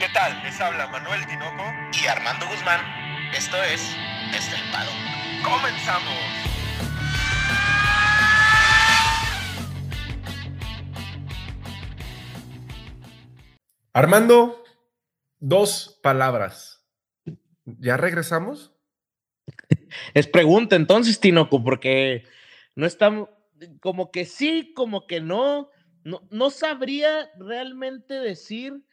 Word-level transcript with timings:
¿Qué 0.00 0.08
tal? 0.12 0.42
Les 0.42 0.60
habla 0.60 0.88
Manuel 0.88 1.24
Tinoco 1.26 1.62
y 2.02 2.06
Armando 2.08 2.46
Guzmán. 2.48 2.80
Esto 3.32 3.56
es 3.62 3.94
Estelpado. 4.34 4.90
¡Comenzamos! 5.44 6.12
Armando, 13.92 14.64
dos 15.38 16.00
palabras. 16.02 16.84
¿Ya 17.64 17.96
regresamos? 17.96 18.72
Es 20.12 20.26
pregunta 20.26 20.74
entonces, 20.74 21.20
Tinoco, 21.20 21.62
porque 21.62 22.24
no 22.74 22.84
estamos, 22.84 23.28
como 23.80 24.10
que 24.10 24.24
sí, 24.24 24.72
como 24.74 25.06
que 25.06 25.20
no, 25.20 25.70
no, 26.02 26.26
no 26.30 26.50
sabría 26.50 27.30
realmente 27.38 28.14
decir 28.14 28.84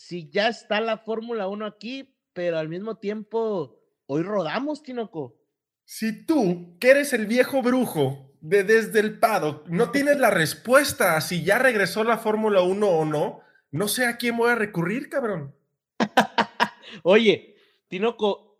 si 0.00 0.30
ya 0.30 0.48
está 0.48 0.80
la 0.80 0.96
Fórmula 0.96 1.46
1 1.46 1.66
aquí, 1.66 2.16
pero 2.32 2.58
al 2.58 2.70
mismo 2.70 2.96
tiempo, 2.96 3.78
hoy 4.06 4.22
rodamos, 4.22 4.82
Tinoco. 4.82 5.36
Si 5.84 6.24
tú, 6.24 6.78
que 6.80 6.90
eres 6.90 7.12
el 7.12 7.26
viejo 7.26 7.60
brujo 7.60 8.32
de 8.40 8.64
desde 8.64 9.00
el 9.00 9.18
paddock, 9.18 9.68
no 9.68 9.90
tienes 9.92 10.18
la 10.18 10.30
respuesta 10.30 11.16
a 11.16 11.20
si 11.20 11.44
ya 11.44 11.58
regresó 11.58 12.02
la 12.02 12.16
Fórmula 12.16 12.62
1 12.62 12.88
o 12.88 13.04
no, 13.04 13.40
no 13.70 13.88
sé 13.88 14.06
a 14.06 14.16
quién 14.16 14.38
voy 14.38 14.50
a 14.50 14.54
recurrir, 14.54 15.10
cabrón. 15.10 15.54
Oye, 17.02 17.56
Tinoco, 17.88 18.58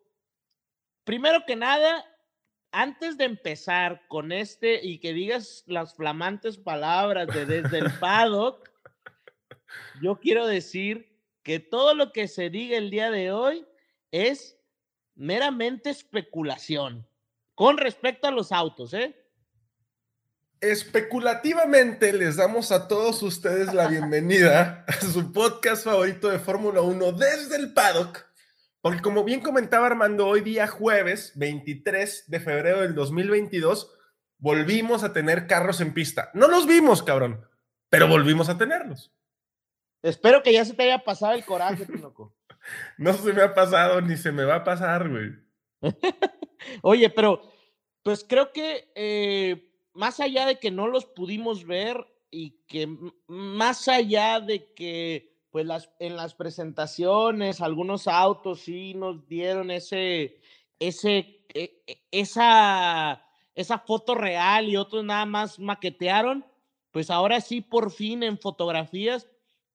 primero 1.04 1.44
que 1.46 1.56
nada, 1.56 2.04
antes 2.70 3.16
de 3.16 3.24
empezar 3.24 4.02
con 4.08 4.30
este 4.30 4.86
y 4.86 4.98
que 4.98 5.14
digas 5.14 5.64
las 5.66 5.94
flamantes 5.94 6.58
palabras 6.58 7.28
de 7.28 7.46
desde 7.46 7.78
el 7.78 7.90
paddock, 7.98 8.70
yo 10.02 10.20
quiero 10.20 10.46
decir 10.46 11.09
que 11.42 11.60
todo 11.60 11.94
lo 11.94 12.12
que 12.12 12.28
se 12.28 12.50
diga 12.50 12.76
el 12.76 12.90
día 12.90 13.10
de 13.10 13.32
hoy 13.32 13.66
es 14.10 14.58
meramente 15.14 15.90
especulación 15.90 17.06
con 17.54 17.76
respecto 17.76 18.26
a 18.26 18.30
los 18.30 18.52
autos, 18.52 18.94
¿eh? 18.94 19.16
Especulativamente 20.60 22.12
les 22.12 22.36
damos 22.36 22.70
a 22.72 22.86
todos 22.88 23.22
ustedes 23.22 23.72
la 23.72 23.88
bienvenida 23.88 24.84
a 24.86 24.92
su 24.92 25.32
podcast 25.32 25.84
favorito 25.84 26.28
de 26.28 26.38
Fórmula 26.38 26.82
1 26.82 27.12
desde 27.12 27.56
el 27.56 27.72
paddock. 27.72 28.26
Porque 28.82 29.02
como 29.02 29.24
bien 29.24 29.40
comentaba 29.40 29.86
Armando, 29.86 30.26
hoy 30.26 30.40
día 30.40 30.66
jueves 30.66 31.32
23 31.36 32.24
de 32.28 32.40
febrero 32.40 32.80
del 32.80 32.94
2022 32.94 33.92
volvimos 34.38 35.04
a 35.04 35.12
tener 35.12 35.46
carros 35.46 35.80
en 35.80 35.92
pista. 35.92 36.30
No 36.34 36.48
los 36.48 36.66
vimos, 36.66 37.02
cabrón, 37.02 37.46
pero 37.90 38.08
volvimos 38.08 38.48
a 38.48 38.56
tenerlos. 38.56 39.12
Espero 40.02 40.42
que 40.42 40.52
ya 40.52 40.64
se 40.64 40.74
te 40.74 40.84
haya 40.84 41.04
pasado 41.04 41.34
el 41.34 41.44
coraje, 41.44 41.86
Tinoco. 41.86 42.34
no 42.98 43.12
se 43.12 43.32
me 43.32 43.42
ha 43.42 43.54
pasado 43.54 44.00
ni 44.00 44.16
se 44.16 44.32
me 44.32 44.44
va 44.44 44.56
a 44.56 44.64
pasar, 44.64 45.08
güey. 45.08 45.30
Oye, 46.82 47.10
pero 47.10 47.42
pues 48.02 48.24
creo 48.26 48.52
que 48.52 48.90
eh, 48.94 49.70
más 49.94 50.20
allá 50.20 50.46
de 50.46 50.58
que 50.58 50.70
no 50.70 50.88
los 50.88 51.06
pudimos 51.06 51.66
ver 51.66 52.06
y 52.30 52.62
que 52.66 52.88
más 53.26 53.88
allá 53.88 54.40
de 54.40 54.72
que 54.72 55.30
pues 55.50 55.66
las, 55.66 55.90
en 55.98 56.16
las 56.16 56.34
presentaciones 56.34 57.60
algunos 57.60 58.06
autos 58.06 58.60
sí 58.60 58.94
nos 58.94 59.26
dieron 59.26 59.70
ese, 59.70 60.40
ese, 60.78 61.44
e, 61.52 61.82
e, 61.86 62.02
esa, 62.10 63.26
esa 63.54 63.78
foto 63.80 64.14
real 64.14 64.68
y 64.68 64.76
otros 64.76 65.04
nada 65.04 65.26
más 65.26 65.58
maquetearon, 65.58 66.46
pues 66.92 67.10
ahora 67.10 67.40
sí 67.40 67.60
por 67.60 67.90
fin 67.90 68.22
en 68.22 68.38
fotografías 68.38 69.26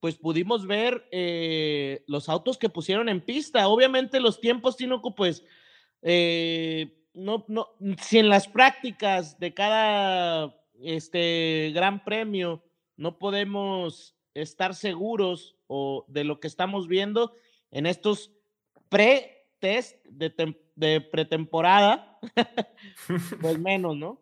pues 0.05 0.17
pudimos 0.17 0.67
ver 0.67 1.07
eh, 1.09 2.03
los 2.05 2.29
autos 2.29 2.59
que 2.59 2.69
pusieron 2.69 3.09
en 3.09 3.21
pista. 3.21 3.67
Obviamente 3.67 4.19
los 4.19 4.39
tiempos, 4.39 4.77
Tinoco, 4.77 5.15
pues, 5.15 5.43
eh, 6.03 6.95
no, 7.15 7.43
no, 7.47 7.69
si 7.99 8.19
en 8.19 8.29
las 8.29 8.47
prácticas 8.47 9.39
de 9.39 9.55
cada 9.55 10.55
este, 10.79 11.71
gran 11.73 12.03
premio 12.03 12.63
no 12.97 13.17
podemos 13.17 14.15
estar 14.35 14.75
seguros 14.75 15.55
o 15.65 16.05
de 16.07 16.23
lo 16.23 16.39
que 16.39 16.49
estamos 16.49 16.87
viendo 16.87 17.33
en 17.71 17.87
estos 17.87 18.31
pre-test 18.89 20.05
de, 20.05 20.55
de 20.75 21.01
pretemporada, 21.01 22.19
pues 23.41 23.57
menos, 23.57 23.97
¿no? 23.97 24.21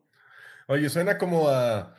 Oye, 0.67 0.87
suena 0.87 1.17
como 1.17 1.49
a 1.49 1.97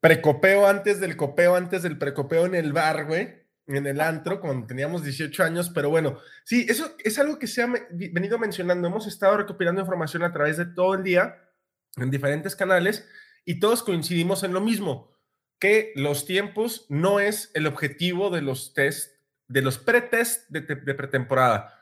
precopeo 0.00 0.66
antes 0.66 1.00
del 1.00 1.16
copeo, 1.16 1.54
antes 1.54 1.82
del 1.82 1.98
precopeo 1.98 2.46
en 2.46 2.54
el 2.54 2.72
bar, 2.72 3.06
güey, 3.06 3.42
en 3.66 3.86
el 3.86 4.00
antro, 4.00 4.40
cuando 4.40 4.66
teníamos 4.66 5.04
18 5.04 5.44
años, 5.44 5.70
pero 5.74 5.90
bueno, 5.90 6.18
sí, 6.44 6.66
eso 6.68 6.96
es 7.04 7.18
algo 7.18 7.38
que 7.38 7.46
se 7.46 7.62
ha 7.62 7.72
venido 7.90 8.38
mencionando. 8.38 8.88
Hemos 8.88 9.06
estado 9.06 9.36
recopilando 9.36 9.80
información 9.80 10.22
a 10.22 10.32
través 10.32 10.56
de 10.56 10.66
todo 10.66 10.94
el 10.94 11.02
día 11.02 11.36
en 11.96 12.10
diferentes 12.10 12.56
canales 12.56 13.06
y 13.44 13.60
todos 13.60 13.82
coincidimos 13.82 14.42
en 14.42 14.52
lo 14.52 14.60
mismo, 14.60 15.12
que 15.58 15.92
los 15.96 16.24
tiempos 16.24 16.86
no 16.88 17.20
es 17.20 17.50
el 17.54 17.66
objetivo 17.66 18.30
de 18.30 18.42
los 18.42 18.72
test, 18.74 19.16
de 19.48 19.62
los 19.62 19.78
pre-test 19.78 20.48
de, 20.48 20.60
de 20.60 20.94
pretemporada 20.94 21.77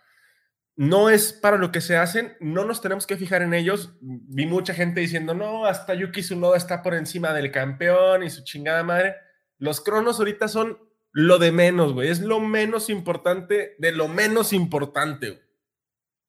no 0.77 1.09
es 1.09 1.33
para 1.33 1.57
lo 1.57 1.73
que 1.73 1.81
se 1.81 1.97
hacen, 1.97 2.37
no 2.39 2.67
nos 2.67 2.83
tenemos 2.83 3.07
que 3.07 3.17
fijar 3.17 3.41
en 3.41 3.55
ellos. 3.55 3.95
Vi 4.01 4.45
mucha 4.45 4.75
gente 4.75 5.01
diciendo, 5.01 5.33
no, 5.33 5.65
hasta 5.65 5.95
Yuki 5.95 6.21
Tsunoda 6.21 6.59
está 6.59 6.83
por 6.83 6.95
encima 6.95 7.33
del 7.33 7.51
campeón 7.51 8.23
y 8.23 8.31
su 8.31 8.45
chingada 8.45 8.83
madre. 8.83 9.17
Los 9.59 9.81
cronos 9.81 10.19
ahorita 10.19 10.49
son 10.49 10.79
lo 11.13 11.39
de 11.39 11.51
menos, 11.51 11.95
güey. 11.95 12.11
Es 12.11 12.21
lo 12.21 12.41
menos 12.41 12.91
importante 12.91 13.75
de 13.79 13.93
lo 13.93 14.07
menos 14.07 14.53
importante. 14.53 15.43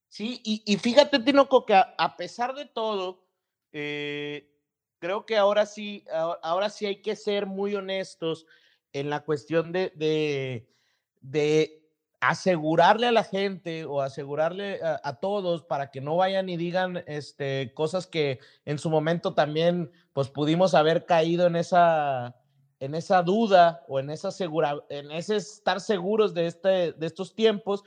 Sí, 0.08 0.42
y, 0.46 0.78
fíjate, 0.78 1.20
Tinoco, 1.20 1.66
que 1.66 1.76
a, 1.76 2.16
pesar 2.16 2.56
de 2.56 2.66
todo, 2.66 3.28
eh, 3.74 4.50
creo 5.00 5.26
que 5.26 5.36
ahora 5.36 5.66
sí, 5.66 6.06
ahora, 6.42 6.70
sí 6.70 6.86
hay 6.86 7.02
que 7.02 7.18
ser 7.18 7.46
muy 7.46 7.76
honestos 7.76 8.46
en 8.94 9.10
la 9.10 9.26
cuestión 9.26 9.74
de, 9.74 9.92
de 11.20 11.87
asegurarle 12.20 13.08
a 13.08 13.12
la 13.12 13.24
gente 13.24 13.86
o 13.86 14.02
asegurarle 14.02 14.80
a, 14.82 15.20
todos 15.20 15.64
para 15.64 15.92
que 15.92 16.02
no 16.02 16.16
vayan 16.16 16.50
y 16.50 16.58
digan 16.58 17.04
este, 17.06 17.74
cosas 17.76 18.08
que 18.08 18.40
en 18.66 18.80
su 18.80 18.90
momento 18.90 19.34
también 19.34 19.92
pues 20.14 20.30
pudimos 20.30 20.74
haber 20.74 21.06
caído 21.06 21.46
en 21.46 21.56
esa, 21.56 22.36
en 22.80 22.96
esa 22.96 23.22
duda 23.22 23.84
o 23.88 24.00
en, 24.00 24.10
esa 24.10 24.32
segura, 24.32 24.84
en 24.90 25.12
ese 25.12 25.36
estar 25.36 25.80
seguros 25.80 26.34
de, 26.34 26.48
este, 26.48 26.94
de 26.94 27.06
estos 27.06 27.36
tiempos, 27.36 27.84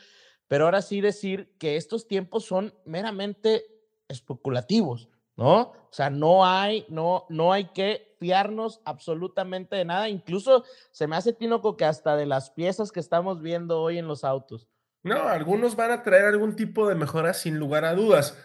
pero 0.47 0.65
ahora 0.65 0.83
sí 0.83 1.01
decir 1.01 1.53
que 1.59 1.77
estos 1.77 2.07
tiempos 2.07 2.45
son 2.45 2.73
meramente 2.85 3.65
especulativos. 4.09 5.09
¿No? 5.41 5.61
O 5.61 5.93
sea, 5.93 6.11
no 6.11 6.45
hay, 6.45 6.85
no, 6.91 7.25
no 7.31 7.53
hay 7.53 7.73
que 7.73 8.15
fiarnos 8.21 8.83
absolutamente 8.85 9.75
de 9.75 9.87
nada. 9.87 10.09
Incluso 10.11 10.65
se 10.93 11.07
me 11.07 11.17
hace 11.17 11.33
tinoco 11.33 11.79
que 11.79 11.87
hasta 11.87 12.15
de 12.15 12.27
las 12.27 12.51
piezas 12.51 12.93
que 12.93 13.01
estamos 13.01 13.41
viendo 13.41 13.81
hoy 13.81 13.97
en 13.97 14.07
los 14.07 14.23
autos. 14.23 14.69
No, 15.03 15.17
algunos 15.23 15.77
van 15.77 15.93
a 15.93 16.03
traer 16.03 16.27
algún 16.27 16.57
tipo 16.57 16.87
de 16.87 16.95
mejora 16.95 17.33
sin 17.33 17.59
lugar 17.59 17.87
a 17.87 17.95
dudas. 17.95 18.37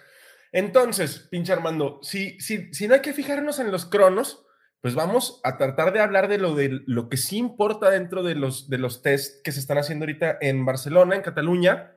Entonces, 0.53 1.28
pinche 1.29 1.51
Armando, 1.51 2.00
si, 2.01 2.39
si, 2.39 2.73
si 2.73 2.88
no 2.88 2.94
hay 2.94 3.01
que 3.01 3.11
fijarnos 3.11 3.59
en 3.59 3.72
los 3.72 3.85
cronos, 3.85 4.45
pues 4.79 4.95
vamos 4.95 5.41
a 5.44 5.57
tratar 5.57 5.91
de 5.91 6.00
hablar 6.00 6.29
de 6.29 6.38
lo, 6.38 6.55
de 6.55 6.79
lo 6.85 7.09
que 7.09 7.17
sí 7.17 7.38
importa 7.38 7.89
dentro 7.89 8.23
de 8.23 8.35
los, 8.35 8.69
de 8.69 8.78
los 8.78 9.01
test 9.01 9.44
que 9.44 9.51
se 9.51 9.59
están 9.59 9.79
haciendo 9.79 10.03
ahorita 10.03 10.38
en 10.39 10.63
Barcelona, 10.63 11.16
en 11.16 11.23
Cataluña, 11.23 11.91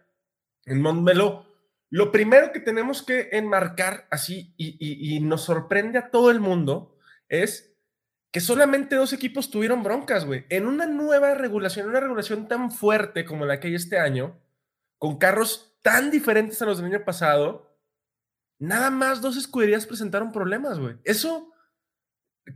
en 0.66 0.82
Montmeló 0.82 1.47
lo 1.90 2.12
primero 2.12 2.52
que 2.52 2.60
tenemos 2.60 3.02
que 3.02 3.30
enmarcar 3.32 4.06
así 4.10 4.52
y, 4.56 5.20
nos 5.20 5.42
sorprende 5.44 5.98
a 5.98 6.10
todo 6.10 6.30
el 6.30 6.40
mundo 6.40 6.96
es 7.28 7.74
que 8.30 8.40
solamente 8.40 8.96
dos 8.96 9.12
equipos 9.14 9.50
tuvieron 9.50 9.82
broncas, 9.82 10.26
güey. 10.26 10.44
En 10.50 10.66
una 10.66 10.86
nueva 10.86 11.34
regulación, 11.34 11.88
una 11.88 12.00
regulación 12.00 12.46
tan 12.46 12.70
fuerte 12.70 13.24
como 13.24 13.46
la 13.46 13.58
que 13.58 13.68
hay 13.68 13.74
este 13.74 13.98
año, 13.98 14.38
con 14.98 15.18
carros 15.18 15.78
tan 15.82 16.10
diferentes 16.10 16.60
a 16.60 16.66
los 16.66 16.78
del 16.78 16.92
año 16.92 17.04
pasado, 17.04 17.74
nada 18.58 18.90
más 18.90 19.22
dos 19.22 19.38
escuderías 19.38 19.86
presentaron 19.86 20.30
problemas, 20.30 20.78
güey. 20.78 20.96
Eso 21.04 21.54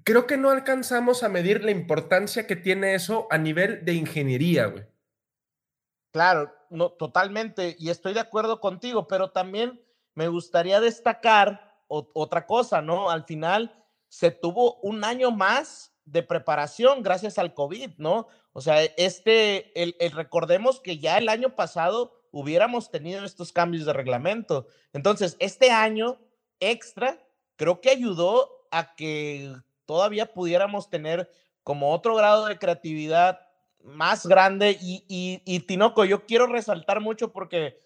creo 0.05 0.27
que 0.27 0.37
no 0.37 0.51
alcanzamos 0.51 1.23
a 1.23 1.31
medir 1.31 1.65
la 1.65 1.71
importancia 1.71 2.47
que 2.47 2.57
tiene 2.57 2.95
eso 2.95 3.27
a 3.31 3.39
nivel 3.39 3.85
de 3.85 3.95
ingeniería, 3.95 4.67
güey. 4.67 4.85
Claro, 6.13 6.55
no, 6.73 6.91
totalmente, 6.91 7.77
y 7.79 7.91
estoy 7.91 8.15
de 8.15 8.21
acuerdo 8.21 8.61
contigo, 8.61 9.07
pero 9.07 9.31
también 9.31 9.81
me 10.15 10.29
gustaría 10.29 10.81
destacar 10.81 11.73
otra 11.89 12.47
cosa, 12.47 12.81
¿no? 12.81 13.11
Al 13.11 13.25
final 13.25 13.85
se 14.09 14.31
tuvo 14.31 14.77
un 14.81 15.05
año 15.05 15.31
más 15.31 15.93
de 16.05 16.23
preparación 16.23 17.03
gracias 17.03 17.39
al 17.39 17.55
COVID, 17.55 17.93
¿no? 17.99 18.27
O 18.53 18.61
sea, 18.61 18.83
este, 18.83 19.81
el, 19.81 19.95
recordemos 20.13 20.81
que 20.81 20.99
ya 20.99 21.19
el 21.19 21.29
año 21.29 21.55
pasado 21.55 22.13
hubiéramos 22.31 22.91
tenido 22.91 23.25
estos 23.25 23.53
cambios 23.53 23.85
de 23.85 23.93
reglamento. 23.93 24.67
Entonces, 24.93 25.37
este 25.39 25.71
año 25.71 26.19
extra 26.61 27.23
creo 27.57 27.81
que 27.81 27.91
ayudó 27.91 28.67
a 28.71 28.95
que 28.95 29.55
todavía 29.85 30.33
pudiéramos 30.33 30.89
tener 30.89 31.31
como 31.63 31.93
otro 31.93 32.15
grado 32.15 32.47
de 32.47 32.59
creatividad 32.59 33.41
más 33.85 34.27
grande 34.27 34.77
y, 34.81 35.05
y, 35.09 35.43
y 35.45 35.61
Tinoco, 35.61 36.05
yo 36.05 36.27
quiero 36.27 36.47
resaltar 36.47 37.01
mucho 37.01 37.33
porque 37.33 37.79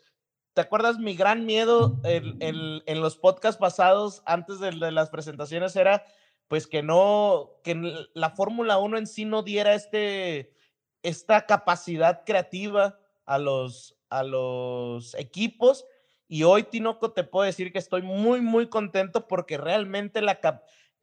¿Te 0.56 0.62
acuerdas? 0.62 0.98
Mi 0.98 1.14
gran 1.14 1.44
miedo 1.44 2.00
en, 2.02 2.38
en, 2.40 2.82
en 2.86 3.00
los 3.02 3.18
podcasts 3.18 3.60
pasados, 3.60 4.22
antes 4.24 4.58
de, 4.58 4.72
las 4.72 5.10
presentaciones, 5.10 5.76
era 5.76 6.06
pues 6.48 6.66
que 6.66 6.82
no, 6.82 7.50
que 7.62 7.74
la 8.14 8.30
Fórmula 8.30 8.78
1 8.78 8.96
en 8.96 9.06
sí 9.06 9.26
no 9.26 9.42
diera 9.42 9.74
este, 9.74 10.54
esta 11.02 11.44
capacidad 11.44 12.24
creativa 12.24 12.98
a 13.26 13.36
los, 13.36 13.98
a 14.08 14.22
los 14.22 15.14
equipos. 15.16 15.84
Y 16.26 16.44
hoy, 16.44 16.62
Tinoco, 16.62 17.12
te 17.12 17.22
puedo 17.22 17.44
decir 17.44 17.70
que 17.70 17.78
estoy 17.78 18.00
muy, 18.00 18.40
muy 18.40 18.70
contento 18.70 19.28
porque 19.28 19.58
realmente 19.58 20.22
la, 20.22 20.40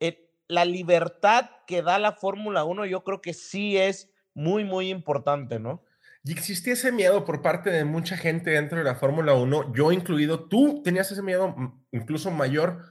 eh, 0.00 0.32
la 0.48 0.64
libertad 0.64 1.48
que 1.68 1.80
da 1.80 2.00
la 2.00 2.10
Fórmula 2.10 2.64
1 2.64 2.86
yo 2.86 3.04
creo 3.04 3.20
que 3.20 3.34
sí 3.34 3.78
es 3.78 4.10
muy, 4.34 4.64
muy 4.64 4.90
importante, 4.90 5.58
¿no? 5.58 5.82
Y 6.24 6.32
existía 6.32 6.72
ese 6.72 6.90
miedo 6.90 7.24
por 7.24 7.42
parte 7.42 7.70
de 7.70 7.84
mucha 7.84 8.16
gente 8.16 8.50
dentro 8.50 8.78
de 8.78 8.84
la 8.84 8.94
Fórmula 8.94 9.34
1, 9.34 9.74
yo 9.74 9.92
incluido, 9.92 10.48
tú 10.48 10.82
tenías 10.82 11.10
ese 11.12 11.22
miedo 11.22 11.54
incluso 11.92 12.30
mayor 12.30 12.82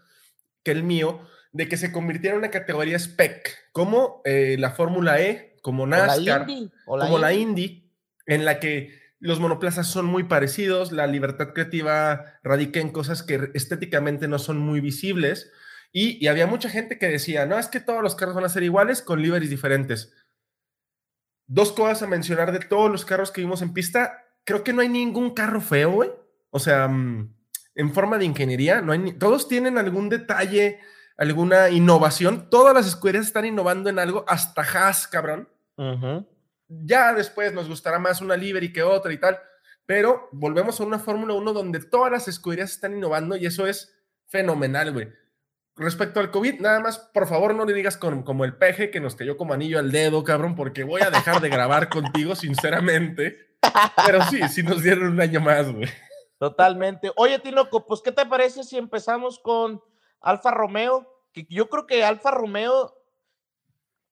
que 0.63 0.71
el 0.71 0.83
mío, 0.83 1.19
de 1.51 1.67
que 1.67 1.77
se 1.77 1.91
convirtiera 1.91 2.35
en 2.35 2.39
una 2.39 2.51
categoría 2.51 2.97
spec, 2.97 3.71
como 3.71 4.21
eh, 4.23 4.55
la 4.59 4.71
Fórmula 4.71 5.19
E, 5.19 5.57
como 5.63 5.87
NASCAR, 5.87 6.45
o 6.85 6.97
la 6.97 7.05
como 7.05 7.17
la 7.17 7.33
Indy, 7.33 7.91
en 8.27 8.45
la 8.45 8.59
que 8.59 9.01
los 9.19 9.39
monoplazas 9.39 9.87
son 9.87 10.05
muy 10.05 10.25
parecidos, 10.25 10.91
la 10.91 11.07
libertad 11.07 11.53
creativa 11.53 12.37
radica 12.43 12.79
en 12.79 12.91
cosas 12.91 13.23
que 13.23 13.49
estéticamente 13.55 14.27
no 14.27 14.37
son 14.37 14.59
muy 14.59 14.79
visibles, 14.79 15.51
y, 15.91 16.23
y 16.23 16.27
había 16.27 16.45
mucha 16.45 16.69
gente 16.69 16.99
que 16.99 17.07
decía, 17.07 17.45
no, 17.47 17.57
es 17.57 17.67
que 17.67 17.79
todos 17.79 18.03
los 18.03 18.15
carros 18.15 18.35
van 18.35 18.45
a 18.45 18.49
ser 18.49 18.63
iguales 18.63 19.01
con 19.01 19.21
liveries 19.21 19.49
diferentes 19.49 20.13
Dos 21.47 21.71
cosas 21.71 22.03
a 22.03 22.07
mencionar 22.07 22.51
de 22.51 22.59
todos 22.59 22.89
los 22.89 23.05
carros 23.05 23.31
que 23.31 23.41
vimos 23.41 23.61
en 23.61 23.73
pista. 23.73 24.25
Creo 24.43 24.63
que 24.63 24.73
no 24.73 24.81
hay 24.81 24.89
ningún 24.89 25.33
carro 25.33 25.61
feo, 25.61 25.91
güey. 25.91 26.11
O 26.49 26.59
sea, 26.59 26.87
mm, 26.87 27.33
en 27.75 27.93
forma 27.93 28.17
de 28.17 28.25
ingeniería, 28.25 28.81
no 28.81 28.91
hay 28.91 29.13
todos 29.13 29.47
tienen 29.47 29.77
algún 29.77 30.09
detalle, 30.09 30.79
alguna 31.17 31.69
innovación. 31.69 32.49
Todas 32.49 32.73
las 32.73 32.87
escuderías 32.87 33.27
están 33.27 33.45
innovando 33.45 33.89
en 33.89 33.99
algo, 33.99 34.25
hasta 34.27 34.61
Haas, 34.61 35.07
cabrón. 35.07 35.49
Ya 36.67 37.13
después 37.13 37.53
nos 37.53 37.67
gustará 37.67 37.99
más 37.99 38.21
una 38.21 38.37
Liberty 38.37 38.71
que 38.71 38.83
otra 38.83 39.11
y 39.11 39.17
tal, 39.17 39.39
pero 39.85 40.29
volvemos 40.31 40.79
a 40.79 40.83
una 40.83 40.99
Fórmula 40.99 41.33
1 41.33 41.53
donde 41.53 41.79
todas 41.79 42.11
las 42.11 42.27
escuderías 42.27 42.71
están 42.71 42.95
innovando 42.95 43.35
y 43.35 43.45
eso 43.45 43.67
es 43.67 43.95
fenomenal, 44.27 44.91
güey 44.93 45.22
respecto 45.75 46.19
al 46.19 46.31
COVID, 46.31 46.59
nada 46.59 46.79
más, 46.79 46.99
por 46.99 47.27
favor, 47.27 47.55
no 47.55 47.65
le 47.65 47.73
digas 47.73 47.97
como 47.97 48.45
el 48.45 48.55
peje 48.55 48.91
que 48.91 48.99
nos 48.99 49.15
cayó 49.15 49.37
como 49.37 49.53
anillo 49.53 49.79
al 49.79 49.91
dedo, 49.91 50.23
cabrón, 50.23 50.55
porque 50.55 50.83
voy 50.83 51.01
a 51.01 51.09
dejar 51.09 51.41
de 51.41 51.49
grabar 51.49 51.89
contigo, 51.89 52.35
sinceramente. 52.35 53.57
Pero 54.05 54.21
sí, 54.23 54.41
sí 54.49 54.63
nos 54.63 54.83
dieron 54.83 55.07
un 55.07 55.21
año 55.21 55.39
más, 55.39 55.71
güey. 55.71 55.89
Totalmente. 56.37 57.11
Oye, 57.15 57.39
Tinoco, 57.39 57.85
pues, 57.85 58.01
¿qué 58.01 58.11
te 58.11 58.25
parece 58.25 58.63
si 58.63 58.77
empezamos 58.77 59.39
con 59.39 59.81
Alfa 60.19 60.51
Romeo? 60.51 61.09
Que 61.31 61.45
yo 61.49 61.69
creo 61.69 61.87
que 61.87 62.03
Alfa 62.03 62.31
Romeo, 62.31 62.93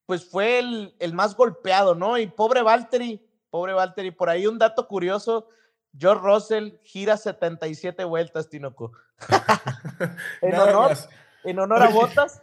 pues, 0.06 0.30
fue 0.30 0.60
el, 0.60 0.96
el 1.00 1.14
más 1.14 1.36
golpeado, 1.36 1.94
¿no? 1.94 2.18
Y 2.18 2.28
pobre 2.28 2.62
Valtteri, 2.62 3.28
pobre 3.50 3.74
Valtteri, 3.74 4.12
por 4.12 4.30
ahí 4.30 4.48
un 4.48 4.58
dato 4.58 4.88
curioso, 4.88 5.50
George 5.98 6.24
Russell 6.24 6.72
gira 6.84 7.18
77 7.18 8.04
vueltas, 8.06 8.50
Tinoco. 8.50 8.94
en 10.42 10.56
honor, 10.56 10.98
en 11.44 11.60
honor 11.60 11.84
a 11.84 11.90
Botas. 11.90 12.42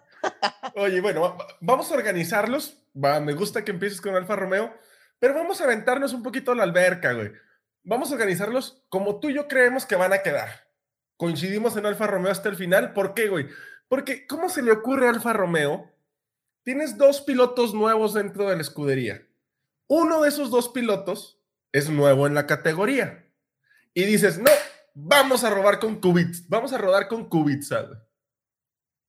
Oye, 0.74 1.00
bueno, 1.00 1.36
vamos 1.60 1.90
a 1.90 1.94
organizarlos. 1.94 2.82
Va, 2.96 3.20
me 3.20 3.34
gusta 3.34 3.64
que 3.64 3.70
empieces 3.70 4.00
con 4.00 4.14
Alfa 4.14 4.36
Romeo, 4.36 4.74
pero 5.18 5.34
vamos 5.34 5.60
a 5.60 5.64
aventarnos 5.64 6.12
un 6.12 6.22
poquito 6.22 6.52
a 6.52 6.54
la 6.54 6.64
alberca, 6.64 7.12
güey. 7.12 7.32
Vamos 7.84 8.10
a 8.10 8.14
organizarlos 8.14 8.84
como 8.88 9.20
tú 9.20 9.30
y 9.30 9.34
yo 9.34 9.48
creemos 9.48 9.86
que 9.86 9.96
van 9.96 10.12
a 10.12 10.18
quedar. 10.18 10.68
Coincidimos 11.16 11.76
en 11.76 11.86
Alfa 11.86 12.06
Romeo 12.06 12.30
hasta 12.30 12.48
el 12.48 12.56
final. 12.56 12.92
¿Por 12.92 13.14
qué, 13.14 13.28
güey? 13.28 13.48
Porque, 13.88 14.26
¿cómo 14.26 14.48
se 14.48 14.62
le 14.62 14.72
ocurre 14.72 15.06
a 15.06 15.10
Alfa 15.10 15.32
Romeo? 15.32 15.90
Tienes 16.62 16.98
dos 16.98 17.22
pilotos 17.22 17.72
nuevos 17.74 18.14
dentro 18.14 18.48
de 18.48 18.56
la 18.56 18.62
escudería. 18.62 19.26
Uno 19.86 20.20
de 20.22 20.28
esos 20.28 20.50
dos 20.50 20.68
pilotos 20.68 21.40
es 21.72 21.88
nuevo 21.88 22.26
en 22.26 22.34
la 22.34 22.46
categoría. 22.46 23.24
Y 23.94 24.04
dices, 24.04 24.38
no, 24.38 24.50
vamos 24.94 25.44
a 25.44 25.50
robar 25.50 25.78
con 25.78 26.00
Kubica, 26.00 26.38
vamos 26.48 26.72
a 26.72 26.78
rodar 26.78 27.08
con 27.08 27.28
Kubica, 27.28 27.82
güey. 27.82 27.98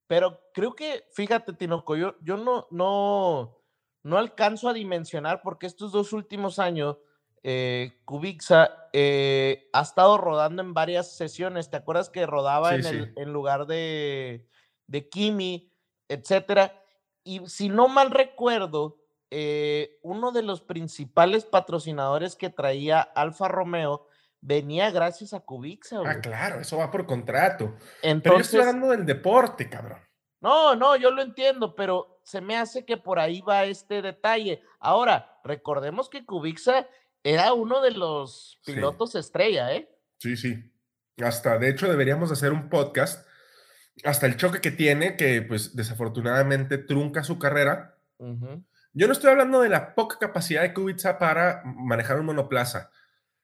Pero 0.09 0.41
creo 0.56 0.73
que, 0.73 1.03
fíjate, 1.11 1.53
Tinoco, 1.53 1.95
yo, 1.95 2.15
yo 2.23 2.35
no, 2.35 2.65
no, 2.71 3.61
no 4.01 4.17
alcanzo 4.17 4.67
a 4.67 4.73
dimensionar 4.73 5.44
porque 5.44 5.67
estos 5.67 5.91
dos 5.91 6.13
últimos 6.13 6.57
años 6.57 6.97
eh, 7.44 8.01
Kubica 8.06 8.89
eh, 8.91 9.69
ha 9.71 9.81
estado 9.83 10.17
rodando 10.17 10.63
en 10.63 10.73
varias 10.73 11.15
sesiones. 11.15 11.69
¿Te 11.69 11.77
acuerdas 11.77 12.09
que 12.09 12.25
rodaba 12.25 12.73
en, 12.73 12.88
el, 12.88 13.13
en, 13.17 13.31
lugar 13.31 13.67
de, 13.67 14.47
de 14.88 15.07
Kimi, 15.09 15.71
etcétera? 16.07 16.83
Y 17.23 17.45
si 17.45 17.69
no 17.69 17.88
mal 17.88 18.09
recuerdo, 18.09 18.97
eh, 19.29 20.00
uno 20.01 20.31
de 20.31 20.41
los 20.41 20.61
principales 20.61 21.45
patrocinadores 21.45 22.35
que 22.35 22.50
traía 22.50 23.00
Alfa 23.00 23.47
Romeo 23.47 24.07
venía 24.41 24.91
gracias 24.91 25.33
a 25.33 25.39
Kubica. 25.39 26.01
Ah, 26.06 26.19
claro, 26.21 26.59
eso 26.59 26.77
va 26.77 26.91
por 26.91 27.06
contrato. 27.06 27.75
Entonces, 28.01 28.21
pero 28.24 28.36
yo 28.36 28.41
estoy 28.41 28.59
hablando 28.62 28.89
del 28.89 29.06
deporte, 29.06 29.69
cabrón. 29.69 30.00
No, 30.41 30.75
no, 30.75 30.95
yo 30.95 31.12
lo 31.12 31.21
entiendo, 31.21 31.75
pero 31.75 32.21
se 32.24 32.39
me 32.39 32.56
hace 32.56 32.86
que 32.86 32.97
por 32.97 33.19
ahí 33.19 33.41
va 33.41 33.65
este 33.65 34.01
detalle. 34.01 34.62
Ahora, 34.80 35.39
recordemos 35.44 36.09
que 36.09 36.25
Kubica 36.25 36.88
era 37.24 37.53
uno 37.53 37.81
de 37.81 37.91
los 37.91 38.59
pilotos 38.65 39.15
estrella, 39.15 39.74
¿eh? 39.74 39.89
Sí, 40.18 40.38
sí. 40.38 40.71
Hasta, 41.21 41.57
de 41.57 41.69
hecho, 41.69 41.89
deberíamos 41.89 42.31
hacer 42.31 42.53
un 42.53 42.69
podcast. 42.69 43.27
Hasta 44.06 44.27
el 44.27 44.38
choque 44.38 44.62
que 44.62 44.71
tiene, 44.71 45.18
que 45.18 45.42
pues 45.42 45.75
desafortunadamente 45.75 46.77
trunca 46.77 47.24
su 47.24 47.38
carrera. 47.38 47.97
Yo 48.94 49.07
no 49.07 49.13
estoy 49.13 49.31
hablando 49.31 49.62
de 49.62 49.69
la 49.69 49.94
poca 49.94 50.18
capacidad 50.18 50.62
de 50.62 50.74
Kubica 50.74 51.19
para 51.19 51.62
manejar 51.65 52.18
un 52.18 52.27
monoplaza. 52.27 52.92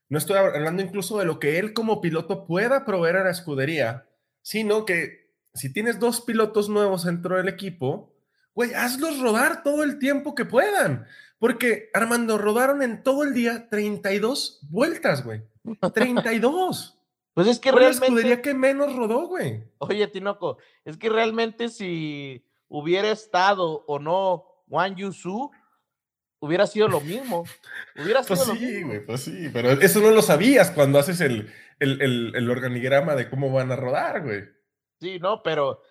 No 0.09 0.17
estoy 0.17 0.37
hablando 0.37 0.83
incluso 0.83 1.17
de 1.17 1.25
lo 1.25 1.39
que 1.39 1.57
él 1.57 1.73
como 1.73 2.01
piloto 2.01 2.45
pueda 2.45 2.85
proveer 2.85 3.17
a 3.17 3.23
la 3.23 3.31
escudería, 3.31 4.07
sino 4.41 4.85
que 4.85 5.31
si 5.53 5.71
tienes 5.71 5.99
dos 5.99 6.21
pilotos 6.21 6.69
nuevos 6.69 7.05
dentro 7.05 7.37
del 7.37 7.47
equipo, 7.47 8.13
güey, 8.53 8.73
hazlos 8.73 9.19
rodar 9.19 9.63
todo 9.63 9.83
el 9.83 9.97
tiempo 9.97 10.35
que 10.35 10.45
puedan. 10.45 11.07
Porque, 11.39 11.89
Armando, 11.93 12.37
rodaron 12.37 12.81
en 12.81 13.03
todo 13.03 13.23
el 13.23 13.33
día 13.33 13.67
32 13.69 14.59
vueltas, 14.69 15.23
güey. 15.23 15.43
32. 15.93 16.97
Pues 17.33 17.47
es 17.47 17.59
que 17.59 17.71
realmente... 17.71 17.99
la 17.99 18.05
escudería 18.05 18.41
que 18.41 18.53
menos 18.53 18.95
rodó, 18.95 19.27
güey. 19.27 19.63
Oye, 19.79 20.07
Tinoco, 20.07 20.57
es 20.85 20.97
que 20.97 21.09
realmente 21.09 21.69
si 21.69 22.45
hubiera 22.67 23.11
estado 23.11 23.83
o 23.87 23.99
no 23.99 24.45
Juan 24.69 24.95
Yusu, 24.95 25.51
hubiera 26.39 26.67
sido 26.67 26.87
lo 26.87 27.01
mismo. 27.01 27.45
Hubiera 27.95 28.21
pues 28.23 28.39
sido 28.41 28.55
sí, 28.55 28.83
güey, 28.83 29.05
pues 29.05 29.21
sí, 29.21 29.49
pero 29.51 29.71
eso 29.71 29.99
no 29.99 30.11
lo 30.11 30.21
sabías 30.21 30.71
cuando 30.71 30.99
haces 30.99 31.21
el, 31.21 31.51
el, 31.79 32.49
organigrama 32.49 33.15
de 33.15 33.29
cómo 33.29 33.51
van 33.51 33.71
a 33.71 33.75
rodar, 33.75 34.23
güey. 34.23 34.43
Sí, 34.99 35.19
no, 35.19 35.43
pero 35.43 35.81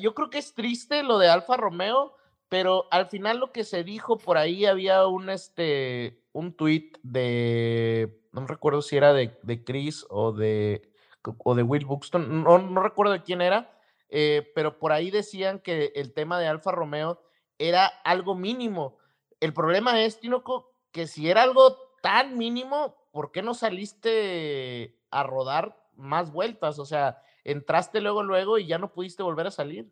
yo 0.00 0.14
creo 0.14 0.30
que 0.30 0.38
es 0.38 0.54
triste 0.54 1.02
lo 1.02 1.18
de 1.18 1.28
Alfa 1.28 1.56
Romeo, 1.56 2.14
pero 2.48 2.88
al 2.90 3.06
final 3.06 3.38
lo 3.38 3.52
que 3.52 3.64
se 3.64 3.84
dijo 3.84 4.18
por 4.18 4.36
ahí 4.36 4.66
había 4.66 5.06
un 5.06 5.30
este 5.30 6.24
un 6.32 6.54
tweet 6.54 6.92
de 7.02 8.20
no 8.32 8.46
recuerdo 8.46 8.82
si 8.82 8.96
era 8.96 9.12
de, 9.12 9.38
de 9.42 9.64
Chris 9.64 10.06
o 10.08 10.32
de 10.32 10.90
o 11.22 11.54
de 11.54 11.62
Will 11.62 11.84
Buxton, 11.84 12.42
no, 12.42 12.58
no 12.58 12.82
recuerdo 12.82 13.12
de 13.12 13.22
quién 13.22 13.42
era, 13.42 13.78
eh, 14.08 14.50
pero 14.54 14.78
por 14.78 14.92
ahí 14.92 15.10
decían 15.10 15.58
que 15.58 15.92
el 15.94 16.14
tema 16.14 16.38
de 16.38 16.46
Alfa 16.46 16.72
Romeo 16.72 17.22
era 17.58 17.86
algo 17.86 18.34
mínimo 18.34 18.96
el 19.40 19.52
problema 19.52 20.02
es, 20.02 20.20
Tinoco, 20.20 20.72
que 20.92 21.06
si 21.06 21.30
era 21.30 21.42
algo 21.42 21.76
tan 22.02 22.36
mínimo, 22.36 22.96
¿por 23.12 23.32
qué 23.32 23.42
no 23.42 23.54
saliste 23.54 24.98
a 25.10 25.22
rodar 25.22 25.76
más 25.96 26.32
vueltas? 26.32 26.78
O 26.78 26.84
sea, 26.84 27.22
entraste 27.44 28.00
luego, 28.00 28.22
luego 28.22 28.58
y 28.58 28.66
ya 28.66 28.78
no 28.78 28.92
pudiste 28.92 29.22
volver 29.22 29.46
a 29.46 29.50
salir. 29.50 29.90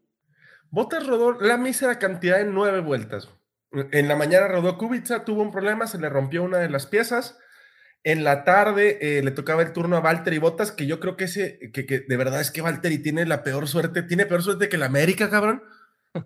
Botas 0.70 1.06
rodó 1.06 1.32
la 1.32 1.56
mísera 1.56 1.98
cantidad 1.98 2.38
de 2.38 2.44
nueve 2.44 2.80
vueltas. 2.80 3.28
En 3.72 4.08
la 4.08 4.16
mañana 4.16 4.48
rodó 4.48 4.78
Kubica, 4.78 5.24
tuvo 5.24 5.42
un 5.42 5.50
problema, 5.50 5.86
se 5.86 5.98
le 5.98 6.08
rompió 6.08 6.42
una 6.42 6.58
de 6.58 6.68
las 6.68 6.86
piezas. 6.86 7.38
En 8.04 8.24
la 8.24 8.44
tarde 8.44 8.98
eh, 9.00 9.22
le 9.22 9.30
tocaba 9.30 9.62
el 9.62 9.72
turno 9.72 9.96
a 9.96 10.00
Valtteri 10.00 10.38
Botas, 10.38 10.72
que 10.72 10.86
yo 10.86 11.00
creo 11.00 11.16
que 11.16 11.24
ese, 11.24 11.70
que, 11.72 11.84
que 11.84 12.00
de 12.00 12.16
verdad 12.16 12.40
es 12.40 12.50
que 12.50 12.62
Valtteri 12.62 13.02
tiene 13.02 13.26
la 13.26 13.42
peor 13.42 13.66
suerte, 13.66 14.02
tiene 14.02 14.26
peor 14.26 14.42
suerte 14.42 14.68
que 14.68 14.78
la 14.78 14.86
América, 14.86 15.28
cabrón. 15.30 15.62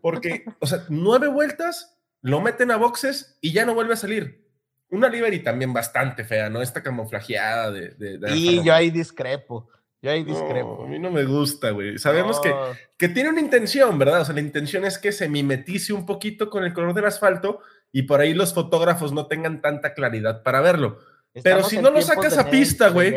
Porque, 0.01 0.45
o 0.61 0.67
sea, 0.67 0.85
nueve 0.89 1.29
vueltas 1.29 1.99
lo 2.23 2.41
meten 2.41 2.71
a 2.71 2.77
boxes 2.77 3.37
y 3.41 3.53
ya 3.53 3.67
no 3.67 3.75
vuelve 3.75 3.95
a 3.95 3.97
salir. 3.97 4.49
Una 4.91 5.09
Liberty 5.09 5.41
también 5.41 5.73
bastante 5.73 6.25
fea, 6.25 6.51
¿no? 6.51 6.63
Esta 6.63 6.83
camuflajeada 6.83 7.71
de... 7.71 8.19
y 8.35 8.63
yo 8.63 8.75
ahí 8.75 8.91
discrepo. 8.91 9.69
Yo 10.01 10.11
ahí 10.11 10.25
discrepo. 10.25 10.85
a 10.85 10.89
mí 10.89 10.99
no 10.99 11.11
me 11.11 11.25
gusta, 11.25 11.71
güey. 11.71 11.97
Sabemos 11.97 12.41
que, 12.41 12.53
que 12.99 13.09
tiene 13.09 13.31
una 13.31 13.41
intención, 13.41 13.99
¿verdad? 13.99 14.23
O 14.23 14.25
sea, 14.25 14.35
la 14.35 14.41
intención 14.41 14.85
es 14.85 14.99
que 14.99 15.13
se 15.13 15.29
mimetice 15.29 15.93
un 15.93 16.05
poquito 16.05 16.51
con 16.51 16.65
el 16.65 16.75
color 16.75 16.93
del 16.93 17.07
asfalto 17.07 17.61
y 17.93 18.03
por 18.03 18.21
ahí 18.21 18.35
los 18.35 18.53
fotógrafos 18.53 19.13
no 19.13 19.27
tengan 19.27 19.61
tanta 19.61 19.95
claridad 19.95 20.43
para 20.43 20.61
verlo. 20.61 20.99
Pero 21.43 21.63
si 21.63 21.79
no 21.79 21.91
lo 21.91 22.03
sacas 22.03 22.37
a 22.37 22.51
pista, 22.51 22.89
güey, 22.89 23.15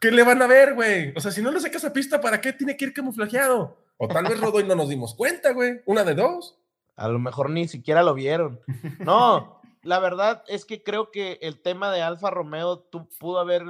¿qué 0.00 0.10
le 0.10 0.22
van 0.22 0.40
a 0.40 0.46
ver, 0.46 0.74
güey? 0.74 1.12
O 1.16 1.20
sea, 1.20 1.30
si 1.30 1.42
no 1.42 1.50
lo 1.50 1.60
sacas 1.60 1.84
a 1.84 1.92
pista, 1.92 2.20
¿para 2.20 2.40
qué 2.40 2.52
tiene 2.52 2.76
que 2.76 2.86
ir 2.86 2.92
camuflajeado? 2.92 3.84
O 3.96 4.08
tal 4.08 4.24
vez 4.24 4.40
Rodo 4.40 4.60
y 4.60 4.64
no 4.64 4.74
nos 4.74 4.88
dimos 4.88 5.14
cuenta, 5.14 5.52
güey. 5.52 5.82
Una 5.86 6.04
de 6.04 6.14
dos. 6.14 6.58
A 6.96 7.08
lo 7.08 7.18
mejor 7.18 7.50
ni 7.50 7.66
siquiera 7.68 8.02
lo 8.02 8.14
vieron. 8.14 8.60
No, 9.00 9.60
la 9.82 9.98
verdad 9.98 10.44
es 10.48 10.64
que 10.64 10.82
creo 10.82 11.10
que 11.10 11.38
el 11.42 11.60
tema 11.60 11.90
de 11.90 12.02
Alfa 12.02 12.30
Romeo 12.30 12.78
tú, 12.78 13.08
pudo 13.18 13.38
haber 13.38 13.64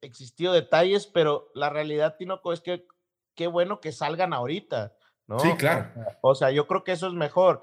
existido 0.00 0.52
detalles, 0.52 1.06
pero 1.06 1.50
la 1.54 1.70
realidad, 1.70 2.16
Tinoco, 2.16 2.52
es 2.52 2.60
que 2.60 2.86
qué 3.34 3.46
bueno 3.46 3.80
que 3.80 3.92
salgan 3.92 4.32
ahorita, 4.32 4.94
¿no? 5.26 5.38
Sí, 5.38 5.52
claro. 5.56 5.90
O 6.20 6.34
sea, 6.34 6.50
yo 6.50 6.66
creo 6.66 6.84
que 6.84 6.92
eso 6.92 7.06
es 7.06 7.14
mejor. 7.14 7.62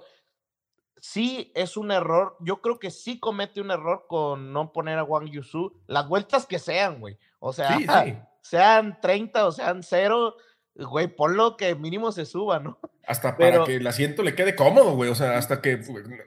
Sí, 1.01 1.51
es 1.53 1.77
un 1.77 1.91
error. 1.91 2.37
Yo 2.39 2.61
creo 2.61 2.79
que 2.79 2.89
sí 2.89 3.19
comete 3.19 3.61
un 3.61 3.71
error 3.71 4.05
con 4.07 4.53
no 4.53 4.71
poner 4.71 4.97
a 4.97 5.03
Wang 5.03 5.29
Yusu 5.29 5.73
las 5.85 6.07
vueltas 6.07 6.45
que 6.45 6.59
sean, 6.59 6.99
güey. 6.99 7.17
O 7.39 7.53
sea, 7.53 7.77
sean 8.41 8.99
30 9.01 9.45
o 9.45 9.51
sean 9.51 9.83
0, 9.83 10.35
güey, 10.75 11.07
ponlo 11.07 11.57
que 11.57 11.75
mínimo 11.75 12.11
se 12.11 12.25
suba, 12.25 12.59
¿no? 12.59 12.79
Hasta 13.07 13.37
para 13.37 13.63
que 13.63 13.75
el 13.75 13.87
asiento 13.87 14.23
le 14.23 14.35
quede 14.35 14.55
cómodo, 14.55 14.95
güey. 14.95 15.09
O 15.09 15.15
sea, 15.15 15.37
hasta 15.37 15.61
que, 15.61 15.75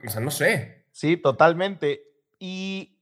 o 0.05 0.09
sea, 0.09 0.21
no 0.21 0.31
sé. 0.31 0.85
Sí, 0.91 1.17
totalmente. 1.17 2.03
Y 2.39 2.97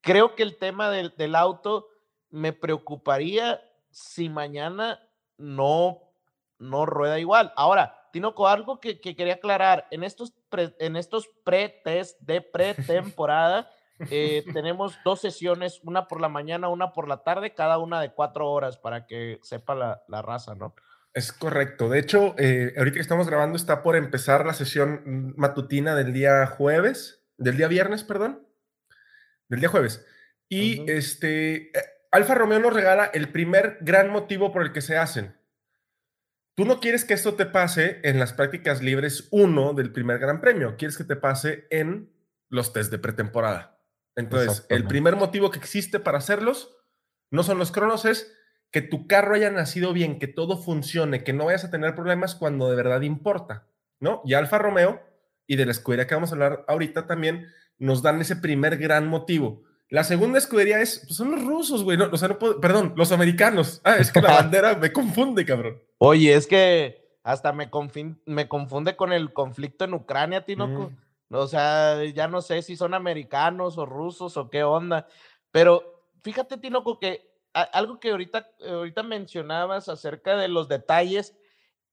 creo 0.00 0.34
que 0.34 0.42
el 0.42 0.56
tema 0.56 0.90
del, 0.90 1.14
del 1.16 1.34
auto 1.34 1.88
me 2.30 2.52
preocuparía 2.52 3.60
si 3.90 4.28
mañana 4.28 5.00
no, 5.38 6.02
no 6.58 6.86
rueda 6.86 7.18
igual. 7.18 7.52
Ahora, 7.56 8.04
Tinoco, 8.12 8.46
algo 8.46 8.78
que, 8.80 9.00
quería 9.00 9.34
aclarar, 9.34 9.88
en 9.90 10.04
estos 10.04 10.32
pre, 10.48 10.74
en 10.78 10.96
estos 10.96 11.28
pre-test 11.44 12.20
de 12.20 12.40
pretemporada, 12.52 13.70
eh, 14.10 14.44
tenemos 14.52 14.98
dos 15.04 15.20
sesiones, 15.20 15.80
una 15.84 16.08
por 16.08 16.20
la 16.20 16.28
mañana, 16.28 16.68
una 16.68 16.92
por 16.92 17.08
la 17.08 17.22
tarde, 17.22 17.54
cada 17.54 17.78
una 17.78 18.00
de 18.00 18.12
cuatro 18.12 18.50
horas 18.50 18.76
para 18.76 19.06
que 19.06 19.38
sepa 19.42 19.74
la, 19.74 20.22
raza, 20.22 20.54
¿no? 20.54 20.74
Es 21.12 21.32
correcto. 21.32 21.88
De 21.88 22.00
hecho, 22.00 22.34
eh, 22.38 22.74
ahorita 22.76 22.94
que 22.94 23.00
estamos 23.00 23.28
grabando 23.28 23.56
está 23.56 23.82
por 23.82 23.94
empezar 23.94 24.44
la 24.44 24.52
sesión 24.54 25.34
matutina 25.36 25.94
del 25.94 26.12
día 26.12 26.46
jueves, 26.46 27.24
del 27.38 27.56
día 27.56 27.68
viernes, 27.68 28.02
perdón, 28.02 28.46
del 29.48 29.60
día 29.60 29.68
jueves. 29.68 30.04
Y 30.48 30.90
este, 30.90 31.68
eh, 31.68 31.84
Alfa 32.10 32.34
Romeo 32.34 32.58
nos 32.58 32.72
regala 32.72 33.06
el 33.06 33.30
primer 33.30 33.78
gran 33.80 34.10
motivo 34.10 34.52
por 34.52 34.62
el 34.62 34.72
que 34.72 34.80
se 34.80 34.96
hacen. 34.96 35.36
Tú 36.56 36.64
no 36.64 36.78
quieres 36.78 37.04
que 37.04 37.14
esto 37.14 37.34
te 37.34 37.46
pase 37.46 38.00
en 38.04 38.20
las 38.20 38.32
prácticas 38.32 38.82
libres 38.82 39.26
1 39.32 39.74
del 39.74 39.90
primer 39.92 40.20
Gran 40.20 40.40
Premio, 40.40 40.76
quieres 40.76 40.96
que 40.96 41.02
te 41.02 41.16
pase 41.16 41.66
en 41.70 42.12
los 42.48 42.72
test 42.72 42.92
de 42.92 42.98
pretemporada. 42.98 43.73
Entonces, 44.16 44.66
el 44.68 44.86
primer 44.86 45.16
motivo 45.16 45.50
que 45.50 45.58
existe 45.58 45.98
para 45.98 46.18
hacerlos 46.18 46.76
no 47.30 47.42
son 47.42 47.58
los 47.58 47.72
cronos, 47.72 48.04
es 48.04 48.32
que 48.70 48.82
tu 48.82 49.06
carro 49.06 49.34
haya 49.34 49.50
nacido 49.50 49.92
bien, 49.92 50.18
que 50.18 50.28
todo 50.28 50.56
funcione, 50.56 51.24
que 51.24 51.32
no 51.32 51.46
vayas 51.46 51.64
a 51.64 51.70
tener 51.70 51.94
problemas 51.94 52.34
cuando 52.34 52.68
de 52.70 52.76
verdad 52.76 53.02
importa, 53.02 53.68
¿no? 54.00 54.22
Y 54.24 54.34
Alfa 54.34 54.58
Romeo 54.58 55.00
y 55.46 55.56
de 55.56 55.66
la 55.66 55.72
escudería 55.72 56.06
que 56.06 56.14
vamos 56.14 56.30
a 56.30 56.34
hablar 56.34 56.64
ahorita 56.68 57.06
también 57.06 57.48
nos 57.78 58.02
dan 58.02 58.20
ese 58.20 58.36
primer 58.36 58.76
gran 58.78 59.06
motivo. 59.06 59.62
La 59.90 60.02
segunda 60.02 60.38
escudería 60.38 60.80
es, 60.80 61.00
pues 61.06 61.16
son 61.16 61.30
los 61.30 61.44
rusos, 61.44 61.84
güey. 61.84 61.96
No, 61.96 62.08
o 62.10 62.16
sea, 62.16 62.28
no 62.28 62.38
puedo, 62.38 62.60
perdón, 62.60 62.94
los 62.96 63.12
americanos. 63.12 63.80
Ah, 63.84 63.96
es 63.96 64.10
que 64.10 64.20
la 64.20 64.32
bandera 64.42 64.74
me 64.76 64.92
confunde, 64.92 65.44
cabrón. 65.44 65.80
Oye, 65.98 66.34
es 66.34 66.46
que 66.46 67.18
hasta 67.22 67.52
me, 67.52 67.70
me 68.26 68.48
confunde 68.48 68.96
con 68.96 69.12
el 69.12 69.32
conflicto 69.32 69.84
en 69.84 69.94
Ucrania, 69.94 70.44
Tinoco. 70.44 70.90
O 71.30 71.46
sea, 71.46 72.04
ya 72.04 72.28
no 72.28 72.42
sé 72.42 72.62
si 72.62 72.76
son 72.76 72.94
americanos 72.94 73.78
o 73.78 73.86
rusos 73.86 74.36
o 74.36 74.50
qué 74.50 74.62
onda. 74.62 75.06
Pero 75.50 76.04
fíjate, 76.22 76.58
Tinoco, 76.58 76.98
que 76.98 77.30
algo 77.52 78.00
que 78.00 78.10
ahorita, 78.10 78.48
ahorita 78.68 79.02
mencionabas 79.02 79.88
acerca 79.88 80.36
de 80.36 80.48
los 80.48 80.68
detalles 80.68 81.36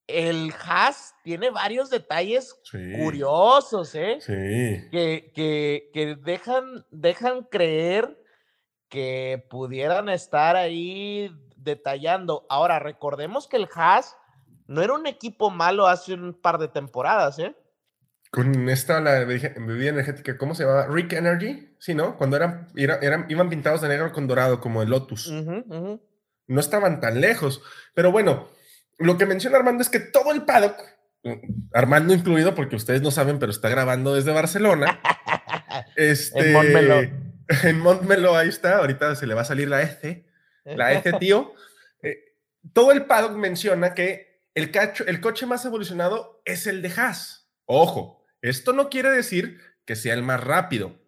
el 0.08 0.54
Haas 0.66 1.16
tiene 1.24 1.50
varios 1.50 1.90
detalles 1.90 2.60
curiosos, 3.00 3.96
¿eh? 3.96 4.18
Sí. 4.20 4.90
Que, 4.92 5.32
que, 5.94 6.18
dejan, 6.22 6.86
dejan 6.92 7.44
creer 7.44 8.18
que 8.90 9.46
pudieran 9.50 10.10
estar 10.10 10.56
ahí 10.56 11.32
detallando. 11.56 12.46
Ahora, 12.50 12.80
recordemos 12.80 13.48
que 13.48 13.58
el 13.58 13.70
Haas 13.74 14.18
no 14.68 14.82
era 14.82 14.94
un 14.94 15.08
equipo 15.08 15.50
malo 15.50 15.88
hace 15.88 16.14
un 16.14 16.34
par 16.34 16.58
de 16.58 16.68
temporadas, 16.68 17.40
¿eh? 17.40 17.56
Con 18.32 18.70
esta, 18.70 19.02
la 19.02 19.26
bebida 19.26 19.90
energética, 19.90 20.38
¿cómo 20.38 20.56
se 20.56 20.64
llamaba? 20.64 20.88
Rick 20.88 21.14
Energy, 21.14 21.76
sí, 21.80 21.94
¿no? 21.94 22.18
Cuando 22.18 22.38
eran, 22.38 22.70
eran, 22.76 23.26
iban 23.28 23.50
pintados 23.50 23.82
de 23.82 23.90
negro 23.90 24.14
con 24.14 24.26
dorado, 24.26 24.62
como 24.62 24.82
el 24.82 24.90
Lotus. 24.90 25.30
No 25.30 26.60
estaban 26.60 27.02
tan 27.02 27.20
lejos. 27.20 27.62
Pero 27.94 28.12
bueno, 28.12 28.50
lo 28.98 29.18
que 29.18 29.26
menciona 29.26 29.58
Armando 29.58 29.82
es 29.82 29.90
que 29.90 30.00
todo 30.00 30.32
el 30.32 30.44
paddock, 30.44 30.78
Armando 31.74 32.14
incluido, 32.14 32.56
porque 32.56 32.76
ustedes 32.76 33.02
no 33.02 33.12
saben, 33.12 33.38
pero 33.38 33.52
está 33.52 33.70
grabando 33.70 34.16
desde 34.16 34.32
Barcelona. 34.32 35.02
este, 35.96 36.40
en 36.40 36.54
Montmeló. 36.54 37.02
En 37.64 37.80
Montmeló, 37.80 38.38
ahí 38.38 38.48
está. 38.48 38.78
Ahorita 38.78 39.14
se 39.16 39.28
le 39.28 39.34
va 39.34 39.42
a 39.42 39.46
salir 39.46 39.68
la 39.68 39.82
F. 39.82 40.26
La 40.64 40.94
F, 40.94 41.12
tío. 41.20 41.54
Eh, 42.02 42.18
todo 42.72 42.94
el 42.94 43.06
paddock 43.06 43.34
menciona 43.34 43.94
que 43.94 44.46
el, 44.54 44.72
cacho, 44.72 45.06
el 45.06 45.20
coche 45.20 45.46
más 45.46 45.66
evolucionado 45.66 46.42
es 46.46 46.66
el 46.66 46.82
de 46.82 46.94
Haas. 46.96 47.50
Ojo, 47.66 48.21
esto 48.42 48.74
no 48.74 48.90
quiere 48.90 49.10
decir 49.12 49.60
que 49.86 49.96
sea 49.96 50.14
el 50.14 50.24
más 50.24 50.44
rápido, 50.44 51.00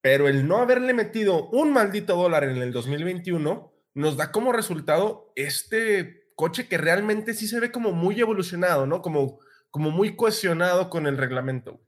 pero 0.00 0.28
el 0.28 0.46
no 0.46 0.58
haberle 0.58 0.94
metido 0.94 1.48
un 1.50 1.72
maldito 1.72 2.16
dólar 2.16 2.44
en 2.44 2.58
el 2.58 2.72
2021 2.72 3.72
nos 3.94 4.16
da 4.16 4.30
como 4.30 4.52
resultado 4.52 5.32
este 5.36 6.30
coche 6.36 6.68
que 6.68 6.78
realmente 6.78 7.34
sí 7.34 7.48
se 7.48 7.60
ve 7.60 7.72
como 7.72 7.92
muy 7.92 8.20
evolucionado, 8.20 8.86
¿no? 8.86 9.00
Como, 9.02 9.40
como 9.70 9.90
muy 9.90 10.14
cohesionado 10.14 10.90
con 10.90 11.06
el 11.06 11.16
reglamento. 11.16 11.80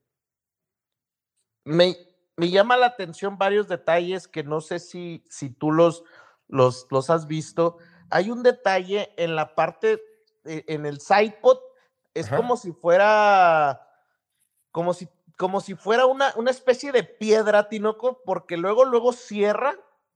Me, 1.64 1.96
me 2.37 2.48
llama 2.50 2.76
la 2.76 2.87
atención 2.87 3.37
varios 3.37 3.68
detalles 3.68 4.26
que 4.26 4.42
no 4.42 4.60
sé 4.60 4.78
si, 4.78 5.22
si 5.28 5.50
tú 5.50 5.70
los, 5.70 6.02
los, 6.48 6.87
los 6.90 7.10
has 7.10 7.26
visto. 7.26 7.76
Hay 8.10 8.30
un 8.30 8.42
detalle 8.42 9.10
en 9.16 9.37
la 9.37 9.54
parte, 9.54 10.02
eh, 10.44 10.64
en 10.66 10.87
el 10.87 11.00
sidepod, 11.00 11.58
es 12.14 12.28
como 12.30 12.56
si 12.56 12.72
fuera, 12.72 13.88
como 14.78 14.94
si, 14.94 15.08
como 15.37 15.61
si 15.61 15.75
fuera 15.75 16.06
una, 16.06 16.32
una 16.37 16.52
especie 16.52 16.92
de 16.92 17.02
piedra, 17.02 17.68
Tinoco, 17.68 18.23
porque 18.25 18.56
luego, 18.56 18.85
luego 18.85 19.12
cierra 19.12 19.75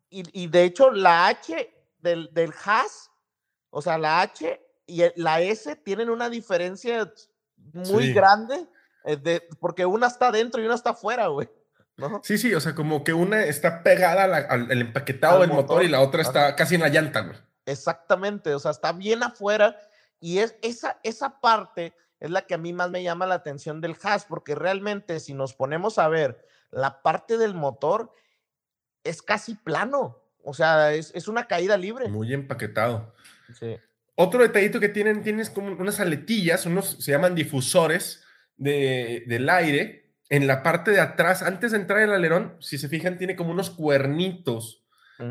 y, 0.09 0.23
y 0.41 0.47
de 0.47 0.63
hecho 0.63 0.93
la 0.93 1.27
H 1.27 1.75
del, 1.99 2.31
del 2.33 2.55
Haas 2.65 3.11
o 3.71 3.83
sea, 3.83 3.99
la 3.99 4.21
H 4.21 4.65
y 4.87 5.03
la 5.17 5.41
S 5.41 5.75
tienen 5.75 6.11
una 6.11 6.31
diferencia 6.31 7.13
muy 7.73 8.13
grande, 8.13 8.69
eh, 9.05 9.17
de, 9.17 9.49
porque 9.59 9.85
una 9.85 10.07
está 10.07 10.31
dentro 10.31 10.63
y 10.63 10.65
una 10.65 10.77
está 10.77 10.91
afuera, 10.91 11.27
güey. 11.27 11.51
Sí, 12.23 12.39
sí, 12.39 12.55
o 12.55 12.61
sea, 12.61 12.77
como 12.77 13.03
que 13.03 13.13
una 13.13 13.45
está 13.45 13.83
pegada 13.83 14.23
al, 14.23 14.71
empaquetado 14.71 15.41
del 15.41 15.51
motor, 15.51 15.83
y 15.83 15.89
la 15.89 16.03
otra 16.03 16.23
está 16.23 16.55
casi 16.55 16.77
en 16.77 16.83
la 16.83 16.89
llanta, 16.89 17.23
güey. 17.23 17.37
Exactamente, 17.67 18.55
o 18.55 18.61
sea, 18.61 18.71
está 18.71 18.93
bien 18.93 19.25
afuera 19.25 19.77
y 20.21 20.39
es 20.39 20.55
esa, 20.63 21.01
esa 21.03 21.41
parte 21.41 21.97
es 22.23 22.31
la 22.31 22.43
que 22.43 22.55
a 22.55 22.59
mí 22.59 22.73
más 22.73 22.89
me 22.89 23.03
llama 23.03 23.27
la 23.27 23.35
atención 23.35 23.81
del 23.81 23.97
Haas, 24.01 24.25
porque 24.25 24.55
realmente 24.55 25.19
si 25.19 25.35
nos 25.35 25.55
ponemos 25.55 25.99
a 25.99 26.09
ver 26.09 26.47
la 26.71 27.03
parte 27.03 27.37
del 27.37 27.53
motor, 27.53 28.15
es 29.03 29.23
casi 29.23 29.57
plano, 29.57 30.23
o 30.45 30.55
sea, 30.55 30.95
es, 30.95 31.11
es 31.17 31.27
una 31.27 31.49
caída 31.49 31.77
libre. 31.77 32.09
Muy 32.09 32.33
empaquetado. 32.33 33.13
Otro 34.15 34.43
detallito 34.43 34.79
que 34.79 34.89
tienen, 34.89 35.25
tienes 35.25 35.51
como 35.51 35.73
unas 35.73 35.99
aletillas, 35.99 36.65
unos 36.65 36.97
se 37.01 37.11
llaman 37.11 37.35
difusores 37.35 38.23
de, 38.57 39.25
del 39.27 39.51
aire. 39.51 40.15
En 40.29 40.47
la 40.47 40.63
parte 40.63 40.93
de 40.93 41.01
atrás, 41.01 41.43
antes 41.43 41.73
de 41.73 41.79
entrar 41.79 41.99
el 41.99 42.13
alerón, 42.13 42.57
si 42.61 42.79
se 42.79 42.89
fijan, 42.89 43.19
tiene 43.19 43.35
como 43.35 43.51
unos 43.51 43.71
cuernitos 43.71 44.79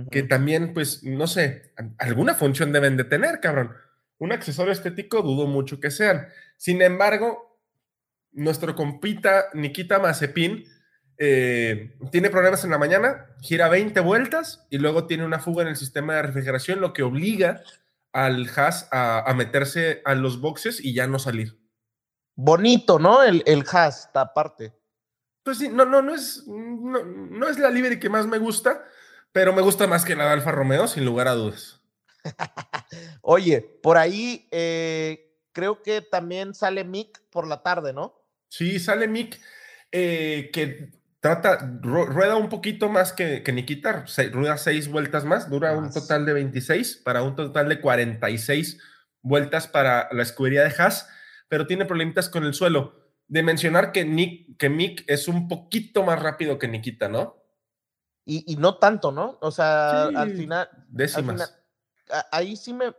que 0.10 0.24
también, 0.24 0.74
pues, 0.74 1.04
no 1.04 1.28
sé, 1.28 1.74
alguna 1.98 2.34
función 2.34 2.72
deben 2.72 2.96
de 2.96 3.04
tener, 3.04 3.42
cabrón. 3.42 3.76
Un 4.22 4.32
accesorio 4.32 4.72
estético 4.72 5.24
dudo 5.24 5.48
mucho 5.48 5.80
que 5.80 5.90
sean. 5.90 6.28
Sin 6.56 6.84
embargo, 6.84 7.60
nuestro 8.32 8.76
compita 8.76 9.46
Nikita 9.56 9.98
Mazepin 9.98 10.64
eh, 11.18 11.98
tiene 12.12 12.30
problemas 12.30 12.64
en 12.64 12.70
la 12.70 12.78
mañana, 12.78 13.26
gira 13.42 13.68
20 13.68 14.00
vueltas 14.02 14.68
y 14.70 14.78
luego 14.78 15.08
tiene 15.08 15.26
una 15.26 15.40
fuga 15.40 15.64
en 15.64 15.70
el 15.70 15.76
sistema 15.76 16.14
de 16.14 16.22
refrigeración, 16.22 16.82
lo 16.82 16.94
que 16.94 17.02
obliga 17.02 17.64
al 18.14 18.48
Haas 18.56 18.88
a, 18.92 19.34
meterse 19.36 20.04
a 20.06 20.14
los 20.14 20.40
boxes 20.40 20.86
y 20.86 20.94
ya 20.94 21.08
no 21.08 21.18
salir. 21.18 21.60
Bonito, 22.36 23.00
¿no? 23.00 23.24
El, 23.24 23.42
el 23.48 23.66
Haas, 23.72 24.08
aparte. 24.14 24.72
Pues 25.42 25.58
sí, 25.58 25.68
no, 25.68 25.84
no, 25.84 26.04
no 26.04 26.14
es, 26.14 26.44
no, 26.46 27.48
es 27.48 27.58
la 27.58 27.72
libre 27.72 28.00
que 28.00 28.10
más 28.12 28.28
me 28.28 28.38
gusta, 28.38 28.86
pero 29.32 29.52
me 29.52 29.64
gusta 29.64 29.88
más 29.88 30.06
que 30.06 30.16
la 30.16 30.26
de 30.26 30.34
Alfa 30.34 30.52
Romeo, 30.52 30.88
sin 30.88 31.06
lugar 31.06 31.28
a 31.28 31.34
dudas. 31.34 31.82
Oye, 33.34 33.62
por 33.62 33.98
ahí 33.98 34.46
eh, 34.52 35.38
creo 35.54 35.82
que 35.84 36.02
también 36.02 36.54
sale 36.54 36.84
Mick 36.84 37.22
por 37.30 37.48
la 37.48 37.64
tarde, 37.64 37.94
¿no? 37.94 38.26
Sí, 38.50 38.78
sale 38.78 39.08
Mick, 39.08 39.40
eh, 39.94 40.50
que 40.52 40.92
trata, 41.22 41.80
rueda 41.82 42.36
un 42.36 42.50
poquito 42.50 42.90
más 42.90 43.14
que, 43.14 43.42
que 43.42 43.54
Nikita, 43.54 44.04
rueda 44.34 44.58
seis 44.58 44.90
vueltas 44.90 45.24
más, 45.24 45.50
dura 45.50 45.72
un 45.78 45.94
total 45.94 46.26
de 46.26 46.34
26 46.34 47.04
para 47.06 47.24
un 47.24 47.38
total 47.38 47.70
de 47.70 47.80
46 47.80 48.80
vueltas 49.22 49.66
para 49.66 50.10
la 50.12 50.24
escudería 50.24 50.64
de 50.64 50.76
Haas, 50.78 51.08
pero 51.48 51.68
tiene 51.68 51.86
problemitas 51.86 52.28
con 52.28 52.44
el 52.44 52.54
suelo. 52.54 53.00
De 53.30 53.44
mencionar 53.44 53.94
que, 53.94 54.04
Nick, 54.04 54.58
que 54.58 54.70
Mick 54.70 55.06
es 55.08 55.30
un 55.30 55.48
poquito 55.48 56.04
más 56.04 56.22
rápido 56.22 56.60
que 56.60 56.68
Nikita, 56.68 57.08
¿no? 57.08 57.38
Y, 58.26 58.58
no 58.58 58.78
tanto, 58.78 59.14
¿no? 59.14 59.38
O 59.40 59.52
sea, 59.52 60.04
al 60.08 60.36
final. 60.36 60.70
Décimas. 60.90 61.61
Ahí 62.32 62.56
sí 62.56 62.74
me. 62.74 62.96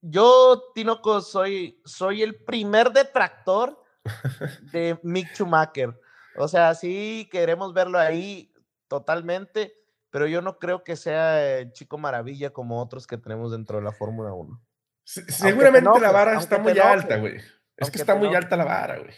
Yo, 0.00 0.70
Tinoco, 0.74 1.20
soy, 1.20 1.80
soy 1.84 2.22
el 2.22 2.44
primer 2.44 2.92
detractor 2.92 3.82
de 4.72 4.98
Mick 5.02 5.34
Schumacher. 5.34 5.98
O 6.36 6.48
sea, 6.48 6.74
sí 6.74 7.28
queremos 7.30 7.72
verlo 7.72 7.98
ahí 7.98 8.52
totalmente, 8.88 9.74
pero 10.10 10.26
yo 10.26 10.42
no 10.42 10.58
creo 10.58 10.82
que 10.82 10.96
sea 10.96 11.58
el 11.58 11.72
chico 11.72 11.98
maravilla 11.98 12.50
como 12.50 12.82
otros 12.82 13.06
que 13.06 13.18
tenemos 13.18 13.52
dentro 13.52 13.78
de 13.78 13.84
la 13.84 13.92
Fórmula 13.92 14.32
1. 14.32 14.60
seguramente 15.04 16.00
la 16.00 16.10
vara 16.10 16.38
está 16.38 16.58
muy 16.58 16.78
alta, 16.78 17.16
güey. 17.16 17.40
Es 17.76 17.90
que 17.90 17.98
está 17.98 18.14
muy 18.14 18.34
alta 18.34 18.56
la 18.56 18.64
vara, 18.64 18.98
güey. 18.98 19.14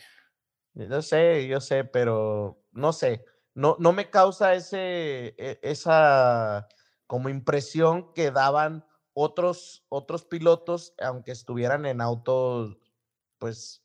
Yo 0.74 1.02
sé, 1.02 1.46
yo 1.46 1.60
sé, 1.60 1.84
pero 1.84 2.62
no 2.72 2.92
sé. 2.92 3.24
No, 3.54 3.76
no 3.78 3.92
me 3.92 4.10
causa 4.10 4.54
ese, 4.54 5.34
e, 5.38 5.60
esa 5.62 6.66
como 7.06 7.28
impresión 7.28 8.12
que 8.12 8.30
daban 8.32 8.84
otros, 9.14 9.84
otros 9.88 10.24
pilotos, 10.24 10.94
aunque 11.00 11.32
estuvieran 11.32 11.86
en 11.86 12.00
autos, 12.00 12.76
pues, 13.38 13.82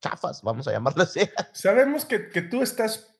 chafas, 0.00 0.42
vamos 0.42 0.66
a 0.66 0.72
llamarlo 0.72 1.02
así. 1.02 1.20
Sabemos 1.52 2.04
que, 2.04 2.18
tú 2.18 2.62
estás 2.62 3.14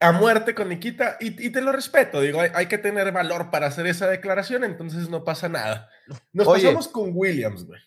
a 0.00 0.12
muerte 0.12 0.54
con 0.54 0.68
Nikita 0.68 1.18
y, 1.20 1.50
te 1.50 1.60
lo 1.60 1.72
respeto, 1.72 2.20
digo, 2.20 2.40
hay, 2.40 2.66
que 2.66 2.78
tener 2.78 3.12
valor 3.12 3.50
para 3.50 3.66
hacer 3.66 3.86
esa 3.86 4.08
declaración, 4.08 4.64
entonces 4.64 5.08
no 5.08 5.24
pasa 5.24 5.48
nada. 5.48 5.88
Nos 6.32 6.46
pasamos 6.46 6.88
con 6.88 7.10
Williams, 7.12 7.64
güey. 7.64 7.80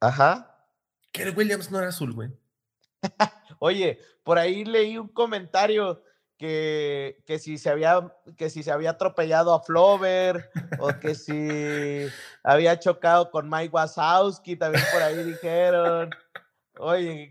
Ajá. 0.00 0.50
Que 1.12 1.22
el 1.22 1.36
Williams 1.36 1.70
no 1.70 1.78
era 1.78 1.88
azul, 1.88 2.12
güey. 2.12 2.30
Oye, 3.60 4.00
por 4.24 4.38
ahí 4.38 4.64
leí 4.64 4.98
un 4.98 5.08
comentario 5.08 6.02
que, 6.38 7.22
que, 7.26 7.38
si 7.38 7.58
se 7.58 7.70
había, 7.70 8.12
que 8.36 8.50
si 8.50 8.62
se 8.62 8.70
había 8.70 8.90
atropellado 8.90 9.54
a 9.54 9.62
Flover 9.62 10.50
o 10.78 10.88
que 11.00 11.14
si 11.14 12.08
había 12.42 12.78
chocado 12.78 13.30
con 13.30 13.48
Mike 13.48 13.70
Wazowski, 13.72 14.56
también 14.56 14.84
por 14.92 15.02
ahí 15.02 15.22
dijeron. 15.22 16.10
Oye, 16.78 17.30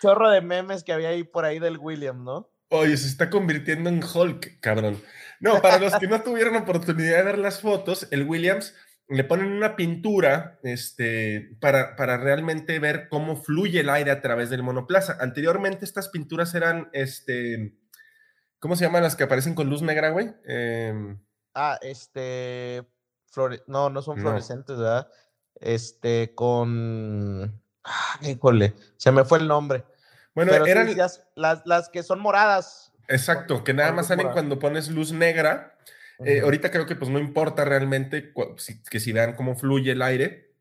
chorro 0.00 0.30
de 0.30 0.40
memes 0.40 0.84
que 0.84 0.92
había 0.92 1.10
ahí 1.10 1.24
por 1.24 1.44
ahí 1.44 1.58
del 1.58 1.78
William, 1.78 2.24
¿no? 2.24 2.50
Oye, 2.68 2.96
se 2.96 3.08
está 3.08 3.30
convirtiendo 3.30 3.88
en 3.88 4.02
Hulk, 4.02 4.60
cabrón. 4.60 5.02
No, 5.40 5.60
para 5.60 5.78
los 5.78 5.94
que 5.96 6.06
no 6.06 6.22
tuvieron 6.22 6.56
oportunidad 6.56 7.18
de 7.18 7.22
ver 7.22 7.38
las 7.38 7.60
fotos, 7.60 8.06
el 8.10 8.24
Williams 8.24 8.74
le 9.08 9.24
ponen 9.24 9.52
una 9.52 9.76
pintura 9.76 10.58
este, 10.62 11.56
para, 11.60 11.96
para 11.96 12.16
realmente 12.16 12.78
ver 12.78 13.08
cómo 13.08 13.36
fluye 13.36 13.80
el 13.80 13.90
aire 13.90 14.10
a 14.10 14.22
través 14.22 14.48
del 14.48 14.62
monoplaza. 14.62 15.18
Anteriormente 15.20 15.84
estas 15.84 16.08
pinturas 16.08 16.54
eran, 16.54 16.88
este, 16.92 17.74
¿cómo 18.62 18.76
se 18.76 18.84
llaman 18.84 19.02
las 19.02 19.16
que 19.16 19.24
aparecen 19.24 19.56
con 19.56 19.68
luz 19.68 19.82
negra, 19.82 20.10
güey? 20.10 20.32
Em, 20.44 21.18
ah, 21.52 21.80
este, 21.82 22.86
no, 23.66 23.90
no 23.90 24.02
son 24.02 24.18
fluorescentes, 24.18 24.78
¿verdad? 24.78 25.08
Este, 25.56 26.32
con... 26.36 27.60
Ah, 27.82 28.18
híjole, 28.22 28.74
se 28.96 29.10
me 29.10 29.24
fue 29.24 29.40
el 29.40 29.48
nombre. 29.48 29.84
Bueno, 30.36 30.52
eran 30.52 30.96
las, 30.96 31.62
las, 31.66 31.88
que 31.88 32.04
son 32.04 32.20
moradas. 32.20 32.92
Exacto, 33.08 33.64
que 33.64 33.74
nada 33.74 33.90
más 33.90 34.06
salen 34.06 34.28
cuando 34.28 34.60
pones 34.60 34.88
luz 34.88 35.10
negra. 35.12 35.76
Eh, 36.24 36.42
ahorita 36.42 36.70
creo 36.70 36.86
que 36.86 36.94
pues 36.94 37.10
no 37.10 37.18
importa 37.18 37.64
realmente 37.64 38.32
que 38.88 39.00
si 39.00 39.12
vean 39.12 39.34
cómo 39.34 39.56
fluye 39.56 39.90
el 39.90 40.02
aire, 40.02 40.54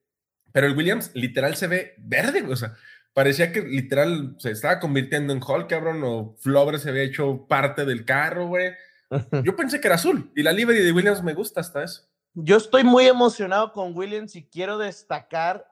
pero 0.51 0.65
el 0.65 0.75
Williams 0.75 1.11
literal 1.13 1.55
se 1.55 1.67
ve 1.67 1.93
verde, 1.99 2.43
o 2.49 2.55
sea, 2.55 2.73
parecía 3.13 3.51
que 3.51 3.61
literal 3.61 4.35
se 4.37 4.51
estaba 4.51 4.79
convirtiendo 4.79 5.33
en 5.33 5.41
Hulk, 5.43 5.67
cabrón, 5.67 6.01
o 6.03 6.35
Flover 6.39 6.79
se 6.79 6.89
había 6.89 7.03
hecho 7.03 7.45
parte 7.47 7.85
del 7.85 8.05
carro, 8.05 8.47
güey. 8.47 8.71
Yo 9.43 9.55
pensé 9.55 9.81
que 9.81 9.87
era 9.87 9.95
azul 9.95 10.31
y 10.35 10.43
la 10.43 10.51
livery 10.51 10.81
de 10.81 10.91
Williams 10.91 11.23
me 11.23 11.33
gusta 11.33 11.61
hasta 11.61 11.83
eso. 11.83 12.03
Yo 12.33 12.57
estoy 12.57 12.83
muy 12.83 13.07
emocionado 13.07 13.73
con 13.73 13.95
Williams 13.95 14.35
y 14.37 14.47
quiero 14.47 14.77
destacar 14.77 15.67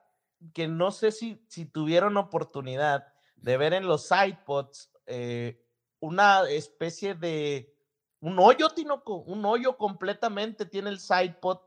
que 0.53 0.67
no 0.67 0.91
sé 0.91 1.11
si, 1.11 1.41
si 1.47 1.65
tuvieron 1.65 2.17
oportunidad 2.17 3.07
de 3.37 3.57
ver 3.57 3.73
en 3.73 3.87
los 3.87 4.09
iPods 4.11 4.91
eh, 5.05 5.63
una 5.99 6.49
especie 6.49 7.15
de 7.15 7.73
un 8.19 8.37
hoyo, 8.39 8.69
Tinoco, 8.69 9.17
un 9.17 9.45
hoyo 9.45 9.77
completamente 9.77 10.65
tiene 10.65 10.89
el 10.89 10.99
sidepod. 10.99 11.59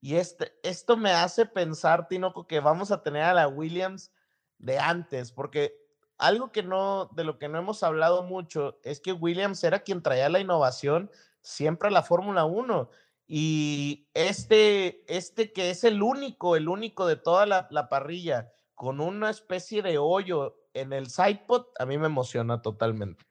Y 0.00 0.16
este, 0.16 0.52
esto 0.62 0.96
me 0.96 1.12
hace 1.12 1.46
pensar, 1.46 2.08
Tinoco, 2.08 2.46
que 2.46 2.60
vamos 2.60 2.90
a 2.90 3.02
tener 3.02 3.22
a 3.22 3.34
la 3.34 3.48
Williams 3.48 4.10
de 4.58 4.78
antes, 4.78 5.32
porque 5.32 5.74
algo 6.18 6.50
que 6.50 6.62
no, 6.62 7.10
de 7.14 7.24
lo 7.24 7.38
que 7.38 7.48
no 7.48 7.58
hemos 7.58 7.82
hablado 7.82 8.22
mucho, 8.22 8.78
es 8.82 9.00
que 9.00 9.12
Williams 9.12 9.62
era 9.64 9.80
quien 9.80 10.02
traía 10.02 10.28
la 10.28 10.40
innovación 10.40 11.10
siempre 11.42 11.88
a 11.88 11.92
la 11.92 12.02
Fórmula 12.02 12.44
1. 12.44 12.90
Y 13.28 14.08
este, 14.14 15.04
este 15.08 15.52
que 15.52 15.70
es 15.70 15.84
el 15.84 16.02
único, 16.02 16.56
el 16.56 16.68
único 16.68 17.06
de 17.06 17.16
toda 17.16 17.44
la, 17.46 17.88
parrilla, 17.88 18.52
con 18.74 19.00
una 19.00 19.30
especie 19.30 19.82
de 19.82 19.98
hoyo 19.98 20.56
en 20.74 20.92
el 20.92 21.08
sidepod, 21.08 21.66
a 21.78 21.86
mí 21.86 21.98
me 21.98 22.06
emociona 22.06 22.62
totalmente. 22.62 23.24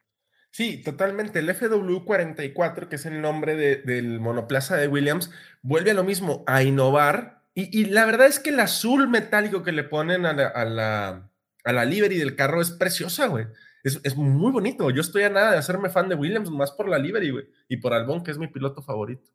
Sí, 0.52 0.82
totalmente. 0.82 1.40
El 1.40 1.50
FW44, 1.50 2.88
que 2.88 2.96
es 2.96 3.06
el 3.06 3.22
nombre 3.22 3.56
del 3.56 4.20
monoplaza 4.20 4.78
de 4.78 4.88
Williams, 4.88 5.30
vuelve 5.62 5.92
a 5.92 5.96
lo 5.96 6.04
mismo, 6.04 6.44
a 6.48 6.64
innovar. 6.64 7.44
Y, 7.58 7.86
la 7.86 8.06
verdad 8.06 8.28
es 8.28 8.39
que 8.39 8.50
el 8.50 8.60
azul 8.60 9.08
metálico 9.08 9.63
que 9.63 9.72
le 9.72 9.86
ponen 9.86 10.26
a 10.26 10.34
la, 10.34 10.48
a 10.48 10.65
la, 10.65 11.32
a 11.63 11.72
la 11.72 11.86
livery 11.86 12.18
del 12.18 12.36
carro 12.36 12.62
es 12.62 12.72
preciosa, 12.72 13.28
güey. 13.28 13.48
Es, 13.82 14.02
es, 14.04 14.18
muy 14.18 14.52
bonito. 14.52 14.89
Yo 14.89 15.00
estoy 15.00 15.24
a 15.24 15.30
nada 15.30 15.52
de 15.52 15.58
hacerme 15.58 15.89
fan 15.89 16.10
de 16.10 16.15
Williams, 16.15 16.52
más 16.52 16.74
por 16.74 16.89
la 16.89 16.98
livery, 16.98 17.30
güey. 17.30 17.46
Y 17.70 17.78
por 17.78 17.94
Albon, 17.94 18.24
que 18.24 18.32
es 18.32 18.38
mi 18.38 18.48
piloto 18.48 18.82
favorito. 18.82 19.32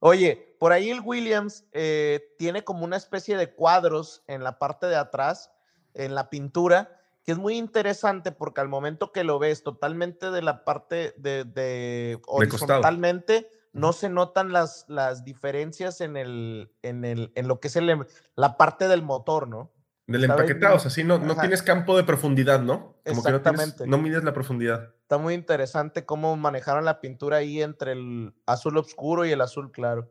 Oye, 0.00 0.56
por 0.58 0.72
ahí 0.72 0.90
el 0.90 1.00
Williams 1.00 1.64
eh, 1.72 2.34
tiene 2.38 2.64
como 2.64 2.84
una 2.84 2.96
especie 2.96 3.36
de 3.36 3.52
cuadros 3.52 4.24
en 4.26 4.42
la 4.42 4.58
parte 4.58 4.86
de 4.86 4.96
atrás, 4.96 5.52
en 5.94 6.14
la 6.14 6.30
pintura, 6.30 6.98
que 7.22 7.32
es 7.32 7.38
muy 7.38 7.56
interesante 7.56 8.32
porque 8.32 8.62
al 8.62 8.68
momento 8.68 9.12
que 9.12 9.24
lo 9.24 9.38
ves 9.38 9.62
totalmente 9.62 10.30
de 10.30 10.42
la 10.42 10.64
parte 10.64 11.14
de, 11.18 12.18
horizontalmente, 12.26 13.50
no 13.72 13.92
se 13.92 14.08
notan 14.08 14.52
las, 14.52 14.84
las 14.88 15.24
diferencias 15.24 16.00
en, 16.00 16.16
el, 16.16 16.72
en, 16.82 17.04
el, 17.04 17.32
en 17.34 17.48
lo 17.48 17.60
que 17.60 17.68
es 17.68 17.76
el, 17.76 18.06
la 18.36 18.56
parte 18.56 18.88
del 18.88 19.02
motor, 19.02 19.48
¿no? 19.48 19.72
Del 20.06 20.24
empaquetado, 20.24 20.74
o 20.74 20.78
sea, 20.80 20.90
sí, 20.90 21.04
no, 21.04 21.18
no 21.18 21.36
tienes 21.36 21.62
campo 21.62 21.96
de 21.96 22.02
profundidad, 22.02 22.60
¿no? 22.60 22.96
Como 23.06 23.20
Exactamente. 23.20 23.84
Que 23.84 23.90
no, 23.90 23.96
mides 23.96 24.24
la 24.24 24.32
profundidad. 24.32 24.92
Está 25.02 25.18
muy 25.18 25.34
interesante 25.34 26.04
cómo 26.04 26.36
manejaron 26.36 26.84
la 26.84 27.00
pintura 27.00 27.36
ahí 27.36 27.62
entre 27.62 27.92
el 27.92 28.34
azul 28.44 28.76
oscuro 28.76 29.24
y 29.24 29.30
el 29.30 29.40
azul 29.40 29.70
claro. 29.70 30.10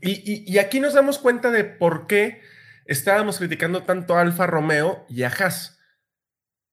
Y, 0.00 0.58
aquí 0.58 0.78
nos 0.78 0.94
damos 0.94 1.18
cuenta 1.18 1.50
de 1.50 1.64
por 1.64 2.06
qué 2.06 2.40
estábamos 2.86 3.38
criticando 3.38 3.82
tanto 3.82 4.16
a 4.16 4.20
Alfa 4.20 4.46
Romeo 4.46 5.04
y 5.08 5.24
a 5.24 5.28
Haas. 5.28 5.80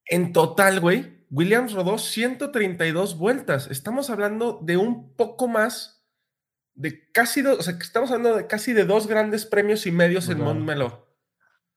En 0.05 0.31
total, 0.31 0.79
güey, 0.79 1.25
Williams 1.31 1.73
rodó 1.73 1.97
132 1.97 3.17
vueltas. 3.17 3.67
Estamos 3.71 4.11
hablando 4.11 4.59
de 4.61 4.77
un 4.77 5.15
poco 5.15 5.47
más 5.47 5.98
de 6.79 7.11
casi 7.11 7.41
dos, 7.41 7.59
o 7.59 7.61
sea, 7.61 7.77
estamos 7.77 8.09
hablando 8.09 8.37
de 8.37 8.47
casi 8.47 8.71
de 8.71 8.85
dos 8.85 9.05
grandes 9.05 9.45
premios 9.45 9.85
y 9.85 9.91
medios 9.91 10.29
en 10.29 10.39
Montmeló. 10.39 11.13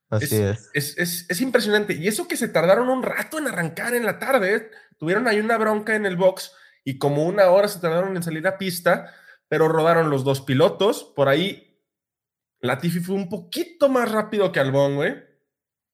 Así 0.09 0.41
es 0.73 0.97
es. 0.97 1.41
impresionante. 1.41 1.93
Y 1.93 2.07
eso 2.07 2.25
que 2.25 2.37
se 2.37 2.47
tardaron 2.47 2.87
un 2.87 3.03
rato 3.03 3.37
en 3.37 3.47
arrancar 3.47 3.95
en 3.95 4.05
la 4.05 4.17
tarde. 4.17 4.55
¿eh? 4.55 4.71
Tuvieron 4.97 5.27
ahí 5.27 5.41
una 5.41 5.57
bronca 5.57 5.95
en 5.95 6.05
el 6.05 6.15
box 6.15 6.53
y 6.85 6.99
como 6.99 7.25
una 7.25 7.49
hora 7.49 7.67
se 7.67 7.81
tardaron 7.81 8.15
en 8.15 8.23
salir 8.23 8.47
a 8.47 8.57
pista, 8.57 9.13
pero 9.49 9.67
rodaron 9.67 10.09
los 10.09 10.23
dos 10.23 10.39
pilotos. 10.39 11.11
Por 11.15 11.27
ahí 11.27 11.81
Latifi 12.61 13.01
fue 13.01 13.15
un 13.15 13.27
poquito 13.27 13.89
más 13.89 14.09
rápido 14.09 14.53
que 14.53 14.61
Albon, 14.61 14.95
güey, 14.95 15.21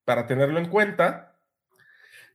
para 0.05 0.27
tenerlo 0.27 0.59
en 0.59 0.69
cuenta. 0.69 1.39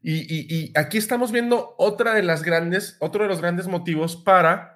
Y, 0.03 0.77
aquí 0.77 0.99
estamos 0.99 1.31
viendo 1.31 1.77
otra 1.79 2.15
de 2.15 2.25
las 2.25 2.43
grandes, 2.43 2.97
otro 2.99 3.23
de 3.23 3.29
los 3.29 3.41
grandes 3.41 3.69
motivos 3.69 4.17
para 4.17 4.74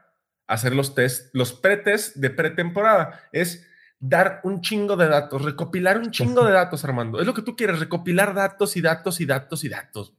hacer 0.49 0.75
los 0.75 0.95
test, 0.95 1.33
los 1.35 1.53
pre-test 1.53 2.17
de 2.17 2.31
pretemporada. 2.31 3.21
Es 3.33 3.67
dar 4.01 4.41
un 4.43 4.61
chingo 4.61 4.97
de 4.97 5.09
datos, 5.09 5.43
recopilar 5.43 5.99
un 5.99 6.11
chingo 6.11 6.45
de 6.45 6.53
datos, 6.53 6.85
Armando. 6.85 7.21
Es 7.21 7.27
lo 7.27 7.35
que 7.35 7.43
tú 7.43 7.55
quieres, 7.55 7.79
recopilar 7.79 8.35
datos 8.35 8.77
y 8.77 8.81
datos 8.81 9.21
y 9.21 9.27
datos 9.27 9.63
y 9.63 9.69
datos. 9.69 10.15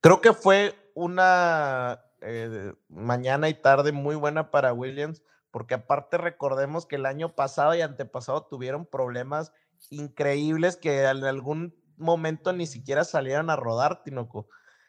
Creo 0.00 0.20
que 0.20 0.32
fue 0.32 0.74
una 0.94 2.00
eh, 2.20 2.72
mañana 2.88 3.48
y 3.48 3.54
tarde 3.54 3.92
muy 3.92 4.14
buena 4.14 4.50
para 4.50 4.72
Williams, 4.72 5.22
porque 5.50 5.74
aparte 5.74 6.18
recordemos 6.18 6.86
que 6.86 6.96
el 6.96 7.06
año 7.06 7.34
pasado 7.34 7.74
y 7.74 7.80
antepasado 7.80 8.46
tuvieron 8.46 8.86
problemas 8.86 9.52
increíbles 9.90 10.76
que 10.76 11.04
en 11.04 11.24
algún 11.24 11.74
momento 11.96 12.52
ni 12.52 12.66
siquiera 12.66 13.04
salieron 13.04 13.50
a 13.50 13.56
rodar, 13.56 14.02
Tinoco. 14.02 14.48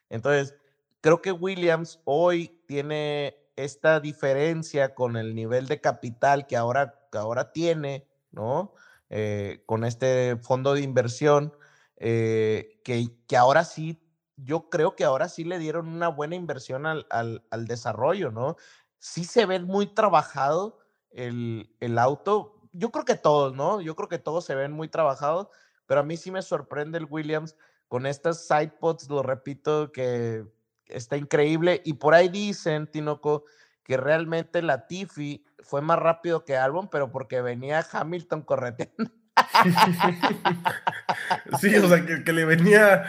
Entonces, 0.10 0.56
creo 1.02 1.22
que 1.22 1.32
Williams 1.32 2.02
hoy 2.06 2.62
tiene 2.68 3.43
esta 3.56 4.00
diferencia 4.00 4.96
con 4.96 5.18
el 5.18 5.36
nivel 5.36 5.68
de 5.68 5.82
capital 5.82 6.48
que 6.48 6.58
ahora, 6.58 7.00
que 7.12 7.18
ahora 7.18 7.52
tiene, 7.52 8.08
¿no? 8.32 8.74
Eh, 9.10 9.64
con 9.66 9.84
este 9.84 10.38
fondo 10.38 10.74
de 10.74 10.82
inversión, 10.82 11.54
eh, 11.98 12.82
que, 12.84 13.08
que, 13.28 13.38
ahora 13.38 13.64
sí, 13.64 14.02
yo 14.38 14.70
creo 14.70 14.96
que 14.96 15.04
ahora 15.04 15.30
sí 15.30 15.44
le 15.44 15.60
dieron 15.60 15.88
una 15.88 16.08
buena 16.08 16.36
inversión 16.36 16.86
al, 16.86 17.06
al, 17.10 17.46
al 17.52 17.68
desarrollo, 17.68 18.32
¿no? 18.32 18.56
Sí 19.00 19.24
se 19.24 19.46
ve 19.46 19.60
muy 19.60 19.94
trabajado 19.94 20.80
el, 21.12 21.76
el, 21.80 22.00
auto. 22.00 22.60
Yo 22.72 22.92
creo 22.92 23.06
que 23.06 23.16
todos, 23.16 23.54
¿no? 23.54 23.82
Yo 23.82 23.96
creo 23.96 24.10
que 24.10 24.20
todos 24.20 24.46
se 24.46 24.56
ven 24.56 24.72
muy 24.72 24.88
trabajados, 24.88 25.48
pero 25.86 26.02
a 26.02 26.04
mí 26.04 26.18
sí 26.18 26.32
me 26.32 26.42
sorprende 26.42 26.98
el 26.98 27.08
Williams 27.10 27.56
con 27.88 28.08
estas 28.08 28.48
sidepods, 28.48 29.10
lo 29.10 29.22
repito, 29.22 29.92
que 29.92 30.46
está 30.88 31.18
increíble. 31.18 31.82
Y 31.86 31.94
por 31.94 32.14
ahí 32.14 32.30
dicen, 32.30 32.88
Tinoco, 32.88 33.46
que 33.84 33.98
realmente 33.98 34.62
la 34.62 34.88
Tiffy 34.88 35.46
fue 35.60 35.82
más 35.82 36.00
rápido 36.00 36.46
que 36.46 36.58
Albon, 36.58 36.90
pero 36.90 37.12
porque 37.12 37.42
venía 37.42 37.86
Hamilton 37.92 38.44
correteando. 38.44 39.12
sí, 41.60 41.76
o 41.76 41.88
sea, 41.88 42.06
que, 42.06 42.34
le 42.34 42.46
venía 42.46 43.04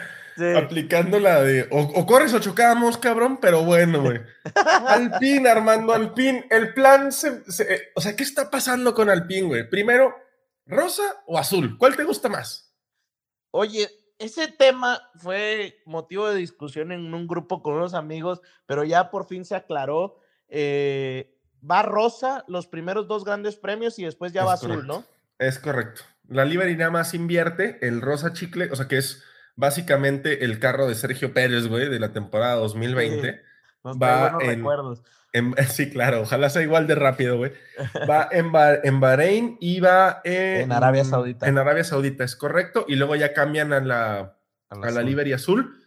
aplicando 0.57 1.19
la 1.19 1.41
de 1.41 1.67
o, 1.71 2.05
corres 2.05 2.33
o 2.33 2.39
chocamos, 2.39 2.97
cabrón, 2.97 3.39
pero 3.39 3.63
bueno, 3.63 4.01
güey. 4.01 4.21
Alpine, 4.87 5.49
Armando 5.49 5.93
Alpine, 5.93 6.45
el 6.49 6.73
plan 6.73 7.11
se, 7.11 7.43
O 7.95 8.01
sea, 8.01 8.15
¿qué 8.15 8.23
está 8.23 8.49
pasando 8.49 8.93
con 8.93 9.09
Alpine, 9.09 9.47
güey? 9.47 9.69
Primero, 9.69 10.15
¿rosa 10.65 11.03
o 11.27 11.37
azul? 11.37 11.77
¿Cuál 11.77 11.95
te 11.95 12.03
gusta 12.03 12.27
más? 12.27 12.73
Oye, 13.51 13.89
ese 14.19 14.47
tema 14.47 15.01
fue 15.15 15.81
motivo 15.85 16.29
de 16.29 16.35
discusión 16.35 16.91
en 16.91 17.13
un 17.13 17.27
grupo 17.27 17.61
con 17.61 17.75
unos 17.75 17.93
amigos, 17.93 18.41
pero 18.65 18.83
ya 18.83 19.09
por 19.09 19.27
fin 19.27 19.45
se 19.45 19.55
aclaró. 19.55 20.19
Eh, 20.47 21.35
va 21.69 21.81
rosa 21.81 22.43
los 22.47 22.67
primeros 22.67 23.07
dos 23.07 23.25
grandes 23.25 23.55
premios 23.55 23.99
y 23.99 24.05
después 24.05 24.31
ya 24.31 24.45
va 24.45 24.53
azul, 24.53 24.85
¿no? 24.85 25.03
Es 25.39 25.59
correcto. 25.59 26.01
La 26.27 26.45
Liberty 26.45 26.75
nada 26.75 26.91
más 26.91 27.13
invierte 27.13 27.85
el 27.85 28.01
rosa 28.01 28.33
chicle, 28.33 28.69
o 28.71 28.75
sea 28.75 28.87
que 28.87 28.97
es 28.97 29.23
básicamente 29.55 30.43
el 30.45 30.59
carro 30.59 30.87
de 30.87 30.95
Sergio 30.95 31.33
Pérez, 31.33 31.67
güey, 31.67 31.89
de 31.89 31.99
la 31.99 32.13
temporada 32.13 32.55
2020. 32.55 33.41
va 33.83 34.37
en, 34.41 34.57
recuerdos. 34.57 35.03
sí, 35.69 35.89
claro, 35.89 36.21
ojalá 36.21 36.49
sea 36.49 36.61
igual 36.61 36.87
de 36.87 36.95
rápido, 36.95 37.37
güey. 37.37 37.51
Va 38.09 38.29
en, 38.31 38.51
en, 38.83 38.99
Bahrein 38.99 39.57
y 39.59 39.79
va 39.79 40.21
en, 40.23 40.61
en, 40.61 40.71
Arabia 40.71 41.03
Saudita. 41.03 41.47
En 41.47 41.57
Arabia 41.57 41.83
Saudita, 41.83 42.23
es 42.23 42.35
correcto. 42.35 42.85
Y 42.87 42.95
luego 42.95 43.15
ya 43.15 43.33
cambian 43.33 43.73
a 43.73 43.81
la, 43.81 44.37
a 44.69 44.75
la, 44.75 45.01
a 45.01 45.35
azul. 45.35 45.81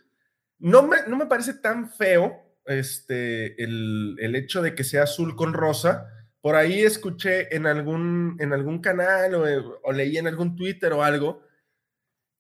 No 0.58 0.82
me, 0.87 0.98
no 1.06 1.16
me 1.16 1.26
parece 1.26 1.54
tan 1.54 1.90
feo 1.90 2.56
este, 2.66 3.62
el, 3.62 4.16
el, 4.20 4.34
hecho 4.34 4.61
de 4.61 4.74
que 4.74 4.84
sea 4.84 5.04
azul 5.04 5.37
con 5.37 5.52
rosa. 5.52 6.08
Por 6.40 6.56
ahí 6.56 6.82
escuché 6.82 7.54
en 7.54 7.66
algún, 7.66 8.37
en 8.40 8.52
algún 8.52 8.80
canal 8.80 9.34
o, 9.34 9.80
o 9.82 9.92
leí 9.92 10.18
en 10.18 10.26
algún 10.26 10.56
Twitter 10.56 10.92
o 10.92 11.02
algo 11.02 11.42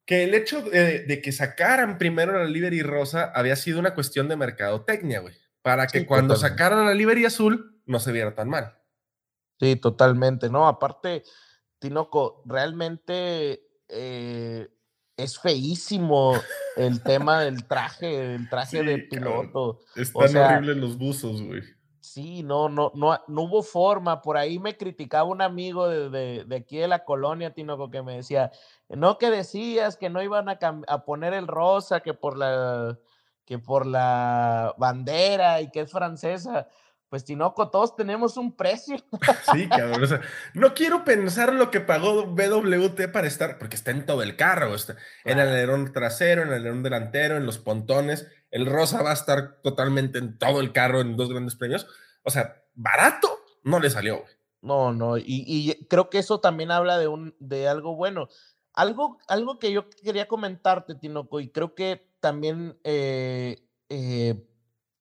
que 0.04 0.24
el 0.24 0.34
hecho 0.34 0.62
de, 0.62 1.00
de, 1.00 1.20
que 1.20 1.32
sacaran 1.32 1.98
primero 1.98 2.32
la 2.32 2.44
Liberty 2.44 2.82
rosa 2.82 3.30
había 3.34 3.56
sido 3.56 3.78
una 3.78 3.94
cuestión 3.94 4.26
de 4.26 4.36
mercadotecnia, 4.36 5.20
güey 5.20 5.34
para 5.62 5.86
que 5.86 6.06
cuando 6.06 6.36
sacaran 6.36 6.86
la 6.86 6.94
librería 6.94 7.28
azul 7.28 7.82
no 7.86 8.00
se 8.00 8.12
viera 8.12 8.34
tan 8.34 8.48
mal. 8.48 8.78
Sí, 9.58 9.76
totalmente. 9.76 10.48
No, 10.48 10.68
aparte, 10.68 11.24
Tinoco, 11.78 12.42
realmente 12.46 13.68
eh, 13.88 14.68
es 15.16 15.38
feísimo 15.38 16.34
el 16.76 17.02
tema 17.02 17.40
del 17.40 17.66
traje, 17.66 18.34
el 18.34 18.48
traje 18.50 18.82
de 18.82 18.98
piloto. 18.98 19.80
Están 19.96 20.36
horribles 20.36 20.76
los 20.76 20.96
buzos, 20.96 21.42
güey. 21.42 21.62
Sí, 22.00 22.42
no, 22.42 22.68
no, 22.68 22.92
no, 22.94 23.20
no 23.26 23.42
hubo 23.42 23.62
forma. 23.62 24.22
Por 24.22 24.38
ahí 24.38 24.58
me 24.58 24.76
criticaba 24.76 25.24
un 25.24 25.42
amigo 25.42 25.88
de, 25.88 26.44
de, 26.44 26.56
aquí 26.56 26.78
de 26.78 26.88
la 26.88 27.04
colonia, 27.04 27.52
Tinoco, 27.52 27.90
que 27.90 28.02
me 28.02 28.16
decía, 28.16 28.50
no 28.88 29.18
que 29.18 29.30
decías 29.30 29.96
que 29.96 30.08
no 30.08 30.22
iban 30.22 30.48
a, 30.48 30.58
a 30.86 31.04
poner 31.04 31.34
el 31.34 31.46
rosa, 31.46 32.00
que 32.00 32.14
por 32.14 32.38
la 32.38 32.98
que 33.48 33.58
por 33.58 33.86
la 33.86 34.74
bandera 34.76 35.62
y 35.62 35.70
que 35.70 35.80
es 35.80 35.90
francesa. 35.90 36.68
Pues 37.08 37.24
Tinoco, 37.24 37.70
todos 37.70 37.96
tenemos 37.96 38.36
un 38.36 38.54
precio. 38.54 38.98
Sí, 39.54 39.66
cabrón. 39.70 40.04
O 40.04 40.06
sea, 40.06 40.20
no 40.52 40.74
quiero 40.74 41.02
pensar 41.02 41.54
lo 41.54 41.70
que 41.70 41.80
pagó 41.80 42.26
BWT 42.26 43.10
para 43.10 43.26
estar, 43.26 43.56
porque 43.56 43.76
está 43.76 43.90
en 43.90 44.04
todo 44.04 44.22
el 44.22 44.36
carro, 44.36 44.74
está 44.74 44.96
en 45.24 45.38
el 45.38 45.48
alerón 45.48 45.94
trasero, 45.94 46.42
en 46.42 46.48
el 46.48 46.56
alerón 46.56 46.82
delantero, 46.82 47.38
en 47.38 47.46
los 47.46 47.56
pontones. 47.56 48.30
El 48.50 48.66
rosa 48.66 49.02
va 49.02 49.12
a 49.12 49.14
estar 49.14 49.62
totalmente 49.62 50.18
en 50.18 50.36
todo 50.36 50.60
el 50.60 50.74
carro 50.74 51.00
en 51.00 51.16
dos 51.16 51.30
grandes 51.30 51.56
premios. 51.56 51.86
O 52.24 52.30
sea, 52.30 52.62
barato 52.74 53.30
no 53.64 53.80
le 53.80 53.88
salió. 53.88 54.24
No, 54.60 54.92
no, 54.92 55.16
y, 55.16 55.24
y, 55.26 55.86
creo 55.86 56.10
que 56.10 56.18
eso 56.18 56.40
también 56.40 56.70
habla 56.70 56.98
de, 56.98 57.08
un, 57.08 57.34
de 57.38 57.66
algo 57.66 57.96
bueno. 57.96 58.28
Algo, 58.78 59.18
algo 59.26 59.58
que 59.58 59.72
yo 59.72 59.90
quería 59.90 60.28
comentarte, 60.28 60.94
Tinoco, 60.94 61.40
y 61.40 61.48
creo 61.48 61.74
que 61.74 62.12
también 62.20 62.78
eh, 62.84 63.66
eh, 63.88 64.46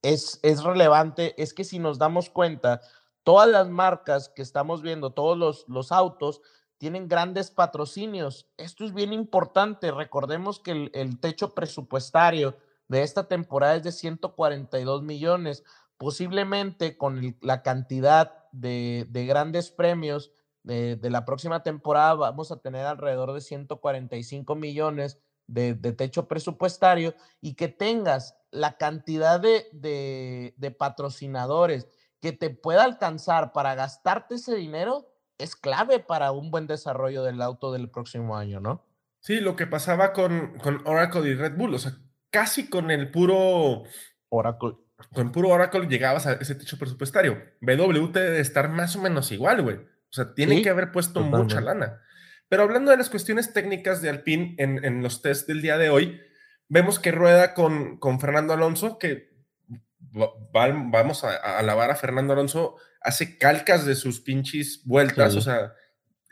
es, 0.01 0.39
es 0.41 0.63
relevante 0.63 1.39
es 1.39 1.53
que 1.53 1.63
si 1.63 1.77
nos 1.77 1.99
damos 1.99 2.31
cuenta, 2.31 2.81
todas 3.21 3.47
las 3.47 3.69
marcas 3.69 4.29
que 4.29 4.41
estamos 4.41 4.81
viendo, 4.81 5.11
todos 5.11 5.37
los, 5.37 5.65
los 5.67 5.91
autos, 5.91 6.41
tienen 6.79 7.07
grandes 7.07 7.51
patrocinios. 7.51 8.49
Esto 8.57 8.83
es 8.83 8.95
bien 8.95 9.13
importante. 9.13 9.91
Recordemos 9.91 10.59
que 10.59 10.89
el, 10.91 11.19
techo 11.19 11.53
presupuestario 11.53 12.57
de 12.87 13.03
esta 13.03 13.27
temporada 13.27 13.75
es 13.75 13.83
de 13.83 13.91
142 13.91 15.03
millones. 15.03 15.63
Posiblemente 15.99 16.97
con 16.97 17.37
la 17.41 17.61
cantidad 17.61 18.49
de, 18.53 19.05
de 19.07 19.27
grandes 19.27 19.69
premios 19.69 20.31
de, 20.67 20.95
de, 20.97 21.10
la 21.10 21.25
próxima 21.25 21.63
temporada 21.63 22.13
vamos 22.13 22.51
a 22.51 22.60
tener 22.60 22.86
alrededor 22.86 23.34
de 23.34 23.41
145 23.41 24.56
millones 24.56 25.19
de, 25.47 25.75
techo 25.93 26.27
presupuestario 26.27 27.15
y 27.41 27.56
que 27.56 27.67
tengas 27.67 28.38
la 28.51 28.77
cantidad 28.77 29.39
de, 29.39 29.65
de, 29.71 30.71
patrocinadores 30.71 31.88
que 32.21 32.34
te 32.34 32.49
pueda 32.49 32.84
alcanzar 32.84 33.53
para 33.53 33.75
gastarte 33.75 34.36
ese 34.36 34.56
dinero 34.56 35.08
es 35.38 35.56
clave 35.56 35.99
para 35.99 36.32
un 36.32 36.51
buen 36.51 36.67
desarrollo 36.67 37.23
del 37.23 37.41
auto 37.41 37.71
del 37.71 37.89
próximo 37.89 38.38
año, 38.38 38.60
¿no? 38.60 38.84
Sí, 39.19 39.39
lo 39.39 39.56
que 39.56 39.67
pasaba 39.67 40.13
con, 40.13 40.58
con 40.60 40.82
Oracle 40.86 41.30
y 41.30 41.36
Red 41.36 41.58
Bull, 41.58 41.75
o 41.75 41.80
sea, 41.80 41.93
casi 42.30 42.69
con 42.69 42.91
el 42.91 43.12
puro 43.12 43.84
Oracle. 44.30 44.75
Con 45.13 45.32
puro 45.32 45.49
Oracle 45.49 45.88
llegabas 45.88 46.25
a 46.25 46.34
ese 46.34 46.56
techo 46.56 46.80
presupuestario. 46.80 47.38
BWT 47.62 48.13
debe 48.13 48.39
estar 48.39 48.69
más 48.69 48.95
o 48.95 49.01
menos 49.01 49.32
igual, 49.32 49.62
güey. 49.62 49.80
O 50.09 50.13
sea, 50.13 50.33
tiene 50.33 50.61
que 50.61 50.69
haber 50.69 50.91
puesto 50.91 51.21
mucha 51.21 51.61
lana. 51.61 52.01
Pero 52.49 52.63
hablando 52.63 52.91
de 52.91 52.97
las 52.97 53.09
cuestiones 53.09 53.53
técnicas 53.53 54.01
de 54.01 54.09
Alpine 54.09 54.55
en, 54.57 55.03
los 55.03 55.21
test 55.21 55.47
del 55.47 55.61
día 55.61 55.77
de 55.77 55.89
hoy, 55.89 56.21
vemos 56.69 56.99
que 56.99 57.11
rueda 57.11 57.53
con, 57.53 57.97
con 57.97 58.19
Fernando 58.19 58.53
Alonso, 58.53 58.97
que 58.99 59.35
vamos 60.53 61.23
a, 61.23 61.35
alabar 61.57 61.91
a 61.91 61.95
Fernando 61.95 62.33
Alonso, 62.33 62.77
hace 63.01 63.37
calcas 63.37 63.85
de 63.85 63.95
sus 63.95 64.21
pinches 64.21 64.81
vueltas, 64.85 65.35
o 65.35 65.41
sea, 65.41 65.73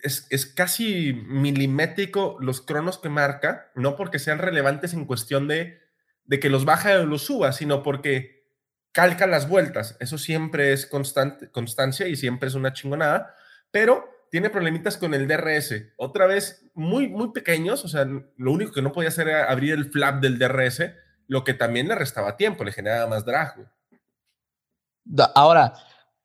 es, 0.02 0.28
es, 0.30 0.46
casi 0.46 1.14
milimétrico 1.14 2.38
los 2.40 2.62
cronos 2.62 2.98
que 2.98 3.10
marca, 3.10 3.72
no 3.76 3.96
porque 3.96 4.20
sean 4.20 4.40
relevantes 4.40 4.94
en 4.94 5.06
cuestión 5.06 5.48
de, 5.48 5.80
de 6.26 6.40
que 6.40 6.50
los 6.50 6.66
baja 6.66 7.00
o 7.00 7.06
los 7.06 7.24
suba, 7.24 7.52
sino 7.52 7.84
porque 7.84 8.46
calca 8.92 9.28
las 9.28 9.50
vueltas. 9.50 9.98
Eso 10.00 10.18
siempre 10.18 10.74
es 10.74 10.86
constante, 10.86 11.50
constancia 11.52 12.08
y 12.08 12.16
siempre 12.16 12.48
es 12.48 12.56
una 12.56 12.74
chingonada, 12.74 13.36
pero 13.76 14.08
tiene 14.32 14.50
problemitas 14.50 14.96
con 14.96 15.14
el 15.14 15.28
DRS. 15.28 15.74
Otra 15.98 16.28
vez, 16.28 16.66
muy, 16.76 17.10
muy 17.10 17.34
pequeños, 17.34 17.84
o 17.84 17.90
sea, 17.90 18.06
lo 18.06 18.52
único 18.54 18.72
que 18.72 18.82
no 18.82 18.94
podía 18.94 19.10
hacer 19.10 19.28
era 19.28 19.52
abrir 19.52 19.74
el 19.74 19.92
flap 19.92 20.22
del 20.22 20.40
DRS, 20.40 20.94
lo 21.28 21.44
que 21.44 21.54
también 21.54 21.90
le 21.90 21.96
restaba 21.96 22.38
tiempo, 22.38 22.64
le 22.64 22.72
generaba 22.72 23.08
más 23.08 23.26
drag. 23.26 23.70
Ahora, 25.36 25.74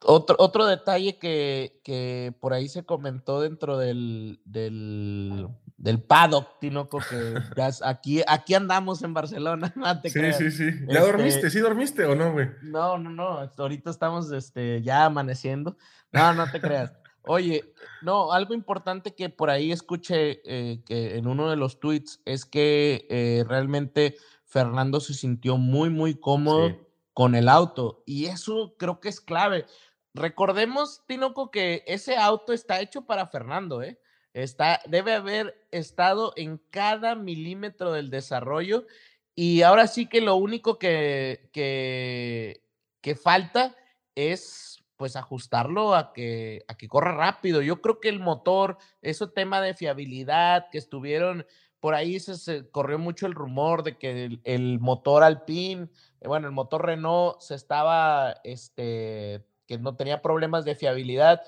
otro, 0.04 0.36
otro 0.38 0.64
detalle 0.66 1.18
que, 1.18 1.80
que, 1.82 2.32
por 2.40 2.52
ahí 2.52 2.68
se 2.68 2.84
comentó 2.84 3.40
dentro 3.40 3.78
del, 3.78 4.40
del, 4.44 5.48
del 5.76 6.00
paddock, 6.00 6.60
Tinoco, 6.60 7.00
que 7.00 7.34
aquí, 7.84 8.22
aquí 8.28 8.54
andamos 8.54 9.02
en 9.02 9.12
Barcelona. 9.12 9.74
sí, 10.04 10.32
sí, 10.34 10.52
sí. 10.52 10.70
¿Ya 10.86 11.00
este 11.00 11.00
dormiste? 11.00 11.50
¿Sí 11.50 11.58
dormiste 11.58 12.04
o 12.04 12.14
no, 12.14 12.30
güey? 12.30 12.48
No, 12.62 12.96
no, 12.96 13.10
no. 13.10 13.50
Ahorita 13.58 13.90
estamos 13.90 14.30
este, 14.30 14.82
ya 14.82 15.04
amaneciendo. 15.04 15.76
No, 16.12 16.32
no 16.32 16.48
te 16.48 16.60
creas. 16.60 16.92
Oye, 17.26 17.64
no, 18.02 18.32
algo 18.32 18.54
importante 18.54 19.14
que 19.14 19.28
por 19.28 19.50
ahí 19.50 19.72
escuché 19.72 20.40
eh, 20.44 20.82
que 20.86 21.16
en 21.16 21.26
uno 21.26 21.50
de 21.50 21.56
los 21.56 21.78
tweets 21.78 22.20
es 22.24 22.46
que 22.46 23.06
eh, 23.10 23.44
realmente 23.46 24.16
Fernando 24.44 25.00
se 25.00 25.14
sintió 25.14 25.56
muy, 25.56 25.90
muy 25.90 26.18
cómodo 26.18 26.76
con 27.12 27.34
el 27.34 27.48
auto 27.48 28.02
y 28.06 28.26
eso 28.26 28.74
creo 28.78 29.00
que 29.00 29.10
es 29.10 29.20
clave. 29.20 29.66
Recordemos, 30.14 31.02
Tinoco, 31.06 31.50
que 31.50 31.84
ese 31.86 32.16
auto 32.16 32.52
está 32.52 32.80
hecho 32.80 33.02
para 33.02 33.26
Fernando, 33.26 33.82
¿eh? 33.82 34.00
Está, 34.32 34.80
debe 34.86 35.14
haber 35.14 35.66
estado 35.72 36.32
en 36.36 36.58
cada 36.70 37.16
milímetro 37.16 37.92
del 37.92 38.10
desarrollo 38.10 38.86
Y 39.34 39.62
ahora 39.62 39.88
sí 39.88 40.06
que 40.06 40.20
lo 40.20 40.36
único 40.36 40.78
que, 40.78 41.50
que, 41.52 42.62
que 43.00 43.14
falta 43.16 43.76
es 44.14 44.79
pues 45.00 45.16
ajustarlo 45.16 45.94
a 45.94 46.12
que, 46.12 46.62
a 46.68 46.76
que 46.76 46.86
corra 46.86 47.12
rápido. 47.12 47.62
Yo 47.62 47.80
creo 47.80 48.00
que 48.00 48.10
el 48.10 48.20
motor, 48.20 48.76
ese 49.00 49.26
tema 49.28 49.62
de 49.62 49.72
fiabilidad 49.72 50.68
que 50.70 50.76
estuvieron, 50.76 51.46
por 51.80 51.94
ahí 51.94 52.20
se, 52.20 52.68
corrió 52.68 52.98
mucho 52.98 53.24
el 53.26 53.32
rumor 53.32 53.82
de 53.82 53.96
que 53.96 54.26
el, 54.26 54.42
el, 54.44 54.78
motor 54.78 55.22
Alpine, 55.22 55.88
eh, 56.20 56.28
bueno, 56.28 56.48
el 56.48 56.52
motor 56.52 56.84
Renault 56.84 57.40
se 57.40 57.54
estaba, 57.54 58.42
este, 58.44 59.42
que 59.66 59.78
no 59.78 59.96
tenía 59.96 60.20
problemas 60.20 60.66
de 60.66 60.74
fiabilidad. 60.74 61.40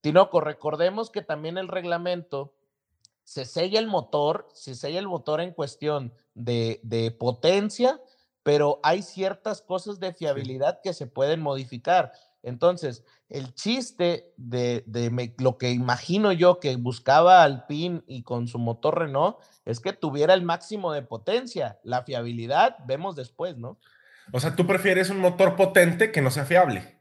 Tinoco, 0.00 0.40
recordemos 0.40 1.10
que 1.10 1.22
también 1.22 1.58
el 1.58 1.66
reglamento 1.66 2.54
se 3.24 3.44
sella 3.44 3.80
el 3.80 3.88
motor, 3.88 4.46
se 4.52 4.76
sella 4.76 5.00
el 5.00 5.08
motor 5.08 5.40
en 5.40 5.50
cuestión 5.50 6.14
de, 6.34 6.78
de 6.84 7.10
potencia, 7.10 8.00
pero 8.44 8.78
hay 8.84 9.02
ciertas 9.02 9.62
cosas 9.62 9.98
de 9.98 10.14
fiabilidad 10.14 10.78
que 10.80 10.94
se 10.94 11.08
pueden 11.08 11.40
modificar. 11.40 12.12
Entonces, 12.44 13.04
el 13.30 13.54
chiste 13.54 14.32
de, 14.36 14.84
de 14.86 15.34
lo 15.38 15.56
que 15.56 15.70
imagino 15.70 16.30
yo 16.30 16.60
que 16.60 16.76
buscaba 16.76 17.42
Alpine 17.42 18.02
y 18.06 18.22
con 18.22 18.48
su 18.48 18.58
motor 18.58 18.98
Renault 18.98 19.38
es 19.64 19.80
que 19.80 19.94
tuviera 19.94 20.34
el 20.34 20.42
máximo 20.42 20.92
de 20.92 21.02
potencia. 21.02 21.80
La 21.82 22.02
fiabilidad 22.02 22.76
vemos 22.86 23.16
después, 23.16 23.56
¿no? 23.56 23.78
O 24.32 24.40
sea, 24.40 24.54
tú 24.54 24.66
prefieres 24.66 25.08
un 25.08 25.20
motor 25.20 25.56
potente 25.56 26.12
que 26.12 26.20
no 26.20 26.30
sea 26.30 26.44
fiable. 26.44 26.98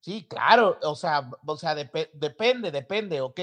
Sí, 0.00 0.26
claro, 0.28 0.78
o 0.82 0.94
sea, 0.94 1.30
o 1.44 1.56
sea 1.56 1.74
depende, 1.74 2.70
depende, 2.70 3.20
ok. 3.20 3.40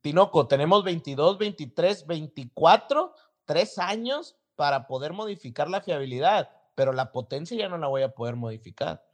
Tinoco, 0.00 0.46
tenemos 0.46 0.84
22, 0.84 1.38
23, 1.38 2.06
24, 2.06 3.14
tres 3.44 3.78
años 3.78 4.36
para 4.56 4.86
poder 4.86 5.12
modificar 5.12 5.68
la 5.68 5.80
fiabilidad, 5.80 6.50
pero 6.74 6.92
la 6.92 7.10
potencia 7.10 7.56
ya 7.56 7.68
no 7.68 7.78
la 7.78 7.88
voy 7.88 8.02
a 8.02 8.14
poder 8.14 8.36
modificar. 8.36 9.04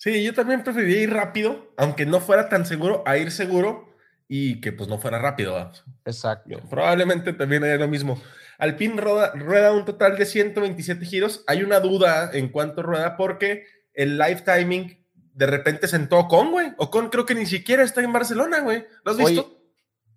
Sí, 0.00 0.24
yo 0.24 0.32
también 0.32 0.64
preferiría 0.64 1.02
ir 1.02 1.12
rápido, 1.12 1.74
aunque 1.76 2.06
no 2.06 2.20
fuera 2.20 2.48
tan 2.48 2.64
seguro, 2.64 3.02
a 3.04 3.18
ir 3.18 3.30
seguro 3.30 3.94
y 4.28 4.62
que 4.62 4.72
pues 4.72 4.88
no 4.88 4.96
fuera 4.96 5.18
rápido. 5.18 5.70
Exacto. 6.06 6.58
Probablemente 6.70 7.34
también 7.34 7.64
haya 7.64 7.76
lo 7.76 7.86
mismo. 7.86 8.18
Alpine 8.56 8.98
rueda, 8.98 9.32
rueda 9.34 9.72
un 9.72 9.84
total 9.84 10.16
de 10.16 10.24
127 10.24 11.04
giros. 11.04 11.44
Hay 11.46 11.62
una 11.62 11.80
duda 11.80 12.30
en 12.32 12.48
cuanto 12.48 12.82
rueda 12.82 13.18
porque 13.18 13.66
el 13.92 14.16
live 14.16 14.40
timing 14.40 15.04
de 15.34 15.46
repente 15.46 15.86
sentó 15.86 16.20
Ocon, 16.20 16.50
güey. 16.50 16.72
Ocon 16.78 17.10
creo 17.10 17.26
que 17.26 17.34
ni 17.34 17.44
siquiera 17.44 17.82
está 17.82 18.00
en 18.00 18.14
Barcelona, 18.14 18.60
güey. 18.60 18.86
¿Lo 19.04 19.12
has 19.12 19.18
visto? 19.18 19.54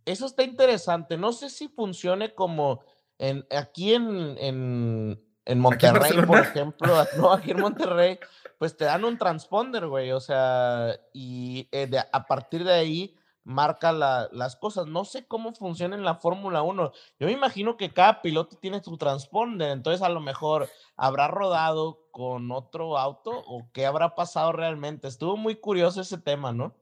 eso 0.06 0.28
está 0.28 0.44
interesante. 0.44 1.18
No 1.18 1.34
sé 1.34 1.50
si 1.50 1.68
funcione 1.68 2.34
como 2.34 2.86
en, 3.20 3.46
aquí 3.52 3.94
en, 3.94 4.38
en, 4.40 5.60
Monterrey, 5.60 6.14
por 6.26 6.40
ejemplo. 6.40 7.06
No, 7.18 7.34
aquí 7.34 7.52
en 7.52 7.60
Monterrey, 7.60 8.18
pues 8.60 8.78
te 8.78 8.86
dan 8.86 9.06
un 9.06 9.18
transponder, 9.18 9.88
güey. 9.88 10.12
O 10.12 10.20
sea, 10.20 11.00
y 11.14 11.68
eh, 11.72 11.90
a 12.12 12.28
partir 12.28 12.64
de 12.64 12.74
ahí 12.74 13.16
marca 13.44 13.92
las 13.92 14.56
cosas. 14.56 14.88
No 14.88 15.06
sé 15.06 15.28
cómo 15.28 15.54
funciona 15.54 15.96
en 15.96 16.04
la 16.04 16.16
Fórmula 16.16 16.62
1. 16.62 16.92
Yo 17.20 17.28
me 17.28 17.34
imagino 17.34 17.78
que 17.78 17.94
cada 17.94 18.22
piloto 18.22 18.58
tiene 18.58 18.84
su 18.84 18.98
transponder, 18.98 19.72
entonces 19.72 20.02
a 20.02 20.10
lo 20.10 20.20
mejor 20.20 20.70
habrá 20.96 21.28
rodado 21.28 22.08
con 22.12 22.52
otro 22.52 22.98
auto 22.98 23.32
o 23.32 23.68
qué 23.74 23.86
habrá 23.86 24.16
pasado 24.16 24.52
realmente. 24.52 25.08
Estuvo 25.08 25.38
muy 25.38 25.56
curioso 25.56 26.02
ese 26.02 26.18
tema, 26.18 26.52
¿no? 26.52 26.74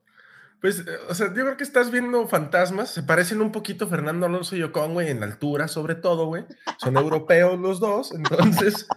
Pues, 0.62 0.80
eh, 0.80 0.84
o 1.10 1.16
sea, 1.16 1.28
yo 1.28 1.44
creo 1.44 1.58
que 1.58 1.64
estás 1.64 1.90
viendo 1.92 2.28
fantasmas. 2.28 2.92
Se 2.92 3.02
parecen 3.02 3.42
un 3.42 3.52
poquito 3.52 3.88
Fernando 3.88 4.28
Alonso 4.28 4.56
y 4.56 4.62
Ocon, 4.62 4.94
güey, 4.94 5.10
en 5.10 5.24
altura, 5.24 5.68
sobre 5.68 5.96
todo, 5.96 6.28
güey. 6.28 6.46
Son 6.78 6.96
europeos 6.96 7.60
los 7.60 7.80
dos. 7.80 8.14
Entonces, 8.14 8.88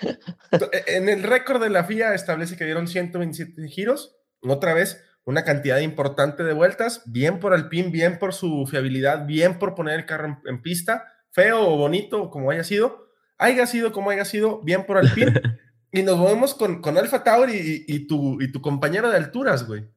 e, 0.00 0.96
en 0.96 1.08
el 1.08 1.24
récord 1.24 1.60
de 1.60 1.70
la 1.70 1.84
FIA 1.84 2.14
establece 2.14 2.56
que 2.56 2.64
dieron 2.64 2.86
127 2.86 3.66
giros. 3.66 4.16
Otra 4.42 4.74
vez, 4.74 5.04
una 5.24 5.44
cantidad 5.44 5.80
importante 5.80 6.44
de 6.44 6.52
vueltas, 6.52 7.02
bien 7.04 7.40
por 7.40 7.52
Alpine, 7.52 7.90
bien 7.90 8.20
por 8.20 8.32
su 8.32 8.64
fiabilidad, 8.70 9.26
bien 9.26 9.58
por 9.58 9.74
poner 9.74 9.98
el 9.98 10.06
carro 10.06 10.40
en, 10.46 10.62
pista, 10.62 11.04
feo 11.32 11.68
o 11.68 11.76
bonito, 11.76 12.30
como 12.30 12.52
haya 12.52 12.62
sido, 12.62 13.08
haya 13.38 13.66
sido 13.66 13.90
como 13.90 14.10
haya 14.10 14.24
sido, 14.24 14.62
bien 14.62 14.86
por 14.86 14.98
Alpine. 14.98 15.32
y 15.92 16.02
nos 16.04 16.16
movemos 16.16 16.54
con, 16.54 16.80
con 16.80 16.96
Alfa 16.96 17.24
Tauri 17.24 17.84
y, 17.88 18.06
tu, 18.06 18.40
y 18.40 18.52
tu 18.52 18.62
compañero 18.62 19.10
de 19.10 19.16
alturas, 19.16 19.66
güey. 19.66 19.90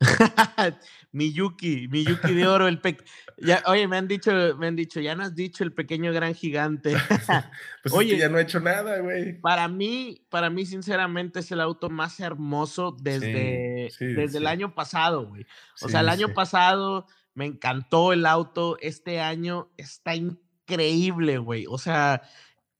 Miyuki, 1.12 1.88
Miyuki 1.88 2.34
de 2.34 2.46
oro, 2.46 2.68
el 2.68 2.80
pe... 2.80 2.98
ya, 3.38 3.62
oye, 3.66 3.88
me 3.88 3.96
han 3.96 4.06
dicho, 4.06 4.30
me 4.56 4.68
han 4.68 4.76
dicho, 4.76 5.00
ya 5.00 5.14
no 5.14 5.24
has 5.24 5.34
dicho 5.34 5.64
el 5.64 5.72
pequeño 5.72 6.12
gran 6.12 6.34
gigante. 6.34 6.94
pues 7.82 7.94
oye, 7.94 8.16
ya 8.16 8.28
no 8.28 8.38
he 8.38 8.42
hecho 8.42 8.60
nada, 8.60 9.00
güey. 9.00 9.40
Para 9.40 9.66
mí, 9.68 10.24
para 10.28 10.50
mí, 10.50 10.66
sinceramente, 10.66 11.40
es 11.40 11.50
el 11.50 11.60
auto 11.60 11.90
más 11.90 12.20
hermoso 12.20 12.96
desde, 13.00 13.90
desde 13.98 14.38
el 14.38 14.46
año 14.46 14.74
pasado, 14.74 15.26
güey. 15.26 15.46
O 15.82 15.88
sea, 15.88 16.00
el 16.00 16.08
año 16.08 16.32
pasado 16.32 17.06
me 17.34 17.46
encantó 17.46 18.12
el 18.12 18.26
auto, 18.26 18.76
este 18.80 19.20
año 19.20 19.72
está 19.76 20.14
increíble, 20.14 21.38
güey. 21.38 21.66
O 21.68 21.78
sea, 21.78 22.22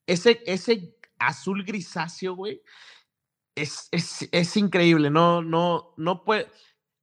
ese, 0.06 0.40
ese 0.46 0.96
azul 1.18 1.64
grisáceo, 1.64 2.34
güey, 2.34 2.62
es, 3.56 3.88
es, 3.90 4.28
es 4.30 4.56
increíble. 4.56 5.10
No, 5.10 5.42
no, 5.42 5.94
no 5.96 6.22
puede 6.22 6.48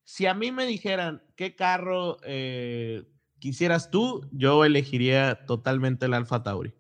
si 0.06 0.28
a 0.28 0.34
mí 0.34 0.52
me 0.52 0.66
dijeran 0.66 1.24
qué 1.36 1.56
carro 1.56 2.18
eh, 2.24 3.04
quisieras 3.40 3.90
tú, 3.90 4.30
yo 4.32 4.64
elegiría 4.64 5.46
totalmente 5.46 6.06
el 6.06 6.14
Alfa 6.14 6.44
Tauri. 6.44 6.74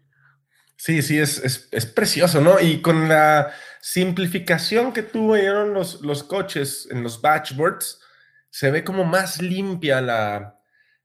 Sí, 0.77 1.01
sí, 1.01 1.17
es, 1.17 1.67
es, 1.71 1.85
precioso, 1.85 2.41
¿no? 2.41 2.59
Y 2.59 2.81
con 2.81 3.07
la 3.07 3.51
simplificación 3.81 4.91
que 4.91 5.03
tuvieron 5.03 5.73
los, 5.73 6.01
los 6.01 6.23
coches 6.23 6.87
en 6.91 7.01
los 7.01 7.21
batchboards, 7.21 8.01
se 8.49 8.71
ve 8.71 8.83
como 8.83 9.05
más 9.05 9.41
limpia 9.41 10.01
la, 10.01 10.59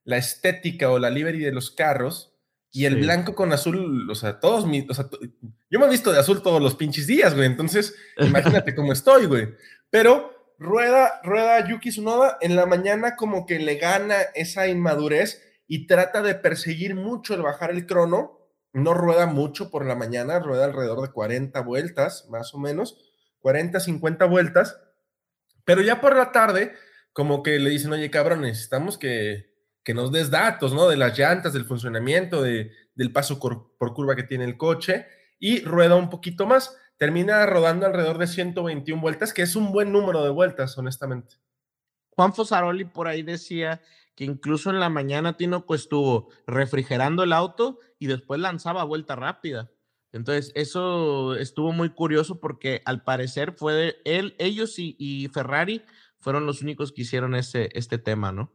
la 0.05 0.17
estética 0.17 0.91
o 0.91 0.99
la 0.99 1.09
livery 1.09 1.39
de 1.39 1.53
los 1.53 1.71
carros. 1.71 2.35
Y 2.73 2.85
el 2.85 2.97
blanco 2.97 3.35
con 3.35 3.53
azul, 3.53 4.09
o 4.09 4.15
sea, 4.15 4.39
todos 4.39 4.65
mis, 4.65 4.89
o 4.89 4.95
sea, 4.95 5.09
yo 5.71 5.81
me 5.81 5.87
he 5.87 5.91
visto 5.91 6.13
de 6.13 6.21
azul 6.21 6.41
todos 6.41 6.63
los 6.63 6.77
pinches 6.77 7.07
días, 7.07 7.35
güey. 7.35 7.47
Entonces, 7.47 7.95
imagínate 8.19 8.75
cómo 8.75 8.93
estoy, 8.93 9.27
güey. 9.27 9.49
Pero 9.89 10.40
rueda, 10.61 11.21
rueda 11.25 11.67
Yuki 11.67 11.91
Tsunoda, 11.91 12.37
en 12.41 12.55
la 12.55 12.67
mañana 12.67 13.17
como 13.17 13.47
que 13.47 13.59
le 13.59 13.77
gana 13.77 14.17
esa 14.35 14.69
inmadurez 14.69 15.43
y 15.67 15.87
trata 15.87 16.23
de 16.23 16.35
perseguir 16.35 16.95
mucho 16.95 17.35
el 17.35 17.43
bajar 17.43 17.71
el 17.71 17.87
crono, 17.87 18.39
no 18.73 18.93
rueda 18.93 19.27
mucho 19.27 19.71
por 19.71 19.87
la 19.87 19.97
mañana, 19.97 20.39
rueda 20.39 20.67
alrededor 20.67 21.01
de 21.01 21.13
40 21.13 21.59
vueltas, 21.63 22.29
más 22.29 22.55
o 22.55 22.59
menos, 22.59 22.99
40, 23.41 23.81
50 23.81 24.27
vueltas, 24.27 24.79
pero 25.65 25.81
ya 25.81 26.01
por 26.01 26.15
la 26.15 26.31
tarde, 26.31 26.75
como 27.13 27.43
que 27.43 27.59
le 27.59 27.71
dicen, 27.71 27.93
oye, 27.93 28.11
cabrón, 28.11 28.43
necesitamos 28.43 28.99
que, 28.99 29.55
que 29.83 29.95
nos 29.95 30.13
des 30.13 30.31
datos, 30.31 30.75
¿no? 30.75 30.89
De 30.89 30.97
las 30.97 31.19
llantas, 31.19 31.55
del 31.55 31.65
funcionamiento, 31.65 32.43
de, 32.43 32.71
del 32.95 33.13
paso 33.13 33.39
por 33.41 33.95
curva 33.95 34.15
que 34.15 34.25
tiene 34.25 34.45
el 34.45 34.59
coche, 34.59 35.07
y 35.39 35.65
rueda 35.65 35.97
un 35.97 36.11
poquito 36.11 36.47
más 36.47 36.77
termina 37.01 37.47
rodando 37.47 37.87
alrededor 37.87 38.19
de 38.19 38.27
121 38.27 39.01
vueltas, 39.01 39.33
que 39.33 39.41
es 39.41 39.57
un 39.57 39.73
buen 39.73 39.91
número 39.91 40.23
de 40.23 40.29
vueltas, 40.29 40.77
honestamente. 40.77 41.37
Juan 42.11 42.35
Fosaroli 42.35 42.85
por 42.85 43.09
ahí 43.09 43.23
decía 43.23 43.81
que 44.15 44.25
incluso 44.25 44.69
en 44.69 44.81
la 44.81 44.91
mañana 44.91 45.39
Tinoco 45.39 45.75
estuvo 45.75 46.29
refrigerando 46.47 47.23
el 47.23 47.33
auto 47.33 47.79
y 47.99 48.07
después 48.07 48.39
lanzaba 48.39 48.85
vuelta 48.85 49.17
rápida. 49.17 49.71
Entonces, 50.13 50.53
eso 50.55 51.37
estuvo 51.37 51.73
muy 51.73 51.89
curioso 51.89 52.39
porque 52.39 52.83
al 52.85 53.03
parecer 53.03 53.55
fue 53.57 53.97
él, 54.05 54.35
ellos 54.39 54.75
y, 54.77 55.27
Ferrari 55.33 55.83
fueron 56.19 56.45
los 56.45 56.61
únicos 56.61 56.93
que 56.93 57.01
hicieron 57.01 57.35
ese, 57.35 57.71
este 57.73 57.97
tema, 57.97 58.31
¿no? 58.31 58.53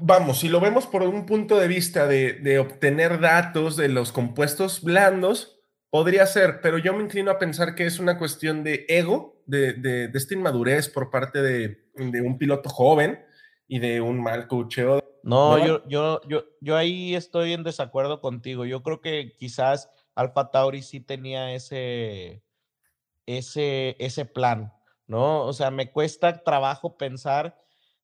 Vamos, 0.00 0.38
si 0.38 0.48
lo 0.48 0.58
vemos 0.58 0.86
por 0.86 1.02
un 1.02 1.26
punto 1.26 1.58
de 1.58 1.68
vista 1.68 2.06
de, 2.06 2.32
de 2.32 2.58
obtener 2.58 3.20
datos 3.20 3.76
de 3.76 3.90
los 3.90 4.10
compuestos 4.10 4.82
blandos, 4.82 5.51
Podría 5.92 6.24
ser, 6.24 6.62
pero 6.62 6.78
yo 6.78 6.94
me 6.94 7.02
inclino 7.02 7.30
a 7.30 7.38
pensar 7.38 7.74
que 7.74 7.84
es 7.84 7.98
una 7.98 8.16
cuestión 8.16 8.64
de 8.64 8.86
ego, 8.88 9.42
de, 9.44 9.74
de, 9.74 10.10
esta 10.14 10.32
inmadurez 10.32 10.88
por 10.88 11.10
parte 11.10 11.42
de, 11.42 11.84
un 11.94 12.38
piloto 12.38 12.70
joven 12.70 13.22
y 13.68 13.78
de 13.78 14.00
un 14.00 14.22
mal 14.22 14.48
cocheo. 14.48 15.04
No, 15.22 15.58
Yo, 15.58 15.86
yo, 15.86 16.22
yo, 16.26 16.46
yo 16.62 16.76
ahí 16.78 17.14
estoy 17.14 17.52
en 17.52 17.62
desacuerdo 17.62 18.22
contigo. 18.22 18.64
Yo 18.64 18.82
creo 18.82 19.02
que 19.02 19.34
quizás 19.38 19.90
Alfa 20.14 20.50
Tauri 20.50 20.80
sí 20.80 21.00
tenía 21.00 21.52
ese, 21.52 22.42
ese, 23.26 23.94
ese 23.98 24.24
plan, 24.24 24.72
¿no? 25.06 25.42
O 25.42 25.52
sea, 25.52 25.70
me 25.70 25.92
cuesta 25.92 26.42
trabajo 26.42 26.96
pensar, 26.96 27.60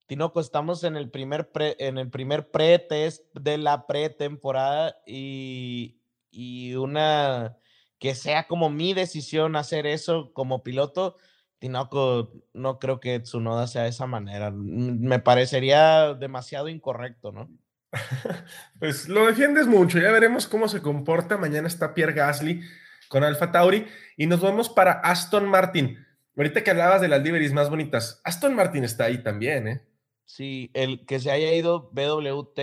Tinoco, 0.07 0.40
estamos 0.40 0.85
en 0.85 0.98
el 0.98 1.11
primer 1.11 1.53
pre, 1.53 1.74
en 1.79 1.96
el 1.96 2.11
primer 2.11 2.51
pre-test 2.51 3.35
de 3.35 3.57
la 3.57 3.87
pretemporada 3.87 4.94
y, 5.07 6.03
y 6.31 6.74
una 6.74 7.57
que 7.98 8.14
sea 8.14 8.46
como 8.46 8.70
mi 8.70 8.94
decisión 8.94 9.56
hacer 9.56 9.87
eso 9.87 10.32
como 10.32 10.62
piloto, 10.62 11.16
Tinoco, 11.58 12.32
no 12.52 12.78
creo 12.78 13.00
que 13.00 13.18
Tsunoda 13.20 13.66
sea 13.66 13.82
de 13.82 13.88
esa 13.88 14.06
manera. 14.06 14.52
Me 14.52 15.18
parecería 15.18 16.14
demasiado 16.14 16.68
incorrecto, 16.68 17.32
¿no? 17.32 17.50
Pues 18.78 19.08
lo 19.08 19.26
defiendes 19.26 19.66
mucho, 19.66 19.98
ya 19.98 20.12
veremos 20.12 20.46
cómo 20.46 20.68
se 20.68 20.82
comporta. 20.82 21.37
Mañana 21.37 21.66
está 21.66 21.94
Pierre 21.94 22.12
Gasly. 22.12 22.61
con 23.08 23.24
Alfa 23.24 23.50
Tauri. 23.50 23.87
Y 24.16 24.26
nos 24.26 24.40
vamos 24.40 24.68
para 24.68 24.92
Aston 24.92 25.48
Martin. 25.48 25.98
Ahorita 26.37 26.62
que 26.62 26.70
hablabas 26.70 27.00
de 27.00 27.08
las 27.08 27.22
liveries 27.22 27.52
más 27.52 27.68
bonitas, 27.68 28.20
Aston 28.22 28.54
Martin 28.54 28.84
está 28.84 29.04
ahí 29.04 29.22
también, 29.22 29.66
¿eh? 29.66 29.82
Sí, 30.24 30.70
el 30.74 31.04
que 31.06 31.18
se 31.18 31.30
haya 31.30 31.52
ido 31.52 31.90
BWT 31.90 32.61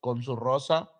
con 0.00 0.22
su 0.22 0.34
rosa. 0.34 0.90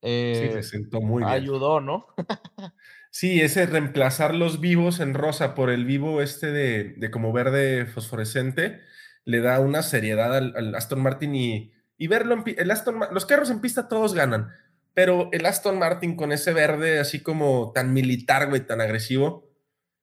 sí, 0.00 0.50
se 0.52 0.62
sentó 0.62 1.00
muy 1.00 1.24
bien. 1.24 1.32
Ayudó, 1.34 1.80
¿no? 1.80 2.06
sí, 3.14 3.40
ese 3.40 3.66
reemplazar 3.66 4.34
los 4.34 4.60
vivos 4.60 4.98
en 4.98 5.14
rosa 5.14 5.54
por 5.54 5.70
el 5.70 5.84
vivo 5.84 6.20
este 6.20 6.50
de, 6.50 7.10
como 7.12 7.32
verde 7.32 7.86
fosforescente 7.86 8.80
le 9.24 9.40
da 9.40 9.60
una 9.60 9.82
seriedad 9.82 10.36
al, 10.36 10.74
Aston 10.74 11.00
Martin 11.00 11.36
y, 11.36 11.72
y 11.96 12.08
verlo 12.08 12.34
en 12.34 12.42
el 12.58 12.70
Aston 12.72 13.00
los 13.12 13.24
carros 13.24 13.50
en 13.50 13.60
pista 13.60 13.88
todos 13.88 14.14
ganan, 14.14 14.50
pero 14.92 15.28
el 15.32 15.46
Aston 15.46 15.78
Martin 15.78 16.16
con 16.16 16.32
ese 16.32 16.52
verde 16.52 16.98
así 16.98 17.22
como 17.22 17.70
tan 17.72 17.94
militar, 17.94 18.48
güey, 18.48 18.66
tan 18.66 18.80
agresivo, 18.80 19.48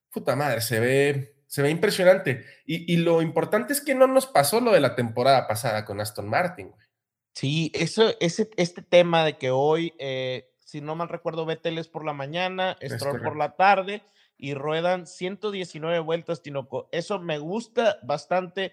puta 0.09 0.35
madre, 0.37 0.61
se 0.61 0.79
ve 0.79 1.35
se 1.51 1.61
ve 1.61 1.69
impresionante. 1.69 2.45
Y, 2.65 2.95
lo 2.95 3.21
importante 3.21 3.73
es 3.73 3.81
que 3.81 3.93
no 3.93 4.07
nos 4.07 4.25
pasó 4.25 4.61
lo 4.61 4.71
de 4.71 4.79
la 4.79 4.95
temporada 4.95 5.49
pasada 5.49 5.83
con 5.83 5.99
Aston 5.99 6.29
Martin. 6.29 6.69
Güey. 6.69 6.87
Sí, 7.35 7.71
eso, 7.75 8.13
ese, 8.21 8.49
este 8.55 8.81
tema 8.81 9.25
de 9.25 9.37
que 9.37 9.51
hoy, 9.51 9.93
eh, 9.99 10.49
si 10.71 10.79
no 10.79 10.95
mal 10.95 11.09
recuerdo, 11.09 11.45
Vettel 11.45 11.77
es 11.77 11.89
por 11.89 12.05
la 12.05 12.13
mañana, 12.13 12.77
Stroll 12.81 13.21
por 13.21 13.35
la 13.35 13.57
tarde 13.57 14.03
y 14.37 14.53
ruedan 14.53 15.05
119 15.05 15.99
vueltas, 15.99 16.41
Tinoco. 16.41 16.87
Eso 16.93 17.19
me 17.19 17.39
gusta 17.39 17.99
bastante 18.03 18.71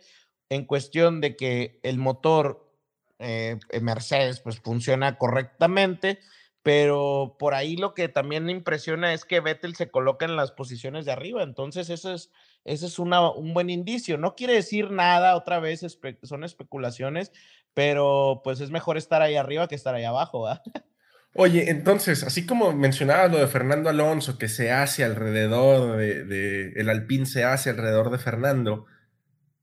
en 0.49 0.65
cuestión 0.65 1.21
de 1.21 1.35
que 1.35 1.81
el 1.83 1.99
motor 1.99 2.73
eh, 3.19 3.59
Mercedes 3.83 4.39
pues 4.39 4.61
funciona 4.61 5.19
correctamente 5.19 6.21
pero 6.69 7.37
por 7.39 7.55
ahí 7.55 7.77
lo 7.77 7.95
que 7.95 8.09
también 8.09 8.45
me 8.45 8.53
impresiona 8.53 9.15
es 9.15 9.25
que 9.25 9.41
Vettel 9.41 9.75
se 9.75 9.91
coloca 9.91 10.27
en 10.27 10.37
las 10.37 10.53
posiciones 10.53 11.07
de 11.07 11.13
arriba, 11.13 11.43
entonces 11.43 11.89
eso 11.89 12.13
es, 12.13 12.31
ese 12.65 12.85
es 12.85 12.99
una, 12.99 13.31
un 13.31 13.55
buen 13.55 13.71
indicio. 13.71 14.19
No 14.19 14.35
quiere 14.35 14.53
decir 14.53 14.91
nada, 14.91 15.35
otra 15.35 15.61
vez 15.61 15.81
son 16.25 16.45
especulaciones, 16.45 17.33
pero 17.73 18.43
pues 18.45 18.61
es 18.61 18.71
mejor 18.71 18.99
estar 18.99 19.23
ahí 19.23 19.37
arriba 19.37 19.67
que 19.67 19.77
estar 19.77 19.95
ahí 19.95 20.05
abajo. 20.05 20.47
Oye, 21.35 21.71
entonces, 21.71 22.25
así 22.25 22.47
como 22.47 22.73
mencionabas 22.73 23.31
lo 23.31 23.39
de 23.39 23.47
Fernando 23.47 23.91
Alonso, 23.91 24.39
que 24.39 24.49
se 24.49 24.73
hace 24.73 25.05
alrededor 25.05 25.97
de, 25.97 26.73
el 26.75 26.89
Alpine 26.89 27.27
se 27.27 27.45
hace 27.45 27.71
alrededor 27.71 28.11
de 28.11 28.19
Fernando, 28.19 28.87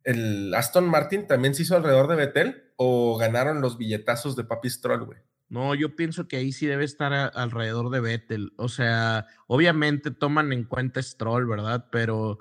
¿el 0.04 0.54
Aston 0.54 0.88
Martin 0.88 1.28
también 1.28 1.56
se 1.56 1.64
hizo 1.64 1.76
alrededor 1.76 2.08
de 2.08 2.16
Vettel 2.16 2.72
o 2.78 3.18
ganaron 3.18 3.62
los 3.62 3.78
billetazos 3.78 4.36
de 4.36 4.44
Papi 4.46 4.70
Stroll, 4.70 5.06
güey? 5.06 5.20
No, 5.48 5.76
yo 5.76 5.96
pienso 5.96 6.28
que 6.28 6.38
ahí 6.38 6.52
sí 6.52 6.66
debe 6.66 6.86
estar 6.86 7.14
alrededor 7.14 7.90
de 7.92 8.00
Vettel. 8.00 8.54
O 8.58 8.68
sea, 8.68 9.28
obviamente 9.48 10.12
toman 10.12 10.52
en 10.54 10.64
cuenta 10.64 11.02
Stroll, 11.02 11.48
¿verdad? 11.48 11.88
Pero 11.92 12.40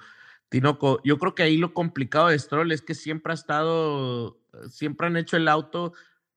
Tinoco, 0.48 1.00
yo 1.04 1.18
creo 1.18 1.34
que 1.34 1.42
ahí 1.42 1.56
lo 1.56 1.74
complicado 1.74 2.28
de 2.28 2.38
Stroll 2.38 2.72
es 2.72 2.82
que 2.82 2.94
siempre 2.94 3.32
ha 3.32 3.34
estado, 3.34 4.40
siempre 4.68 5.06
han 5.06 5.16
hecho 5.16 5.36
el 5.36 5.48
auto, 5.48 5.92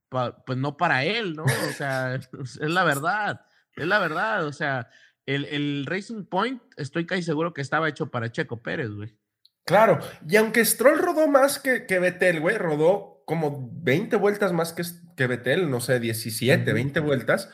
pues 0.10 0.58
no 0.58 0.78
para 0.78 1.04
él, 1.04 1.36
¿no? 1.36 1.44
O 1.44 1.74
sea, 1.74 2.16
es 2.42 2.60
la 2.60 2.84
verdad, 2.84 3.42
es 3.76 3.88
la 3.88 4.00
verdad. 4.00 4.46
O 4.46 4.54
sea, 4.54 4.90
el, 5.26 5.46
el 5.46 5.86
Racing 5.86 6.26
Point, 6.26 6.62
estoy 6.78 7.06
casi 7.06 7.24
seguro 7.24 7.54
que 7.54 7.62
estaba 7.62 7.90
hecho 7.90 8.10
para 8.10 8.32
Checo 8.32 8.62
Pérez, 8.62 8.90
güey. 8.90 9.18
Claro, 9.66 10.00
y 10.28 10.38
aunque 10.38 10.64
Stroll 10.64 10.98
rodó 10.98 11.28
más 11.28 11.60
que, 11.60 11.86
que 11.86 12.00
Vettel, 12.00 12.40
güey, 12.40 12.58
rodó 12.58 13.22
como 13.26 13.70
20 13.74 14.16
vueltas 14.16 14.54
más 14.54 14.72
que, 14.72 14.84
que 15.18 15.28
Betel, 15.28 15.70
no 15.70 15.82
sé, 15.82 16.00
17, 16.00 16.72
20 16.72 17.02
vueltas, 17.02 17.52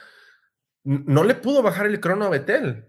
no 0.83 1.23
le 1.23 1.33
pudo 1.33 1.63
bajar 1.63 1.87
el 1.87 1.99
crono 1.99 2.25
a 2.25 2.29
Betel. 2.29 2.85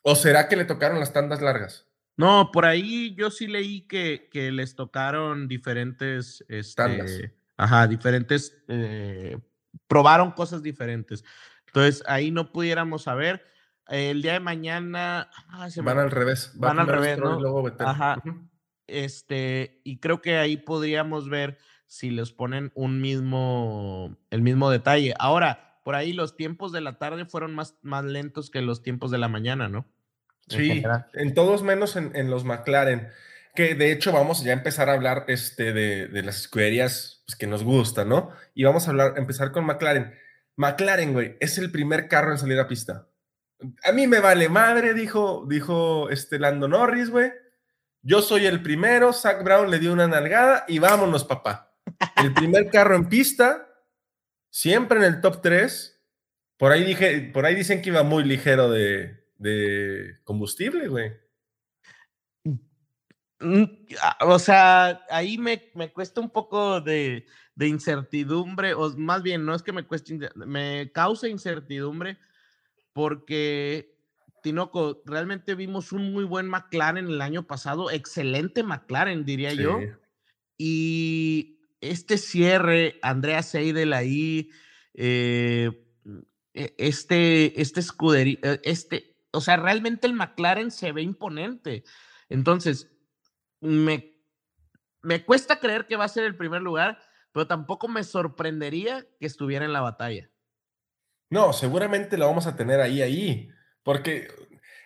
¿O 0.00 0.14
será 0.14 0.48
que 0.48 0.56
le 0.56 0.64
tocaron 0.64 0.98
las 0.98 1.12
tandas 1.12 1.42
largas? 1.42 1.86
No, 2.16 2.50
por 2.50 2.64
ahí 2.64 3.14
yo 3.14 3.30
sí 3.30 3.46
leí 3.46 3.82
que, 3.82 4.30
que 4.32 4.50
les 4.50 4.74
tocaron 4.74 5.46
diferentes 5.46 6.42
este, 6.48 7.34
Ajá, 7.58 7.86
diferentes. 7.86 8.56
Eh, 8.68 9.36
probaron 9.86 10.30
cosas 10.32 10.62
diferentes. 10.62 11.22
Entonces 11.66 12.02
ahí 12.06 12.30
no 12.30 12.50
pudiéramos 12.52 13.02
saber. 13.02 13.44
El 13.88 14.22
día 14.22 14.34
de 14.34 14.40
mañana. 14.40 15.30
Ah, 15.48 15.68
van 15.82 15.98
al 15.98 16.10
revés. 16.10 16.52
van 16.54 16.78
al 16.78 16.86
revés, 16.86 17.18
¿no? 17.18 17.66
Ajá. 17.80 18.22
Este, 18.86 19.82
y 19.84 19.98
creo 19.98 20.22
que 20.22 20.38
ahí 20.38 20.56
podríamos 20.56 21.28
ver 21.28 21.58
si 21.86 22.10
les 22.10 22.32
ponen 22.32 22.70
un 22.74 23.00
mismo, 23.00 24.16
el 24.30 24.42
mismo 24.42 24.70
detalle. 24.70 25.14
Ahora, 25.18 25.80
por 25.84 25.94
ahí 25.94 26.12
los 26.12 26.36
tiempos 26.36 26.70
de 26.70 26.82
la 26.82 26.98
tarde 26.98 27.24
fueron 27.24 27.54
más, 27.54 27.76
más 27.82 28.04
lentos 28.04 28.50
que 28.50 28.62
los 28.62 28.82
tiempos 28.82 29.10
de 29.10 29.18
la 29.18 29.28
mañana, 29.28 29.68
¿no? 29.68 29.86
sí, 30.48 30.82
en 31.14 31.34
todos 31.34 31.62
menos 31.62 31.96
en, 31.96 32.30
los 32.30 32.44
McLaren, 32.44 33.08
que 33.58 33.74
de 33.74 33.90
hecho 33.90 34.12
vamos 34.12 34.44
ya 34.44 34.52
a 34.52 34.56
empezar 34.56 34.88
a 34.88 34.92
hablar 34.92 35.24
este, 35.26 35.72
de, 35.72 36.22
las 36.22 36.42
escuderías 36.42 37.24
pues, 37.26 37.34
que 37.34 37.48
nos 37.48 37.64
gustan, 37.64 38.08
¿no? 38.08 38.30
Y 38.54 38.62
vamos 38.62 38.86
a 38.86 38.90
hablar, 38.92 39.14
empezar 39.16 39.50
con 39.50 39.66
McLaren. 39.66 40.14
McLaren, 40.54 41.12
güey, 41.12 41.36
es 41.40 41.58
el 41.58 41.72
primer 41.72 42.06
carro 42.06 42.30
en 42.30 42.38
salir 42.38 42.60
a 42.60 42.68
pista. 42.68 43.08
A 43.82 43.90
mí 43.90 44.06
me 44.06 44.20
vale 44.20 44.48
madre, 44.48 44.94
dijo, 44.94 45.44
dijo 45.48 46.08
este 46.08 46.38
Lando 46.38 46.68
Norris, 46.68 47.10
güey. 47.10 47.32
Yo 48.00 48.22
soy 48.22 48.46
el 48.46 48.62
primero, 48.62 49.12
Zach 49.12 49.42
Brown 49.42 49.72
le 49.72 49.80
dio 49.80 49.92
una 49.92 50.06
nalgada 50.06 50.64
y 50.68 50.78
vámonos, 50.78 51.24
papá. 51.24 51.74
El 52.22 52.32
primer 52.34 52.70
carro 52.70 52.94
en 52.94 53.08
pista, 53.08 53.68
siempre 54.50 54.98
en 54.98 55.04
el 55.04 55.20
top 55.20 55.42
3. 55.42 56.00
Por 56.58 56.70
ahí, 56.70 56.84
dije, 56.84 57.32
por 57.34 57.44
ahí 57.44 57.56
dicen 57.56 57.82
que 57.82 57.88
iba 57.90 58.04
muy 58.04 58.22
ligero 58.22 58.70
de, 58.70 60.20
combustible, 60.22 60.86
güey. 60.86 61.12
Mm, 63.40 63.64
o 64.22 64.38
sea, 64.38 65.04
ahí 65.10 65.38
me, 65.38 65.70
cuesta 65.92 66.20
un 66.20 66.30
poco 66.30 66.80
de, 66.80 67.26
incertidumbre, 67.58 68.74
o 68.74 68.96
más 68.96 69.22
bien, 69.22 69.44
no 69.44 69.54
es 69.54 69.62
que 69.62 69.72
me 69.72 69.84
cueste, 69.84 70.18
me 70.34 70.90
causa 70.92 71.28
incertidumbre 71.28 72.18
porque, 72.92 73.96
Tinoco, 74.42 75.02
realmente 75.04 75.54
vimos 75.54 75.92
un 75.92 76.12
muy 76.12 76.24
buen 76.24 76.48
McLaren 76.48 77.06
el 77.06 77.20
año 77.20 77.46
pasado, 77.46 77.90
excelente 77.90 78.62
McLaren, 78.62 79.24
diría 79.24 79.52
yo. 79.52 79.78
Y 80.56 81.60
este 81.80 82.18
cierre, 82.18 82.98
Andrea 83.02 83.42
Seidel 83.44 83.92
ahí, 83.92 84.50
eh, 84.94 85.84
e, 86.54 86.74
este, 86.78 87.60
este 87.60 87.78
escudería, 87.78 88.38
e, 88.42 88.60
este, 88.64 89.16
o 89.30 89.40
sea, 89.40 89.56
realmente 89.56 90.08
el 90.08 90.14
McLaren 90.14 90.72
se 90.72 90.90
ve 90.90 91.02
imponente. 91.02 91.84
Entonces, 92.28 92.90
me, 93.60 94.14
me 95.02 95.24
cuesta 95.24 95.60
creer 95.60 95.86
que 95.86 95.96
va 95.96 96.04
a 96.04 96.08
ser 96.08 96.24
el 96.24 96.36
primer 96.36 96.62
lugar, 96.62 96.98
pero 97.32 97.46
tampoco 97.46 97.88
me 97.88 98.04
sorprendería 98.04 99.06
que 99.18 99.26
estuviera 99.26 99.64
en 99.64 99.72
la 99.72 99.80
batalla. 99.80 100.30
No, 101.30 101.52
seguramente 101.52 102.16
lo 102.16 102.26
vamos 102.26 102.46
a 102.46 102.56
tener 102.56 102.80
ahí, 102.80 103.02
ahí, 103.02 103.50
porque 103.82 104.28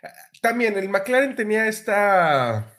ah, 0.03 0.09
también 0.41 0.77
el 0.77 0.89
McLaren 0.89 1.37
tenía 1.37 1.67
esta 1.67 2.75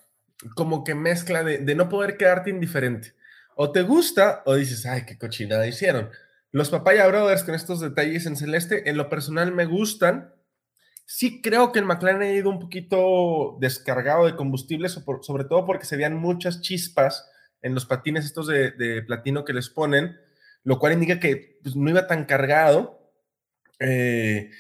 como 0.56 0.84
que 0.84 0.94
mezcla 0.94 1.44
de, 1.44 1.60
de 1.60 1.76
no 1.76 1.88
poder 1.88 2.18
quedarte 2.18 2.50
indiferente 2.50 3.16
o 3.56 3.72
te 3.72 3.84
gusta 3.84 4.42
o 4.46 4.56
dices, 4.56 4.86
ay, 4.86 5.06
qué 5.06 5.18
cochinada 5.18 5.68
hicieron. 5.68 6.10
Los 6.52 6.70
Papaya 6.70 7.08
Brothers 7.08 7.44
con 7.44 7.56
estos 7.56 7.80
detalles 7.80 8.26
en 8.26 8.36
celeste, 8.36 8.90
en 8.90 8.98
lo 8.98 9.10
personal 9.10 9.52
me 9.52 9.66
gustan. 9.66 10.34
Sí 11.06 11.42
creo 11.42 11.72
que 11.72 11.80
el 11.80 11.86
McLaren 11.86 12.22
ha 12.22 12.32
ido 12.32 12.50
un 12.50 12.60
poquito 12.60 13.58
descargado 13.60 14.26
de 14.26 14.36
combustible, 14.36 14.90
sobre 14.90 15.44
todo 15.44 15.66
porque 15.66 15.86
se 15.86 15.98
veían 15.98 16.16
muchas 16.16 16.62
chispas 16.62 17.30
en 17.62 17.74
los 17.74 17.86
patines 17.86 18.26
estos 18.26 18.48
de, 18.48 19.04
platino 19.06 19.46
que 19.46 19.54
les 19.54 19.70
ponen, 19.70 20.18
lo 20.64 20.80
cual 20.80 20.94
indica 20.94 21.20
que 21.20 21.60
pues, 21.64 21.76
no 21.76 21.90
iba 21.90 22.08
tan 22.08 22.26
cargado. 22.26 23.12
Eh, 23.80 24.52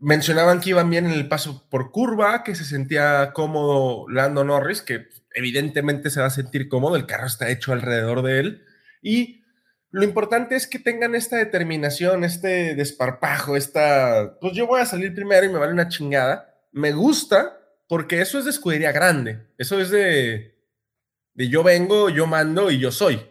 mencionaban 0.00 0.60
que 0.60 0.70
iban 0.70 0.90
bien 0.90 1.06
en 1.06 1.12
el 1.12 1.28
paso 1.28 1.66
por 1.70 1.90
curva, 1.90 2.44
que 2.44 2.54
se 2.54 2.64
sentía 2.64 3.32
cómodo 3.32 4.08
Lando 4.08 4.44
Norris, 4.44 4.82
que 4.82 5.08
evidentemente 5.34 6.10
se 6.10 6.20
va 6.20 6.26
a 6.26 6.30
sentir 6.30 6.68
cómodo, 6.68 6.96
el 6.96 7.06
carro 7.06 7.26
está 7.26 7.50
hecho 7.50 7.72
alrededor 7.72 8.22
de 8.22 8.40
él. 8.40 8.64
Y 9.02 9.44
lo 9.90 10.04
importante 10.04 10.54
es 10.54 10.66
que 10.66 10.78
tengan 10.78 11.14
esta 11.14 11.36
determinación, 11.36 12.24
este 12.24 12.74
desparpajo, 12.74 13.56
esta, 13.56 14.38
pues 14.40 14.52
yo 14.52 14.66
voy 14.66 14.80
a 14.80 14.86
salir 14.86 15.14
primero 15.14 15.46
y 15.46 15.48
me 15.48 15.58
vale 15.58 15.72
una 15.72 15.88
chingada. 15.88 16.54
Me 16.72 16.92
gusta 16.92 17.58
porque 17.88 18.20
eso 18.20 18.38
es 18.38 18.44
de 18.44 18.50
escudería 18.50 18.92
grande, 18.92 19.46
eso 19.56 19.80
es 19.80 19.90
de, 19.90 20.58
de 21.32 21.48
yo 21.48 21.62
vengo, 21.62 22.10
yo 22.10 22.26
mando 22.26 22.70
y 22.70 22.78
yo 22.78 22.92
soy. 22.92 23.26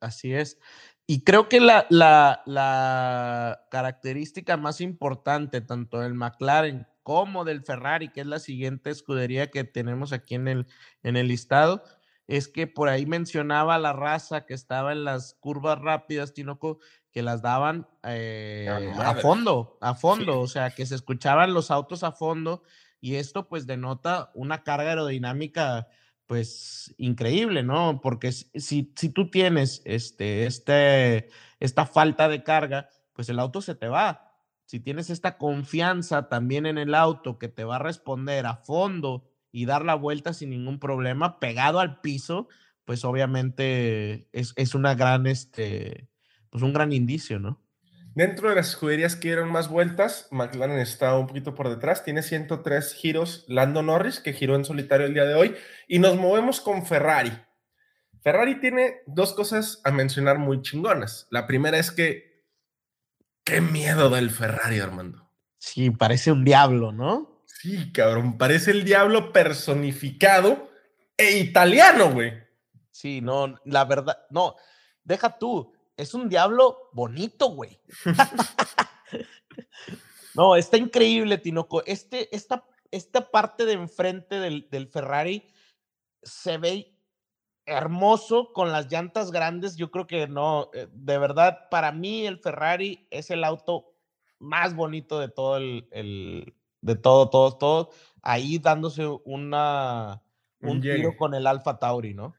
Así 0.00 0.34
es. 0.34 0.58
Y 1.06 1.24
creo 1.24 1.48
que 1.48 1.60
la, 1.60 1.86
la, 1.88 2.42
la 2.46 3.66
característica 3.70 4.56
más 4.56 4.80
importante, 4.80 5.60
tanto 5.60 6.00
del 6.00 6.14
McLaren 6.14 6.86
como 7.02 7.44
del 7.44 7.62
Ferrari, 7.62 8.08
que 8.08 8.20
es 8.20 8.26
la 8.26 8.40
siguiente 8.40 8.90
escudería 8.90 9.50
que 9.50 9.62
tenemos 9.62 10.12
aquí 10.12 10.34
en 10.34 10.48
el, 10.48 10.66
en 11.04 11.16
el 11.16 11.28
listado, 11.28 11.84
es 12.26 12.48
que 12.48 12.66
por 12.66 12.88
ahí 12.88 13.06
mencionaba 13.06 13.78
la 13.78 13.92
raza 13.92 14.46
que 14.46 14.54
estaba 14.54 14.92
en 14.92 15.04
las 15.04 15.34
curvas 15.34 15.78
rápidas, 15.78 16.34
Tinoco, 16.34 16.78
que 17.12 17.22
las 17.22 17.40
daban 17.40 17.88
eh, 18.02 18.68
a 18.98 19.14
fondo, 19.14 19.78
a 19.80 19.94
fondo, 19.94 20.40
o 20.40 20.46
sea, 20.46 20.70
que 20.70 20.84
se 20.86 20.94
escuchaban 20.94 21.54
los 21.54 21.70
autos 21.70 22.02
a 22.02 22.12
fondo 22.12 22.62
y 23.00 23.14
esto 23.14 23.48
pues 23.48 23.66
denota 23.66 24.30
una 24.34 24.62
carga 24.64 24.90
aerodinámica 24.90 25.88
pues 26.26 26.94
increíble, 26.98 27.62
¿no? 27.62 28.00
Porque 28.02 28.32
si, 28.32 28.92
si 28.96 29.08
tú 29.08 29.30
tienes 29.30 29.80
este, 29.84 30.46
este, 30.46 31.28
esta 31.60 31.86
falta 31.86 32.28
de 32.28 32.42
carga, 32.42 32.90
pues 33.12 33.28
el 33.28 33.38
auto 33.38 33.62
se 33.62 33.76
te 33.76 33.86
va. 33.88 34.34
Si 34.64 34.80
tienes 34.80 35.08
esta 35.08 35.38
confianza 35.38 36.28
también 36.28 36.66
en 36.66 36.78
el 36.78 36.94
auto 36.96 37.38
que 37.38 37.48
te 37.48 37.62
va 37.62 37.76
a 37.76 37.80
responder 37.80 38.46
a 38.46 38.56
fondo 38.56 39.30
y 39.56 39.64
dar 39.64 39.86
la 39.86 39.94
vuelta 39.94 40.34
sin 40.34 40.50
ningún 40.50 40.78
problema, 40.78 41.40
pegado 41.40 41.80
al 41.80 42.02
piso, 42.02 42.46
pues 42.84 43.06
obviamente 43.06 44.28
es, 44.32 44.52
es 44.56 44.74
una 44.74 44.94
gran, 44.94 45.26
este, 45.26 46.10
pues 46.50 46.62
un 46.62 46.74
gran 46.74 46.92
indicio, 46.92 47.38
¿no? 47.38 47.64
Dentro 48.14 48.50
de 48.50 48.54
las 48.54 48.68
escuderías 48.68 49.16
que 49.16 49.28
dieron 49.28 49.50
más 49.50 49.70
vueltas, 49.70 50.28
McLaren 50.30 50.78
está 50.78 51.16
un 51.16 51.26
poquito 51.26 51.54
por 51.54 51.70
detrás, 51.70 52.04
tiene 52.04 52.22
103 52.22 52.92
giros 52.92 53.46
Lando 53.48 53.82
Norris, 53.82 54.20
que 54.20 54.34
giró 54.34 54.56
en 54.56 54.66
solitario 54.66 55.06
el 55.06 55.14
día 55.14 55.24
de 55.24 55.36
hoy, 55.36 55.54
y 55.88 56.00
nos 56.00 56.16
movemos 56.16 56.60
con 56.60 56.84
Ferrari. 56.84 57.32
Ferrari 58.20 58.60
tiene 58.60 58.96
dos 59.06 59.32
cosas 59.32 59.80
a 59.84 59.90
mencionar 59.90 60.36
muy 60.38 60.60
chingonas. 60.60 61.28
La 61.30 61.46
primera 61.46 61.78
es 61.78 61.90
que, 61.90 62.44
qué 63.42 63.62
miedo 63.62 64.10
del 64.10 64.28
Ferrari, 64.28 64.80
Armando. 64.80 65.30
Sí, 65.56 65.90
parece 65.90 66.30
un 66.30 66.44
diablo, 66.44 66.92
¿no? 66.92 67.35
Sí, 67.60 67.90
cabrón, 67.90 68.36
parece 68.36 68.70
el 68.70 68.84
diablo 68.84 69.32
personificado 69.32 70.70
e 71.16 71.38
italiano, 71.38 72.12
güey. 72.12 72.34
Sí, 72.90 73.22
no, 73.22 73.54
la 73.64 73.86
verdad, 73.86 74.26
no, 74.28 74.56
deja 75.04 75.38
tú, 75.38 75.72
es 75.96 76.12
un 76.12 76.28
diablo 76.28 76.90
bonito, 76.92 77.48
güey. 77.48 77.80
no, 80.34 80.54
está 80.54 80.76
increíble, 80.76 81.38
Tinoco. 81.38 81.82
Este, 81.86 82.34
esta, 82.36 82.66
esta 82.90 83.30
parte 83.30 83.64
de 83.64 83.72
enfrente 83.72 84.38
del, 84.38 84.68
del 84.68 84.88
Ferrari 84.88 85.50
se 86.22 86.58
ve 86.58 86.94
hermoso 87.64 88.52
con 88.52 88.70
las 88.70 88.92
llantas 88.92 89.30
grandes. 89.30 89.76
Yo 89.76 89.90
creo 89.90 90.06
que 90.06 90.28
no, 90.28 90.68
eh, 90.74 90.88
de 90.92 91.18
verdad, 91.18 91.70
para 91.70 91.90
mí 91.90 92.26
el 92.26 92.38
Ferrari 92.38 93.08
es 93.10 93.30
el 93.30 93.44
auto 93.44 93.94
más 94.38 94.76
bonito 94.76 95.18
de 95.18 95.28
todo 95.28 95.56
el, 95.56 95.88
el 95.90 96.54
de 96.86 96.96
todo, 96.96 97.28
todo, 97.28 97.58
todo. 97.58 97.90
Ahí 98.22 98.58
dándose 98.58 99.06
una, 99.24 100.22
un, 100.60 100.80
tiro 100.80 101.16
con 101.16 101.34
el 101.34 101.46
Alfa 101.46 101.78
Tauri, 101.78 102.14
¿no? 102.14 102.34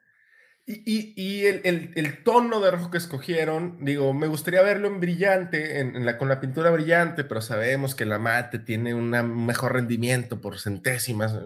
Y, 0.69 1.45
el, 1.45 2.23
tono 2.25 2.59
de 2.59 2.71
rojo 2.71 2.91
que 2.91 2.97
escogieron, 2.97 3.77
digo, 3.85 4.13
me 4.13 4.27
gustaría 4.27 4.61
verlo 4.61 4.89
en 4.89 4.99
brillante, 4.99 5.79
en, 5.79 6.05
la, 6.05 6.17
con 6.17 6.27
la 6.27 6.41
pintura 6.41 6.71
brillante, 6.71 7.23
pero 7.23 7.39
sabemos 7.39 7.95
que 7.95 8.05
la 8.05 8.19
mate 8.19 8.59
tiene 8.59 8.93
un 8.93 9.09
mejor 9.45 9.73
rendimiento 9.73 10.41
por 10.41 10.59
centésimas. 10.59 11.39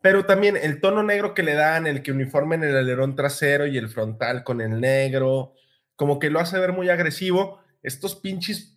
Pero 0.00 0.26
también 0.26 0.56
el 0.56 0.80
tono 0.80 1.04
negro 1.04 1.34
que 1.34 1.44
le 1.44 1.54
dan, 1.54 1.86
el 1.86 2.02
que 2.02 2.10
uniformen 2.10 2.64
el 2.64 2.76
alerón 2.76 3.14
trasero 3.14 3.68
y 3.68 3.78
el 3.78 3.88
frontal 3.88 4.42
con 4.42 4.60
el 4.60 4.80
negro, 4.80 5.54
como 5.94 6.18
que 6.18 6.28
lo 6.28 6.40
hace 6.40 6.58
ver 6.58 6.72
muy 6.72 6.88
agresivo. 6.88 7.60
Estos 7.84 8.16
pinches 8.16 8.75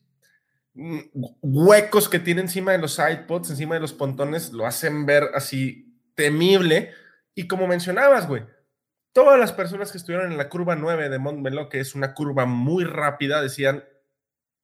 huecos 0.74 2.10
que 2.10 2.20
tiene 2.20 2.42
encima 2.42 2.72
de 2.72 2.78
los 2.78 2.96
sidepods, 2.96 3.50
encima 3.50 3.76
de 3.76 3.82
los 3.82 3.94
pontones, 3.94 4.52
lo 4.52 4.66
hacen 4.66 5.06
ver 5.06 5.30
así 5.34 6.00
temible. 6.16 6.92
Y 7.36 7.48
como 7.48 7.68
mencionabas, 7.68 8.28
güey 8.28 8.44
todas 9.14 9.40
las 9.40 9.52
personas 9.52 9.92
que 9.92 9.98
estuvieron 9.98 10.32
en 10.32 10.38
la 10.38 10.50
curva 10.50 10.76
9 10.76 11.10
de 11.10 11.20
Montmeló, 11.20 11.70
que 11.70 11.80
es 11.80 11.96
una 11.96 12.14
curva 12.14 12.46
muy 12.46 12.84
rápida, 12.84 13.42
decían, 13.42 13.84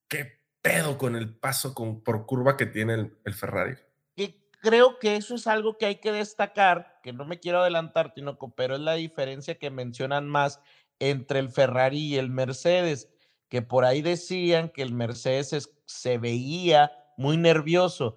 ¿qué 0.08 0.40
pedo 0.62 0.98
con 0.98 1.16
el 1.16 1.36
paso 1.36 1.74
con, 1.74 2.04
por 2.04 2.26
curva 2.26 2.58
que 2.58 2.66
tiene 2.66 3.12
el, 3.24 3.34
Ferrari? 3.34 3.76
Y 4.16 4.48
creo 4.62 5.00
que 5.00 5.16
eso 5.16 5.36
es 5.36 5.48
algo 5.48 5.78
que 5.78 5.88
hay 5.88 5.96
que 5.98 6.12
destacar, 6.12 7.00
que 7.04 7.14
no 7.14 7.26
me 7.26 7.40
quiero 7.40 7.62
adelantar, 7.62 8.14
Tinoco, 8.14 8.54
pero 8.56 8.76
es 8.76 8.82
la 8.82 8.94
diferencia 8.94 9.58
que 9.58 9.70
mencionan 9.70 10.28
más 10.30 10.62
entre 11.00 11.40
el 11.40 11.50
Ferrari 11.50 12.00
y 12.00 12.18
el 12.18 12.30
Mercedes, 12.30 13.10
que 13.50 13.62
por 13.62 13.84
ahí 13.86 14.02
decían 14.02 14.70
que 14.70 14.82
el 14.82 14.94
Mercedes 14.94 15.54
se 15.86 16.18
veía 16.18 16.92
muy 17.18 17.38
nervioso. 17.38 18.16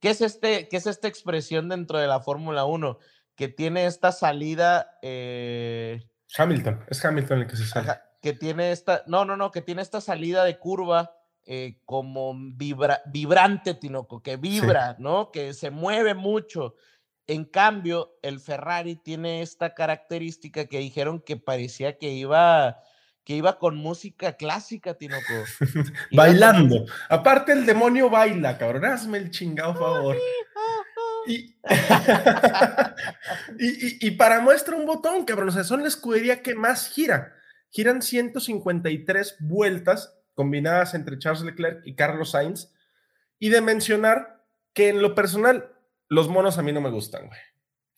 ¿Qué 0.00 0.10
es, 0.10 0.20
este, 0.20 0.68
¿Qué 0.68 0.76
es 0.76 0.86
esta 0.86 1.08
expresión 1.08 1.68
dentro 1.68 1.98
de 1.98 2.06
la 2.06 2.20
Fórmula 2.20 2.64
1? 2.64 2.98
que 3.40 3.48
tiene 3.48 3.86
esta 3.86 4.12
salida. 4.12 4.98
Eh, 5.00 6.06
Hamilton, 6.36 6.84
es 6.90 7.02
Hamilton 7.02 7.38
el 7.38 7.46
que 7.46 7.56
se 7.56 7.64
sale. 7.64 7.94
que 8.20 8.34
tiene 8.34 8.70
esta, 8.70 9.02
no, 9.06 9.24
no, 9.24 9.34
no, 9.34 9.50
que 9.50 9.62
tiene 9.62 9.80
esta 9.80 10.02
salida 10.02 10.44
de 10.44 10.58
curva 10.58 11.16
eh, 11.46 11.80
como 11.86 12.34
vibra, 12.36 13.00
vibrante, 13.06 13.72
Tinoco, 13.72 14.22
que 14.22 14.36
vibra, 14.36 14.94
¿no? 14.98 15.30
Que 15.30 15.54
se 15.54 15.70
mueve 15.70 16.12
mucho. 16.12 16.74
En 17.26 17.46
cambio, 17.46 18.18
el 18.20 18.40
Ferrari 18.40 18.96
tiene 18.96 19.40
esta 19.40 19.72
característica 19.72 20.66
que 20.66 20.80
dijeron 20.80 21.22
que 21.22 21.38
parecía 21.38 21.96
que 21.96 22.10
iba 22.10 22.76
que 23.24 23.34
iba 23.34 23.58
con 23.58 23.76
música 23.76 24.36
clásica, 24.36 24.94
Tinoco. 24.94 25.22
Bailando. 26.12 26.86
Aparte 27.08 27.52
el 27.52 27.66
demonio 27.66 28.10
baila, 28.10 28.58
cabrón. 28.58 28.84
Hazme 28.84 29.18
el 29.18 29.30
chingado 29.30 29.74
favor. 29.74 30.16
Y, 33.58 34.06
y, 34.06 34.10
para 34.12 34.40
muestra 34.40 34.74
un 34.74 34.86
botón, 34.86 35.24
cabrón, 35.24 35.50
o 35.50 35.52
sea, 35.52 35.64
son 35.64 35.82
la 35.82 35.88
escudería 35.88 36.42
que 36.42 36.54
más 36.54 36.88
gira. 36.88 37.34
Giran 37.70 38.00
153 38.02 39.36
vueltas 39.40 40.18
combinadas 40.34 40.94
entre 40.94 41.18
Charles 41.18 41.42
Leclerc 41.42 41.82
y 41.84 41.94
Carlos 41.94 42.30
Sainz. 42.30 42.72
Y 43.38 43.50
de 43.50 43.60
mencionar 43.60 44.42
que 44.72 44.88
en 44.88 45.02
lo 45.02 45.14
personal, 45.14 45.72
los 46.08 46.28
monos 46.28 46.58
a 46.58 46.62
mí 46.62 46.72
no 46.72 46.80
me 46.80 46.90
gustan, 46.90 47.26
güey. 47.26 47.40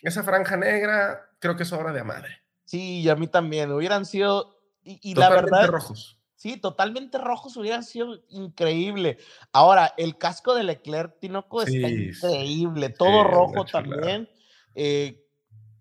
Esa 0.02 0.24
franja 0.24 0.56
negra, 0.56 1.30
creo 1.38 1.56
que 1.56 1.62
es 1.62 1.72
obra 1.72 1.92
de 1.92 2.02
madre. 2.02 2.42
Sí, 2.64 3.00
y 3.00 3.08
a 3.08 3.16
mí 3.16 3.28
también. 3.28 3.70
Hubieran 3.70 4.04
sido. 4.04 4.61
Y, 4.84 4.98
y 5.10 5.14
la 5.14 5.30
verdad. 5.30 5.68
rojos. 5.68 6.18
Sí, 6.42 6.56
totalmente 6.56 7.18
rojos 7.18 7.56
hubiera 7.56 7.82
sido 7.82 8.18
increíble. 8.28 9.16
Ahora, 9.52 9.94
el 9.96 10.18
casco 10.18 10.56
de 10.56 10.64
Leclerc, 10.64 11.20
Tinoco, 11.20 11.62
está 11.62 11.88
increíble, 11.88 12.88
todo 12.88 13.22
rojo 13.22 13.64
también. 13.64 14.28
Eh, 14.74 15.24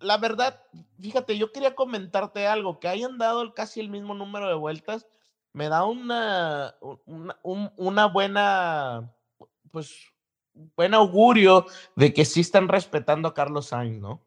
la 0.01 0.17
verdad, 0.17 0.61
fíjate, 0.99 1.35
yo 1.35 1.51
quería 1.51 1.73
comentarte 1.73 2.45
algo, 2.45 2.79
que 2.79 2.87
hayan 2.87 3.17
dado 3.17 3.55
casi 3.55 3.79
el 3.79 3.89
mismo 3.89 4.13
número 4.13 4.47
de 4.47 4.53
vueltas, 4.53 5.07
me 5.51 5.67
da 5.67 5.83
una, 5.83 6.75
una, 7.75 8.05
buena, 8.05 9.11
pues, 9.71 9.95
buen 10.75 10.93
augurio 10.93 11.65
de 11.95 12.13
que 12.13 12.23
sí 12.23 12.41
están 12.41 12.67
respetando 12.67 13.27
a 13.27 13.33
Carlos 13.33 13.67
Sainz, 13.67 13.99
¿no? 13.99 14.21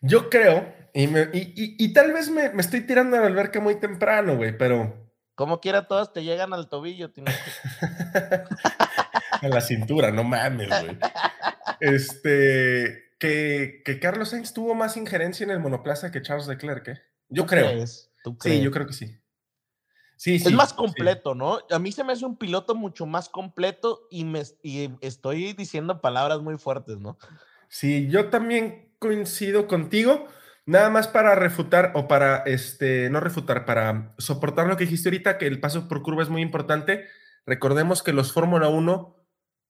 Yo 0.00 0.30
creo, 0.30 0.72
y, 0.94 1.92
tal 1.92 2.12
vez 2.12 2.30
me, 2.30 2.50
me, 2.50 2.60
estoy 2.60 2.82
tirando 2.82 3.16
a 3.16 3.20
la 3.20 3.26
alberca 3.26 3.60
muy 3.60 3.76
temprano, 3.76 4.36
güey, 4.36 4.56
pero 4.56 5.06
como 5.36 5.60
quiera, 5.60 5.86
todas 5.86 6.14
te 6.14 6.24
llegan 6.24 6.54
al 6.54 6.70
tobillo, 6.70 7.12
a 9.42 9.48
la 9.48 9.60
cintura, 9.60 10.10
no 10.10 10.24
mames, 10.24 10.68
güey. 10.68 10.98
Este, 11.78 13.12
que, 13.18 13.82
que, 13.84 14.00
Carlos 14.00 14.30
Sainz 14.30 14.54
tuvo 14.54 14.74
más 14.74 14.96
injerencia 14.96 15.44
en 15.44 15.50
el 15.50 15.60
monoplaza 15.60 16.10
que 16.10 16.22
Charles 16.22 16.46
Leclerc, 16.46 16.88
¿eh? 16.88 17.02
Yo 17.28 17.44
creo. 17.44 17.86
Sí, 17.86 18.62
yo 18.62 18.70
creo 18.70 18.86
que 18.86 18.94
sí. 18.94 19.20
Sí, 20.16 20.38
sí. 20.38 20.48
Es 20.48 20.54
más 20.54 20.72
completo, 20.72 21.34
¿no? 21.34 21.58
A 21.68 21.78
mí 21.78 21.92
se 21.92 22.02
me 22.02 22.14
hace 22.14 22.24
un 22.24 22.38
piloto 22.38 22.74
mucho 22.74 23.04
más 23.04 23.28
completo 23.28 24.08
y, 24.10 24.24
me, 24.24 24.42
y 24.62 24.88
estoy 25.02 25.52
diciendo 25.52 26.00
palabras 26.00 26.40
muy 26.40 26.56
fuertes, 26.56 26.98
¿no? 26.98 27.18
Sí, 27.68 28.08
yo 28.08 28.30
también 28.30 28.94
coincido 28.98 29.66
contigo. 29.66 30.26
Nada 30.64 30.90
más 30.90 31.06
para 31.06 31.34
refutar 31.34 31.92
o 31.94 32.08
para, 32.08 32.38
este, 32.38 33.08
no 33.10 33.20
refutar, 33.20 33.64
para 33.64 34.14
soportar 34.18 34.66
lo 34.66 34.76
que 34.76 34.84
dijiste 34.84 35.08
ahorita, 35.08 35.38
que 35.38 35.46
el 35.46 35.60
paso 35.60 35.88
por 35.88 36.02
curva 36.02 36.22
es 36.22 36.28
muy 36.28 36.42
importante. 36.42 37.06
Recordemos 37.44 38.02
que 38.02 38.12
los 38.12 38.32
Fórmula 38.32 38.68
1 38.68 39.16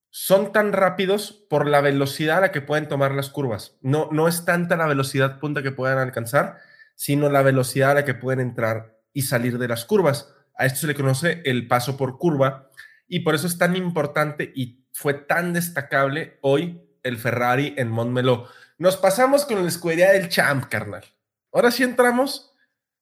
son 0.09 0.51
tan 0.51 0.73
rápidos 0.73 1.45
por 1.49 1.67
la 1.67 1.81
velocidad 1.81 2.39
a 2.39 2.41
la 2.41 2.51
que 2.51 2.61
pueden 2.61 2.87
tomar 2.87 3.13
las 3.13 3.29
curvas. 3.29 3.77
No, 3.81 4.09
no 4.11 4.27
es 4.27 4.45
tanta 4.45 4.75
la 4.75 4.87
velocidad 4.87 5.39
punta 5.39 5.61
que 5.61 5.71
puedan 5.71 5.99
alcanzar, 5.99 6.57
sino 6.95 7.29
la 7.29 7.43
velocidad 7.43 7.91
a 7.91 7.95
la 7.95 8.05
que 8.05 8.15
pueden 8.15 8.39
entrar 8.39 8.97
y 9.13 9.23
salir 9.23 9.59
de 9.59 9.67
las 9.67 9.85
curvas. 9.85 10.33
A 10.55 10.65
esto 10.65 10.79
se 10.79 10.87
le 10.87 10.95
conoce 10.95 11.41
el 11.45 11.67
paso 11.67 11.97
por 11.97 12.17
curva 12.17 12.69
y 13.07 13.19
por 13.19 13.35
eso 13.35 13.45
es 13.45 13.59
tan 13.59 13.75
importante 13.75 14.51
y 14.55 14.87
fue 14.91 15.13
tan 15.13 15.53
destacable 15.53 16.39
hoy 16.41 16.86
el 17.03 17.17
Ferrari 17.17 17.73
en 17.77 17.89
Montmeló. 17.89 18.47
Nos 18.77 18.97
pasamos 18.97 19.45
con 19.45 19.61
la 19.61 19.67
escudería 19.67 20.11
del 20.11 20.29
champ, 20.29 20.65
carnal. 20.65 21.03
Ahora 21.51 21.71
sí 21.71 21.83
entramos. 21.83 22.53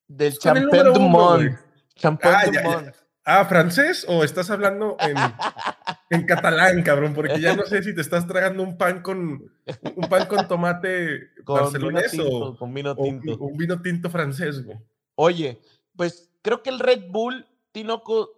Del 0.07 0.37
Champion 0.37 0.93
du 0.93 0.99
Monde. 0.99 1.57
Ah, 2.23 2.91
ah, 3.23 3.45
francés 3.45 4.05
o 4.07 4.23
estás 4.23 4.49
hablando 4.49 4.97
en, 6.09 6.25
catalán, 6.25 6.83
cabrón, 6.83 7.13
porque 7.13 7.39
ya 7.39 7.55
no 7.55 7.65
sé 7.65 7.81
si 7.83 7.95
te 7.95 8.01
estás 8.01 8.27
tragando 8.27 8.61
un 8.61 8.77
pan 8.77 9.01
con 9.01 9.51
un 9.95 10.09
pan 10.09 10.27
con 10.27 10.47
tomate 10.47 11.31
con 11.43 11.73
o 12.19 12.57
con 12.57 12.73
vino 12.73 12.95
tinto. 12.95 13.37
un 13.37 13.57
vino 13.57 13.81
tinto 13.81 14.09
francés, 14.09 14.63
güey. 14.63 14.77
Oye, 15.15 15.61
pues 15.95 16.29
creo 16.41 16.61
que 16.61 16.69
el 16.69 16.79
Red 16.79 17.05
Bull, 17.09 17.47
Tinoco, 17.71 18.31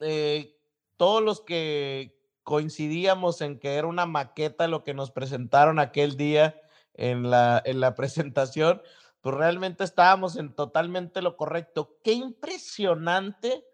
eh, 0.00 0.56
todos 0.96 1.22
los 1.22 1.40
que 1.40 2.11
coincidíamos 2.42 3.40
en 3.40 3.58
que 3.58 3.74
era 3.74 3.86
una 3.86 4.06
maqueta 4.06 4.68
lo 4.68 4.84
que 4.84 4.94
nos 4.94 5.10
presentaron 5.10 5.78
aquel 5.78 6.16
día 6.16 6.60
en 6.94 7.30
la, 7.30 7.62
en 7.64 7.80
la 7.80 7.94
presentación, 7.96 8.82
pues 9.20 9.36
realmente 9.36 9.84
estábamos 9.84 10.36
en 10.36 10.54
totalmente 10.54 11.22
lo 11.22 11.36
correcto. 11.36 11.98
Qué 12.02 12.12
impresionante. 12.12 13.64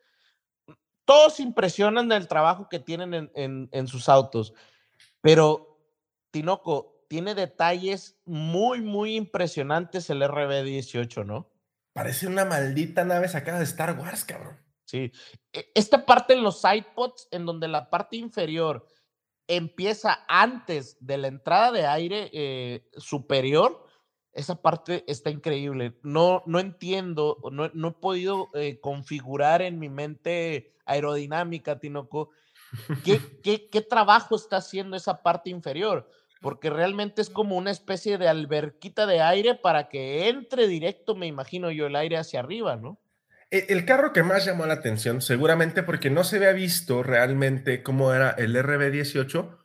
Todos 1.05 1.41
impresionan 1.41 2.09
del 2.09 2.29
trabajo 2.29 2.69
que 2.69 2.79
tienen 2.79 3.15
en, 3.15 3.31
en, 3.35 3.69
en 3.73 3.87
sus 3.87 4.09
autos, 4.11 4.53
pero 5.23 5.81
Tinoco 6.31 6.99
tiene 7.09 7.35
detalles 7.35 8.21
muy, 8.27 8.83
muy 8.83 9.17
impresionantes 9.17 10.11
el 10.11 10.23
RB18, 10.23 11.25
¿no? 11.25 11.51
Parece 11.95 12.27
una 12.27 12.45
maldita 12.45 13.05
nave 13.05 13.29
sacada 13.29 13.59
de 13.59 13.65
Star 13.65 13.99
Wars, 13.99 14.25
cabrón. 14.25 14.68
Sí. 14.89 15.13
E, 15.53 15.71
esta 15.75 16.07
parte 16.07 16.33
en 16.33 16.43
los 16.43 16.63
sidepods, 16.63 17.29
en 17.31 17.45
donde 17.45 17.69
la 17.69 17.91
parte 17.91 18.17
inferior 18.17 18.87
empieza 19.47 20.25
antes 20.29 20.97
de 21.01 21.19
la 21.19 21.29
entrada 21.29 21.73
de 21.73 21.87
aire 21.87 22.31
eh, 22.33 22.89
superior, 22.97 23.85
esa 24.33 24.63
parte 24.63 25.05
está 25.07 25.31
increíble. 25.31 25.99
No, 26.03 26.43
no 26.47 26.59
entiendo, 26.59 27.39
no, 27.53 27.71
no 27.75 27.89
he 27.89 27.93
podido 27.93 28.49
eh, 28.55 28.81
configurar 28.81 29.61
en 29.61 29.79
mi 29.79 29.91
mente 29.91 30.75
aerodinámica, 30.87 31.79
Tinoco, 31.79 32.31
¿qué, 33.05 33.21
qué, 33.43 33.69
qué 33.69 33.83
trabajo 33.83 34.37
está 34.37 34.57
haciendo 34.57 34.97
esa 34.97 35.23
parte 35.23 35.51
inferior 35.51 36.09
porque 36.41 36.71
realmente 36.71 37.21
es 37.21 37.31
como 37.31 37.57
una 37.57 37.71
especie 37.71 38.17
de 38.17 38.29
alberquita 38.29 39.07
de 39.07 39.21
aire 39.21 39.55
para 39.55 39.89
que 39.89 40.29
entre 40.29 40.69
directo, 40.69 41.15
me 41.17 41.27
imagino 41.27 41.71
yo, 41.71 41.87
el 41.87 41.97
aire 41.97 42.17
hacia 42.17 42.41
arriba, 42.41 42.77
¿no? 42.77 42.99
E, 43.51 43.67
el 43.71 43.85
carro 43.85 44.13
que 44.13 44.23
más 44.23 44.45
llamó 44.45 44.67
la 44.67 44.75
atención, 44.75 45.21
seguramente 45.21 45.83
porque 45.83 46.11
no 46.11 46.25
se 46.25 46.37
había 46.37 46.53
visto 46.53 47.03
realmente 47.03 47.83
cómo 47.83 48.13
era 48.13 48.31
el 48.31 48.57
RB18, 48.57 49.57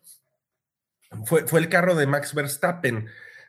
fue, 1.25 1.47
fue 1.47 1.59
el 1.59 1.69
carro 1.69 1.95
de 1.95 2.07
Max 2.07 2.33
Verstappen. 2.33 3.07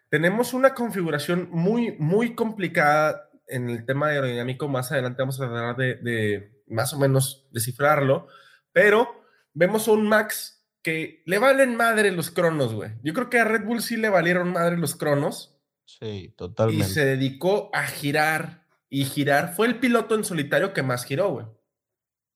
Tenemos 0.09 0.55
una 0.55 0.75
configuración 0.75 1.49
muy, 1.51 1.97
muy 1.99 2.35
complicada 2.35 3.31
en 3.47 3.71
el 3.71 3.85
tema 3.85 4.09
aerodinámico. 4.09 4.69
Más 4.69 4.93
adelante 4.93 5.23
vamos 5.23 5.41
a 5.41 5.49
tratar 5.49 5.77
de, 5.77 5.95
de 5.97 6.63
más 6.69 6.93
o 6.93 6.99
menos 6.99 7.47
descifrarlo, 7.51 8.29
pero 8.73 9.25
vemos 9.53 9.89
a 9.89 9.93
un 9.93 10.09
Max 10.09 10.55
que 10.83 11.23
le 11.25 11.39
valen 11.39 11.77
madre 11.77 12.13
los 12.13 12.31
cronos, 12.31 12.75
güey. 12.75 12.91
Yo 13.03 13.15
creo 13.15 13.31
que 13.31 13.39
a 13.39 13.45
Red 13.45 13.65
Bull 13.65 13.81
sí 13.81 13.97
le 13.97 14.11
valieron 14.11 14.53
madre 14.53 14.77
los 14.77 14.95
cronos. 14.95 15.57
Sí, 15.87 16.35
totalmente. 16.37 16.85
Y 16.85 16.89
se 16.89 17.05
dedicó 17.05 17.71
a 17.73 17.85
girar 17.85 18.64
y 18.95 19.05
girar. 19.07 19.55
Fue 19.55 19.67
el 19.67 19.81
piloto 19.81 20.15
en 20.15 20.23
solitario 20.23 20.73
que 20.73 20.85
más 20.85 21.05
giró, 21.05 21.31
güey. 21.31 21.47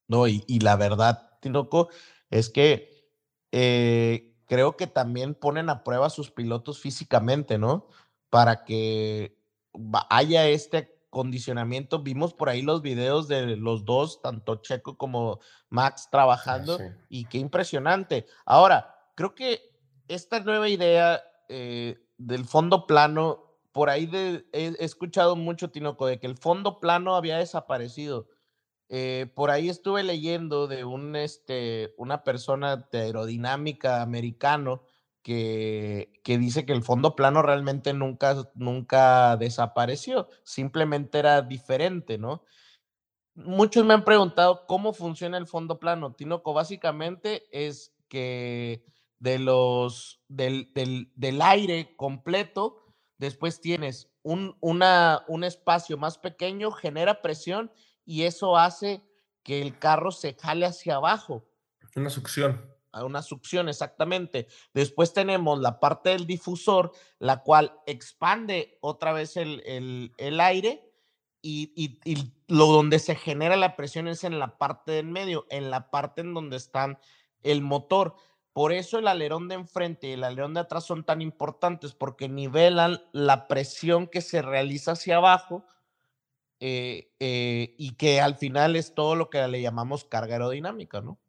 No, 0.08 0.26
y, 0.26 0.42
y, 0.48 0.58
la 0.58 0.74
verdad, 0.74 1.38
Tinoco, 1.40 1.88
es 2.30 2.50
que 2.50 3.12
eh, 3.52 4.34
creo 4.46 4.76
que 4.76 4.88
también 4.88 5.36
ponen 5.36 5.70
a 5.70 5.84
prueba 5.84 6.06
a 6.06 6.10
sus 6.10 6.32
pilotos 6.32 6.80
físicamente, 6.80 7.58
¿no? 7.58 7.86
Para 8.28 8.64
que 8.64 9.38
haya 10.10 10.48
este 10.48 11.00
condicionamiento. 11.10 12.02
Vimos 12.02 12.34
por 12.34 12.48
ahí 12.48 12.62
los 12.62 12.82
videos 12.82 13.28
de 13.28 13.56
los 13.56 13.84
dos, 13.84 14.20
tanto 14.20 14.56
Checo 14.56 14.98
como 14.98 15.38
Max 15.68 16.06
Ah, 16.06 16.08
trabajando, 16.10 16.78
sí. 16.78 16.84
y 17.08 17.24
qué 17.26 17.38
impresionante. 17.38 18.26
Ahora, 18.44 18.96
creo 19.14 19.32
que 19.32 19.60
esta 20.08 20.40
nueva 20.40 20.68
idea 20.68 21.22
eh, 21.48 22.04
del 22.16 22.46
fondo 22.46 22.84
plano, 22.84 23.47
por 23.78 23.90
ahí 23.90 24.10
he, 24.12 24.74
escuchado 24.80 25.36
mucho, 25.36 25.70
Tinoco, 25.70 26.08
de 26.08 26.18
que 26.18 26.26
el 26.26 26.36
fondo 26.36 26.80
plano 26.80 27.14
había 27.14 27.38
desaparecido. 27.38 28.26
Eh, 28.88 29.30
por 29.36 29.52
ahí 29.52 29.68
estuve 29.68 30.02
leyendo 30.02 30.66
de 30.66 30.82
un, 30.82 31.14
este, 31.14 31.94
una 31.96 32.24
persona 32.24 32.88
de 32.90 33.02
aerodinámica 33.02 34.02
americano 34.02 34.82
que, 35.22 36.12
que, 36.24 36.38
dice 36.38 36.66
que 36.66 36.72
el 36.72 36.82
fondo 36.82 37.14
plano 37.14 37.40
realmente 37.40 37.92
nunca, 37.92 38.50
nunca 38.56 39.36
desapareció, 39.36 40.28
simplemente 40.42 41.20
era 41.20 41.42
diferente, 41.42 42.18
¿no? 42.18 42.42
Muchos 43.36 43.84
me 43.84 43.94
han 43.94 44.04
preguntado 44.04 44.66
cómo 44.66 44.92
funciona 44.92 45.38
el 45.38 45.46
fondo 45.46 45.78
plano. 45.78 46.14
Tinoco, 46.14 46.52
básicamente 46.52 47.46
es 47.52 47.94
que 48.08 48.84
de 49.20 49.38
los, 49.38 50.20
del, 50.26 50.72
del, 50.74 51.12
del 51.14 51.40
aire 51.42 51.94
completo, 51.94 52.87
después 53.18 53.60
tienes 53.60 54.10
un, 54.22 54.56
una, 54.60 55.24
un 55.28 55.44
espacio 55.44 55.98
más 55.98 56.18
pequeño, 56.18 56.70
genera 56.70 57.20
presión 57.20 57.70
y 58.04 58.22
eso 58.22 58.56
hace 58.56 59.02
que 59.42 59.60
el 59.60 59.78
carro 59.78 60.10
se 60.10 60.34
jale 60.34 60.66
hacia 60.66 60.96
abajo. 60.96 61.46
Una 61.94 62.10
succión 62.10 62.78
a 62.92 63.04
una 63.04 63.22
succión, 63.22 63.68
exactamente. 63.68 64.48
Después 64.72 65.12
tenemos 65.12 65.58
la 65.60 65.80
parte 65.80 66.10
del 66.10 66.26
difusor, 66.26 66.92
la 67.18 67.42
cual 67.42 67.78
expande 67.86 68.78
otra 68.80 69.12
vez 69.12 69.36
el, 69.36 69.62
el, 69.66 70.12
el 70.16 70.40
aire 70.40 70.90
y, 71.42 71.72
y, 71.76 72.00
y, 72.10 72.32
lo 72.48 72.66
donde 72.66 72.98
se 72.98 73.14
genera 73.14 73.56
la 73.56 73.76
presión 73.76 74.08
es 74.08 74.24
en 74.24 74.38
la 74.38 74.58
parte 74.58 74.92
del 74.92 75.06
medio, 75.06 75.46
en 75.50 75.70
la 75.70 75.90
parte 75.90 76.22
en 76.22 76.34
donde 76.34 76.56
están 76.56 76.98
el 77.42 77.62
motor. 77.62 78.16
Por 78.58 78.72
eso 78.72 78.98
el 78.98 79.06
alerón 79.06 79.46
de 79.46 79.54
enfrente 79.54 80.08
y 80.08 80.12
el 80.14 80.24
alerón 80.24 80.52
de 80.52 80.58
atrás 80.58 80.82
son 80.82 81.04
tan 81.04 81.22
importantes, 81.22 81.94
porque 81.94 82.28
nivelan 82.28 83.00
la 83.12 83.46
presión 83.46 84.08
que 84.08 84.20
se 84.20 84.42
realiza 84.42 84.90
hacia 84.90 85.18
abajo 85.18 85.64
eh, 86.58 87.12
eh, 87.20 87.76
y 87.78 87.94
que 87.94 88.20
al 88.20 88.34
final 88.34 88.74
es 88.74 88.96
todo 88.96 89.14
lo 89.14 89.30
que 89.30 89.46
le 89.46 89.62
llamamos 89.62 90.04
carga 90.04 90.32
aerodinámica, 90.32 91.00
¿no? 91.00 91.20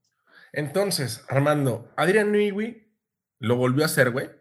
Entonces, 0.54 1.24
Armando, 1.30 1.92
Adrian 1.98 2.32
Newey 2.32 2.88
lo 3.38 3.58
volvió 3.58 3.84
a 3.84 3.86
hacer, 3.86 4.10
güey. 4.10 4.32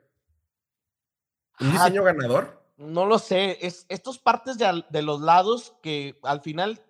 ¿Un 1.61 1.73
diseño 1.73 2.01
ah, 2.01 2.05
ganador? 2.07 2.65
No 2.79 3.05
lo 3.05 3.19
sé. 3.19 3.59
Es 3.61 3.85
estos 3.91 4.19
partes 4.19 4.57
de, 4.57 4.83
de 4.89 5.03
los 5.03 5.21
lados 5.21 5.75
que 5.83 6.19
al 6.23 6.41
final 6.41 6.83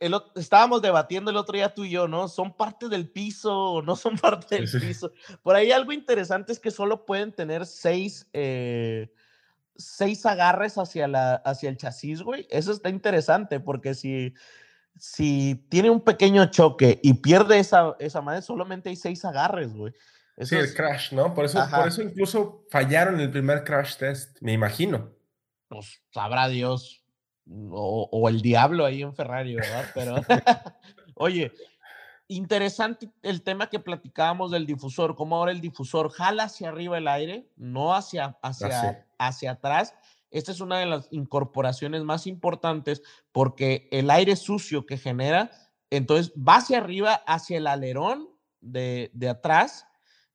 el, 0.00 0.14
estábamos 0.36 0.82
debatiendo 0.82 1.30
el 1.30 1.36
otro 1.36 1.56
día 1.56 1.74
tú 1.74 1.84
y 1.84 1.90
yo, 1.90 2.08
¿no? 2.08 2.28
¿Son 2.28 2.56
parte 2.56 2.88
del 2.88 3.08
piso 3.08 3.56
o 3.56 3.82
no 3.82 3.96
son 3.96 4.16
parte 4.18 4.56
del 4.56 4.70
piso? 4.80 5.12
Por 5.42 5.56
ahí 5.56 5.72
algo 5.72 5.92
interesante 5.92 6.52
es 6.52 6.60
que 6.60 6.70
solo 6.70 7.04
pueden 7.04 7.32
tener 7.32 7.66
seis, 7.66 8.28
eh, 8.32 9.12
seis 9.76 10.24
agarres 10.26 10.78
hacia, 10.78 11.08
la, 11.08 11.34
hacia 11.36 11.68
el 11.68 11.76
chasis, 11.76 12.22
güey. 12.22 12.46
Eso 12.50 12.72
está 12.72 12.88
interesante 12.88 13.60
porque 13.60 13.94
si 13.94 14.34
si 14.98 15.66
tiene 15.68 15.90
un 15.90 16.00
pequeño 16.00 16.46
choque 16.46 17.00
y 17.02 17.14
pierde 17.14 17.58
esa, 17.58 17.96
esa 17.98 18.20
madre, 18.20 18.42
solamente 18.42 18.88
hay 18.88 18.96
seis 18.96 19.24
agarres, 19.24 19.74
güey. 19.74 19.92
Eso 20.36 20.50
sí, 20.50 20.56
es... 20.56 20.70
el 20.70 20.74
crash, 20.74 21.12
¿no? 21.12 21.34
Por 21.34 21.44
eso, 21.44 21.64
por 21.70 21.88
eso 21.88 22.02
incluso 22.02 22.64
fallaron 22.70 23.20
el 23.20 23.30
primer 23.30 23.64
crash 23.64 23.96
test, 23.96 24.36
me 24.40 24.52
imagino. 24.52 25.12
Pues 25.68 26.02
sabrá 26.12 26.48
Dios. 26.48 27.03
O, 27.70 28.08
o 28.10 28.28
el 28.28 28.40
diablo 28.40 28.84
ahí 28.84 29.02
en 29.02 29.14
Ferrari, 29.14 29.54
¿verdad? 29.54 29.84
Pero, 29.94 30.14
oye, 31.14 31.52
interesante 32.28 33.10
el 33.22 33.42
tema 33.42 33.68
que 33.68 33.80
platicábamos 33.80 34.50
del 34.50 34.66
difusor, 34.66 35.14
cómo 35.14 35.36
ahora 35.36 35.52
el 35.52 35.60
difusor 35.60 36.10
jala 36.10 36.44
hacia 36.44 36.68
arriba 36.68 36.98
el 36.98 37.08
aire, 37.08 37.48
no 37.56 37.94
hacia, 37.94 38.38
hacia, 38.42 38.80
Así. 38.80 38.98
hacia 39.18 39.50
atrás. 39.52 39.94
Esta 40.30 40.50
es 40.50 40.60
una 40.60 40.78
de 40.78 40.86
las 40.86 41.08
incorporaciones 41.12 42.02
más 42.02 42.26
importantes 42.26 43.02
porque 43.30 43.88
el 43.92 44.10
aire 44.10 44.36
sucio 44.36 44.86
que 44.86 44.96
genera, 44.96 45.50
entonces 45.90 46.32
va 46.36 46.56
hacia 46.56 46.78
arriba, 46.78 47.14
hacia 47.26 47.58
el 47.58 47.66
alerón 47.66 48.30
de, 48.60 49.10
de 49.14 49.28
atrás, 49.28 49.86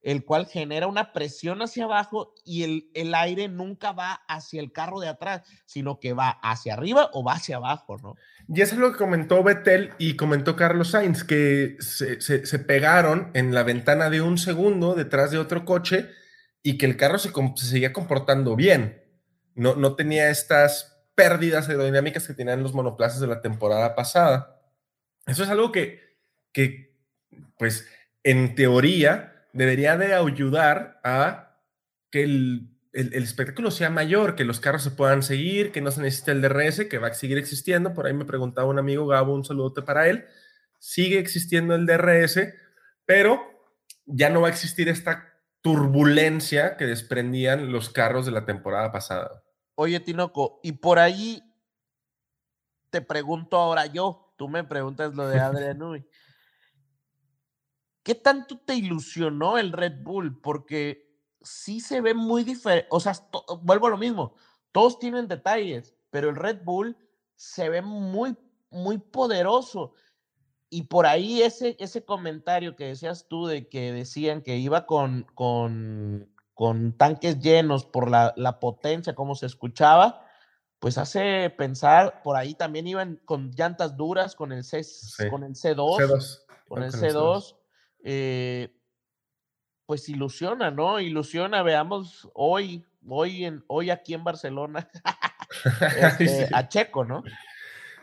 el 0.01 0.23
cual 0.23 0.45
genera 0.45 0.87
una 0.87 1.13
presión 1.13 1.61
hacia 1.61 1.85
abajo 1.85 2.33
y 2.45 2.63
el, 2.63 2.89
el, 2.93 3.13
aire 3.15 3.47
nunca 3.47 3.91
va 3.91 4.13
hacia 4.27 4.61
el 4.61 4.71
carro 4.71 4.99
de 4.99 5.09
atrás, 5.09 5.41
sino 5.65 5.99
que 5.99 6.13
va 6.13 6.29
hacia 6.29 6.73
arriba 6.73 7.09
o 7.13 7.23
va 7.23 7.33
hacia 7.33 7.57
abajo, 7.57 7.97
¿no? 8.01 8.15
Y 8.47 8.61
eso 8.61 8.75
es 8.75 8.81
lo 8.81 8.91
que 8.91 8.97
comentó 8.97 9.43
Betel 9.43 9.91
y 9.97 10.15
comentó 10.15 10.55
Carlos 10.55 10.91
Sainz, 10.91 11.23
que 11.23 11.75
se, 11.79 12.21
se, 12.21 12.45
se 12.45 12.59
pegaron 12.59 13.29
en 13.33 13.53
la 13.53 13.63
ventana 13.63 14.09
de 14.09 14.21
un 14.21 14.37
segundo 14.37 14.95
detrás 14.95 15.31
de 15.31 15.37
otro 15.37 15.65
coche 15.65 16.09
y 16.63 16.77
que 16.77 16.85
el 16.85 16.97
carro 16.97 17.19
se, 17.19 17.31
se 17.55 17.65
seguía 17.65 17.93
comportando 17.93 18.55
bien 18.55 19.09
no, 19.59 19.75
no 19.75 19.95
tenía 19.95 20.29
estas 20.29 21.03
pérdidas 21.15 21.67
aerodinámicas 21.67 22.25
que 22.25 22.33
tenían 22.33 22.63
los 22.63 22.73
monoplazas 22.73 23.19
de 23.19 23.27
la 23.27 23.41
temporada 23.41 23.93
pasada. 23.93 24.61
Eso 25.27 25.43
es 25.43 25.49
algo 25.49 25.73
que, 25.73 25.99
que 26.53 26.95
pues, 27.57 27.85
en 28.23 28.55
teoría 28.55 29.38
debería 29.53 29.97
de 29.97 30.13
ayudar 30.13 30.99
a 31.03 31.57
que 32.11 32.23
el, 32.23 32.69
el, 32.93 33.13
el, 33.13 33.23
espectáculo 33.23 33.71
sea 33.71 33.89
mayor, 33.89 34.35
que 34.35 34.45
los 34.45 34.59
carros 34.59 34.83
se 34.83 34.91
puedan 34.91 35.23
seguir, 35.23 35.71
que 35.71 35.81
no 35.81 35.91
se 35.91 36.01
necesite 36.01 36.31
el 36.31 36.41
DRS, 36.41 36.85
que 36.85 36.97
va 36.97 37.07
a 37.07 37.13
seguir 37.13 37.37
existiendo. 37.37 37.93
Por 37.93 38.07
ahí 38.07 38.13
me 38.13 38.25
preguntaba 38.25 38.67
un 38.67 38.79
amigo 38.79 39.07
Gabo, 39.07 39.33
un 39.33 39.45
saludote 39.45 39.81
para 39.81 40.07
él. 40.07 40.25
Sigue 40.79 41.19
existiendo 41.19 41.75
el 41.75 41.85
DRS, 41.85 42.39
pero 43.05 43.41
ya 44.05 44.29
no 44.29 44.41
va 44.41 44.47
a 44.47 44.51
existir 44.51 44.89
esta 44.89 45.29
turbulencia 45.61 46.77
que 46.77 46.85
desprendían 46.85 47.71
los 47.71 47.89
carros 47.89 48.25
de 48.25 48.31
la 48.31 48.45
temporada 48.45 48.91
pasada. 48.91 49.43
Oye, 49.75 49.99
Tinoco, 49.99 50.59
y 50.63 50.73
por 50.73 50.99
ahí 50.99 51.43
te 52.89 53.01
pregunto 53.01 53.57
ahora 53.57 53.85
yo, 53.85 54.33
tú 54.37 54.47
me 54.47 54.63
preguntas 54.63 55.13
lo 55.15 55.27
de 55.27 55.39
Newey. 55.75 56.05
¿Qué 58.03 58.15
tanto 58.15 58.57
te 58.59 58.75
ilusionó 58.75 59.57
el 59.57 59.71
Red 59.71 60.03
Bull? 60.03 60.39
Porque 60.41 61.09
sí 61.41 61.79
se 61.79 62.01
ve 62.01 62.13
muy 62.13 62.43
diferente, 62.43 62.87
o 62.91 62.99
sea, 62.99 63.13
vuelvo 63.61 63.87
a 63.87 63.91
lo 63.91 63.97
mismo, 63.97 64.35
todos 64.71 64.99
tienen 64.99 65.27
detalles, 65.27 65.95
pero 66.09 66.29
el 66.29 66.35
Red 66.35 66.63
Bull 66.63 66.97
se 67.35 67.69
ve 67.69 67.81
muy, 67.81 68.35
muy 68.69 68.97
poderoso. 68.97 69.93
Y 70.69 70.83
por 70.83 71.07
ahí 71.07 71.41
ese, 71.41 71.75
ese 71.79 72.05
comentario 72.05 72.75
que 72.75 72.85
decías 72.85 73.27
tú 73.27 73.47
de 73.47 73.67
que 73.67 73.91
decían 73.91 74.41
que 74.43 74.57
iba 74.57 74.85
con, 74.85 75.25
con, 75.33 76.29
con 76.53 76.93
tanques 76.93 77.39
llenos 77.39 77.85
por 77.85 78.09
la, 78.09 78.33
la 78.37 78.59
potencia, 78.59 79.15
como 79.15 79.33
se 79.33 79.47
escuchaba, 79.47 80.25
pues 80.79 80.97
hace 80.97 81.49
pensar, 81.49 82.21
por 82.23 82.37
ahí 82.37 82.53
también 82.53 82.87
iban 82.87 83.19
con 83.25 83.51
llantas 83.51 83.97
duras, 83.97 84.35
con 84.35 84.51
el, 84.51 84.63
C, 84.63 84.81
con 85.29 85.43
el 85.43 85.55
C2, 85.55 86.45
con 86.67 86.83
el 86.83 86.91
C2, 86.91 87.55
eh, 88.03 88.73
pues 89.85 90.07
ilusiona, 90.09 90.71
¿no? 90.71 90.99
Ilusiona, 90.99 91.63
veamos 91.63 92.29
hoy, 92.33 92.85
hoy, 93.07 93.45
en, 93.45 93.63
hoy 93.67 93.89
aquí 93.89 94.13
en 94.13 94.23
Barcelona, 94.23 94.87
este, 96.19 96.47
a 96.53 96.67
Checo, 96.67 97.05
¿no? 97.05 97.23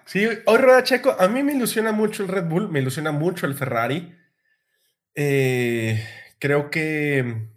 Sí, 0.04 0.26
hoy 0.26 0.58
rueda 0.58 0.82
Checo. 0.82 1.16
A 1.18 1.28
mí 1.28 1.42
me 1.42 1.54
ilusiona 1.54 1.92
mucho 1.92 2.22
el 2.22 2.28
Red 2.28 2.46
Bull, 2.46 2.68
me 2.68 2.80
ilusiona 2.80 3.12
mucho 3.12 3.46
el 3.46 3.54
Ferrari. 3.54 4.16
Eh, 5.14 6.06
creo 6.38 6.70
que 6.70 7.48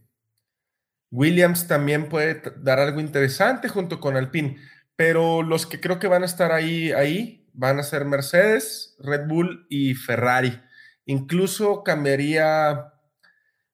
Williams 1.12 1.68
también 1.68 2.10
puede 2.10 2.42
dar 2.58 2.80
algo 2.80 3.00
interesante 3.00 3.68
junto 3.70 4.00
con 4.00 4.16
Alpine 4.16 4.58
pero 5.00 5.44
los 5.44 5.66
que 5.66 5.80
creo 5.80 5.98
que 5.98 6.10
van 6.10 6.24
a 6.24 6.26
estar 6.26 6.52
ahí, 6.52 6.92
ahí 6.92 7.48
van 7.54 7.80
a 7.80 7.84
ser 7.84 8.04
Mercedes, 8.04 8.98
Red 9.00 9.28
Bull 9.30 9.66
y 9.70 9.96
Ferrari. 9.96 10.62
Incluso 11.10 11.84
cambiaría 11.84 12.93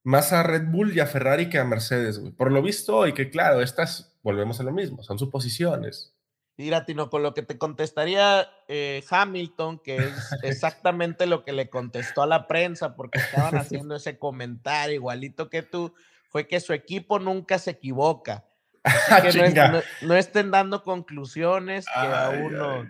más 0.03 0.31
a 0.31 0.41
Red 0.41 0.67
Bull 0.67 0.95
y 0.95 1.01
a 1.01 1.05
Ferrari 1.05 1.49
que 1.49 1.59
a 1.59 1.65
Mercedes, 1.65 2.19
güey. 2.19 2.31
Por 2.31 2.49
lo 2.49 2.61
visto, 2.61 3.05
y 3.07 3.13
que 3.13 3.29
claro, 3.29 3.61
estas, 3.61 4.17
volvemos 4.23 4.61
a 4.61 4.63
lo 4.63 4.71
mismo, 4.71 5.03
son 5.03 5.19
suposiciones. 5.19 6.15
Mira, 6.55 6.85
Tino, 6.85 7.09
con 7.09 7.23
lo 7.23 7.33
que 7.33 7.41
te 7.41 7.57
contestaría 7.57 8.47
eh, 8.69 9.03
Hamilton, 9.09 9.79
que 9.79 9.97
es 9.97 10.13
exactamente 10.43 11.25
lo 11.25 11.43
que 11.43 11.51
le 11.51 11.69
contestó 11.69 12.21
a 12.21 12.27
la 12.27 12.47
prensa, 12.47 12.95
porque 12.95 13.19
estaban 13.19 13.55
haciendo 13.57 13.97
ese 13.97 14.17
comentario 14.17 14.95
igualito 14.95 15.49
que 15.49 15.61
tú, 15.61 15.93
fue 16.29 16.47
que 16.47 16.61
su 16.61 16.71
equipo 16.71 17.19
nunca 17.19 17.59
se 17.59 17.71
equivoca 17.71 18.45
Ah, 19.09 19.81
no, 20.01 20.15
estén 20.15 20.51
dando 20.51 20.83
conclusiones 20.83 21.85
que 21.85 22.07
aún 22.07 22.53
no. 22.53 22.87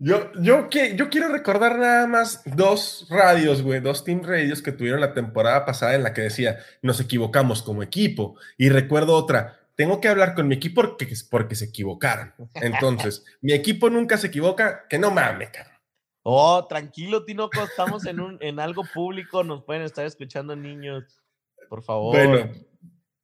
Yo, 0.00 0.32
yo, 0.40 0.68
yo 0.70 1.10
quiero 1.10 1.28
recordar 1.28 1.76
nada 1.76 2.06
más 2.06 2.42
dos 2.44 3.06
radios, 3.10 3.62
güey, 3.62 3.80
dos 3.80 4.04
team 4.04 4.22
radios 4.22 4.62
que 4.62 4.70
tuvieron 4.70 5.00
la 5.00 5.12
temporada 5.12 5.64
pasada 5.64 5.96
en 5.96 6.04
la 6.04 6.14
que 6.14 6.20
decía, 6.20 6.58
nos 6.82 7.00
equivocamos 7.00 7.62
como 7.62 7.82
equipo. 7.82 8.36
Y 8.56 8.68
recuerdo 8.68 9.16
otra, 9.16 9.58
tengo 9.74 10.00
que 10.00 10.08
hablar 10.08 10.34
con 10.34 10.46
mi 10.46 10.54
equipo 10.54 10.82
porque, 10.82 11.08
porque 11.28 11.56
se 11.56 11.66
equivocaron. 11.66 12.32
Entonces, 12.54 13.24
mi 13.40 13.52
equipo 13.52 13.90
nunca 13.90 14.18
se 14.18 14.28
equivoca, 14.28 14.86
que 14.88 14.98
no 14.98 15.10
mames, 15.10 15.50
cabrón. 15.50 15.74
Oh, 16.22 16.66
tranquilo, 16.68 17.24
Tinoco, 17.24 17.62
estamos 17.62 18.04
en, 18.06 18.20
un, 18.20 18.38
en 18.40 18.60
algo 18.60 18.84
público, 18.92 19.42
nos 19.42 19.64
pueden 19.64 19.82
estar 19.82 20.04
escuchando 20.04 20.54
niños, 20.54 21.22
por 21.68 21.82
favor. 21.82 22.14
Bueno, 22.14 22.52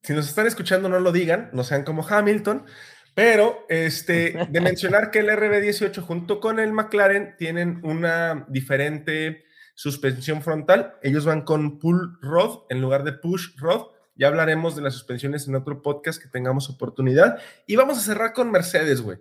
si 0.01 0.13
nos 0.13 0.27
están 0.27 0.47
escuchando, 0.47 0.89
no 0.89 0.99
lo 0.99 1.11
digan, 1.11 1.49
no 1.53 1.63
sean 1.63 1.83
como 1.83 2.07
Hamilton, 2.07 2.65
pero 3.15 3.65
este, 3.69 4.45
de 4.49 4.61
mencionar 4.61 5.09
que 5.09 5.19
el 5.19 5.29
RB18 5.29 6.01
junto 6.01 6.39
con 6.39 6.59
el 6.59 6.73
McLaren 6.73 7.35
tienen 7.37 7.79
una 7.83 8.45
diferente 8.49 9.45
suspensión 9.73 10.43
frontal. 10.43 10.97
Ellos 11.01 11.25
van 11.25 11.41
con 11.41 11.79
pull 11.79 12.19
rod 12.21 12.65
en 12.69 12.81
lugar 12.81 13.03
de 13.03 13.13
push 13.13 13.55
rod. 13.57 13.87
Ya 14.15 14.27
hablaremos 14.27 14.75
de 14.75 14.81
las 14.81 14.93
suspensiones 14.93 15.47
en 15.47 15.55
otro 15.55 15.81
podcast 15.81 16.21
que 16.21 16.29
tengamos 16.29 16.69
oportunidad. 16.69 17.39
Y 17.65 17.75
vamos 17.75 17.97
a 17.97 18.01
cerrar 18.01 18.33
con 18.33 18.51
Mercedes, 18.51 19.01
güey. 19.01 19.17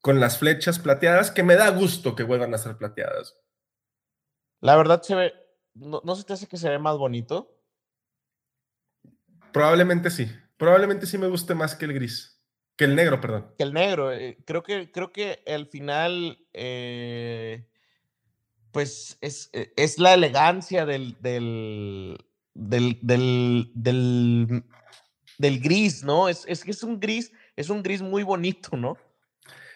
Con 0.00 0.20
las 0.20 0.38
flechas 0.38 0.78
plateadas, 0.78 1.30
que 1.30 1.42
me 1.42 1.56
da 1.56 1.70
gusto 1.70 2.14
que 2.14 2.22
vuelvan 2.22 2.54
a 2.54 2.58
ser 2.58 2.76
plateadas. 2.76 3.36
La 4.60 4.76
verdad 4.76 5.02
se 5.02 5.14
ve, 5.14 5.32
no, 5.74 6.00
no 6.04 6.14
se 6.14 6.24
te 6.24 6.32
hace 6.32 6.46
que 6.46 6.56
se 6.56 6.70
ve 6.70 6.78
más 6.78 6.96
bonito. 6.96 7.56
Probablemente 9.52 10.10
sí. 10.10 10.30
Probablemente 10.56 11.06
sí 11.06 11.18
me 11.18 11.28
guste 11.28 11.54
más 11.54 11.74
que 11.74 11.84
el 11.84 11.92
gris. 11.92 12.35
Que 12.76 12.84
el 12.84 12.94
negro, 12.94 13.20
perdón. 13.20 13.46
Que 13.56 13.64
el 13.64 13.72
negro. 13.72 14.12
Eh, 14.12 14.38
creo 14.44 14.62
que, 14.62 14.90
creo 14.90 15.12
que 15.12 15.42
al 15.46 15.66
final, 15.66 16.38
eh, 16.52 17.66
pues 18.72 19.18
es, 19.20 19.50
eh, 19.52 19.72
es, 19.76 19.98
la 19.98 20.14
elegancia 20.14 20.84
del, 20.84 21.16
del, 21.20 22.18
del, 22.54 22.98
del, 23.02 23.72
del, 25.38 25.60
gris, 25.60 26.04
¿no? 26.04 26.28
Es, 26.28 26.44
es, 26.46 26.66
es 26.66 26.82
un 26.82 27.00
gris, 27.00 27.32
es 27.56 27.70
un 27.70 27.82
gris 27.82 28.02
muy 28.02 28.22
bonito, 28.22 28.76
¿no? 28.76 28.98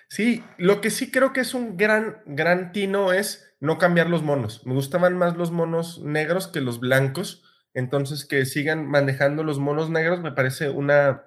Sí, 0.09 0.43
lo 0.59 0.81
que 0.81 0.91
sí 0.91 1.11
creo 1.11 1.33
que 1.33 1.41
es 1.41 1.55
un 1.55 1.77
gran, 1.77 2.23
gran 2.27 2.73
tino 2.73 3.13
es 3.13 3.55
no 3.61 3.79
cambiar 3.79 4.11
los 4.11 4.23
monos. 4.23 4.67
Me 4.67 4.75
gustaban 4.75 5.17
más 5.17 5.37
los 5.37 5.53
monos 5.53 6.01
negros 6.03 6.49
que 6.49 6.61
los 6.61 6.81
blancos 6.81 7.45
entonces, 7.75 8.25
que 8.25 8.47
sigan 8.47 8.87
manejando 8.87 9.45
los 9.45 9.59
monos 9.59 9.91
negros 9.91 10.21
me 10.21 10.33
parece 10.33 10.71
una, 10.71 11.25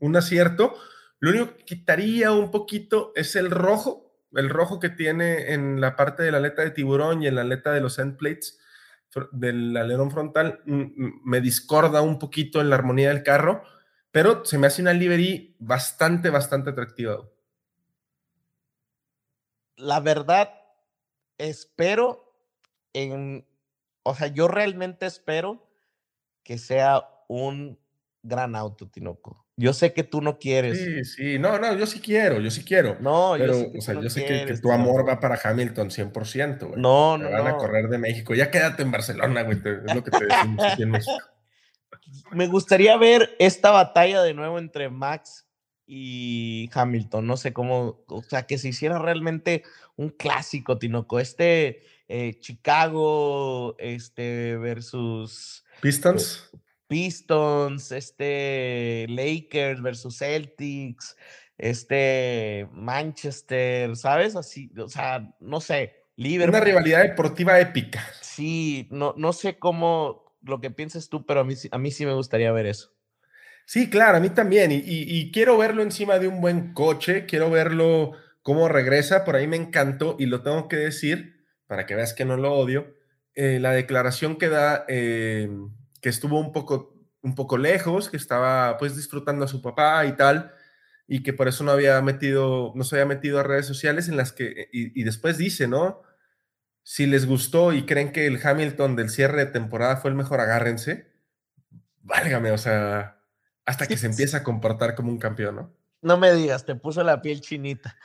un 0.00 0.16
acierto. 0.16 0.74
Lo 1.20 1.30
único 1.30 1.56
que 1.56 1.64
quitaría 1.64 2.32
un 2.32 2.50
poquito 2.50 3.12
es 3.14 3.36
el 3.36 3.50
rojo, 3.50 4.14
el 4.32 4.48
rojo 4.48 4.78
que 4.78 4.90
tiene 4.90 5.52
en 5.52 5.80
la 5.80 5.96
parte 5.96 6.22
de 6.22 6.30
la 6.30 6.38
aleta 6.38 6.62
de 6.62 6.70
tiburón 6.70 7.22
y 7.22 7.26
en 7.26 7.34
la 7.34 7.42
aleta 7.42 7.72
de 7.72 7.80
los 7.80 7.98
end 7.98 8.16
plates 8.16 8.58
del 9.32 9.76
alerón 9.76 10.10
frontal. 10.10 10.60
Mm, 10.64 10.80
mm, 10.80 11.20
me 11.24 11.40
discorda 11.40 12.00
un 12.02 12.18
poquito 12.18 12.60
en 12.60 12.70
la 12.70 12.76
armonía 12.76 13.08
del 13.08 13.22
carro, 13.22 13.62
pero 14.10 14.44
se 14.44 14.58
me 14.58 14.66
hace 14.66 14.82
una 14.82 14.92
livery 14.92 15.56
bastante, 15.58 16.30
bastante 16.30 16.70
atractiva. 16.70 17.28
La 19.76 20.00
verdad, 20.00 20.50
espero 21.38 22.34
en 22.92 23.46
o 24.08 24.14
sea, 24.14 24.28
yo 24.28 24.48
realmente 24.48 25.04
espero 25.04 25.68
que 26.42 26.56
sea 26.56 27.06
un 27.28 27.78
gran 28.22 28.56
auto, 28.56 28.88
Tinoco. 28.88 29.44
Yo 29.60 29.72
sé 29.72 29.92
que 29.92 30.04
tú 30.04 30.22
no 30.22 30.38
quieres. 30.38 30.78
Sí, 30.78 31.04
sí, 31.04 31.38
no, 31.40 31.58
no, 31.58 31.76
yo 31.76 31.84
sí 31.84 31.98
quiero, 31.98 32.40
yo 32.40 32.48
sí 32.48 32.62
quiero. 32.62 32.96
No, 33.00 33.36
yo 33.36 33.52
sé 33.52 33.72
que, 33.72 33.78
o 33.78 33.80
sea, 33.80 34.00
yo 34.00 34.08
sé 34.08 34.24
que, 34.24 34.56
tu 34.58 34.70
amor 34.70 35.06
va 35.06 35.18
para 35.18 35.36
Hamilton 35.42 35.90
100%, 35.90 36.68
güey. 36.68 36.80
No, 36.80 37.18
no, 37.18 37.28
van 37.28 37.48
a 37.48 37.56
correr 37.56 37.88
de 37.88 37.98
México. 37.98 38.36
Ya 38.36 38.52
quédate 38.52 38.82
en 38.82 38.92
Barcelona, 38.92 39.42
güey, 39.42 39.58
es 39.58 39.94
lo 39.94 40.04
que 40.04 40.12
te 40.12 40.26
decimos 40.26 40.64
aquí 40.64 40.84
en 40.84 40.90
México. 40.90 41.12
Me 42.30 42.46
gustaría 42.46 42.96
ver 42.96 43.34
esta 43.40 43.72
batalla 43.72 44.22
de 44.22 44.32
nuevo 44.32 44.60
entre 44.60 44.90
Max 44.90 45.48
y 45.84 46.70
Hamilton. 46.72 47.26
No 47.26 47.36
sé 47.36 47.52
cómo, 47.52 48.04
o 48.06 48.22
sea, 48.22 48.46
que 48.46 48.58
se 48.58 48.68
hiciera 48.68 49.00
realmente 49.00 49.64
un 49.96 50.10
clásico, 50.10 50.78
Tinoco. 50.78 51.18
Este 51.18 51.82
eh, 52.06 52.38
Chicago 52.38 53.74
este, 53.80 54.56
versus 54.56 55.64
Pistons. 55.80 56.48
Pistons, 56.88 57.92
este 57.92 59.06
Lakers 59.08 59.80
versus 59.80 60.18
Celtics, 60.18 61.16
este 61.56 62.68
Manchester, 62.72 63.96
¿sabes? 63.96 64.34
Así, 64.34 64.72
o 64.76 64.88
sea, 64.88 65.34
no 65.40 65.60
sé, 65.60 66.06
Liverpool. 66.16 66.56
Una 66.56 66.64
rivalidad 66.64 67.02
deportiva 67.02 67.60
épica. 67.60 68.04
Sí, 68.20 68.88
no, 68.90 69.14
no 69.16 69.32
sé 69.32 69.58
cómo 69.58 70.36
lo 70.42 70.60
que 70.60 70.70
pienses 70.70 71.08
tú, 71.08 71.24
pero 71.26 71.40
a 71.40 71.44
mí, 71.44 71.54
a 71.70 71.78
mí 71.78 71.90
sí 71.90 72.06
me 72.06 72.14
gustaría 72.14 72.50
ver 72.50 72.66
eso. 72.66 72.92
Sí, 73.66 73.90
claro, 73.90 74.16
a 74.16 74.20
mí 74.20 74.30
también. 74.30 74.70
y 74.72 75.30
quiero 75.30 75.58
verlo 75.58 75.82
encima 75.82 76.18
de 76.18 76.26
un 76.26 76.40
buen 76.40 76.72
coche, 76.72 77.26
quiero 77.26 77.50
verlo 77.50 78.12
cómo 78.42 78.66
regresa, 78.68 79.24
por 79.24 79.36
ahí 79.36 79.46
me 79.46 79.56
encantó 79.56 80.16
y 80.18 80.26
lo 80.26 80.42
tengo 80.42 80.68
que 80.68 80.76
decir 80.76 81.38
para 81.68 81.86
que 81.86 81.94
veas 81.94 82.14
que 82.14 82.24
no 82.24 82.36
lo 82.36 82.54
odio, 82.54 82.94
eh, 83.34 83.60
la 83.60 83.72
declaración 83.72 84.36
que 84.36 84.48
da 84.48 84.84
eh, 84.88 85.48
que 86.00 86.08
estuvo 86.08 86.38
un 86.38 86.52
poco, 86.52 86.94
un 87.22 87.34
poco 87.34 87.58
lejos, 87.58 88.08
que 88.08 88.16
estaba 88.16 88.76
pues 88.78 88.96
disfrutando 88.96 89.44
a 89.44 89.48
su 89.48 89.62
papá 89.62 90.04
y 90.06 90.12
tal, 90.16 90.52
y 91.06 91.22
que 91.22 91.32
por 91.32 91.48
eso 91.48 91.64
no 91.64 91.72
había 91.72 92.00
metido, 92.02 92.72
no 92.74 92.84
se 92.84 92.96
había 92.96 93.06
metido 93.06 93.40
a 93.40 93.42
redes 93.42 93.66
sociales 93.66 94.08
en 94.08 94.16
las 94.16 94.32
que, 94.32 94.68
y, 94.72 95.02
después 95.02 95.38
dice, 95.38 95.66
¿no? 95.66 96.02
Si 96.82 97.06
les 97.06 97.26
gustó 97.26 97.72
y 97.72 97.86
creen 97.86 98.12
que 98.12 98.26
el 98.26 98.40
Hamilton 98.44 98.96
del 98.96 99.10
cierre 99.10 99.46
de 99.46 99.52
temporada 99.52 99.96
fue 99.96 100.10
el 100.10 100.16
mejor, 100.16 100.40
agárrense. 100.40 101.12
Válgame, 102.02 102.50
o 102.52 102.58
sea, 102.58 103.20
hasta 103.64 103.86
que 103.86 103.96
se 103.96 104.06
empieza 104.10 104.38
a 104.38 104.42
comportar 104.42 104.94
como 104.94 105.10
un 105.10 105.18
campeón, 105.18 105.56
¿no? 105.56 105.74
No 106.00 106.16
me 106.16 106.32
digas, 106.32 106.64
te 106.64 106.76
puso 106.76 107.02
la 107.02 107.20
piel 107.20 107.40
chinita. 107.40 107.96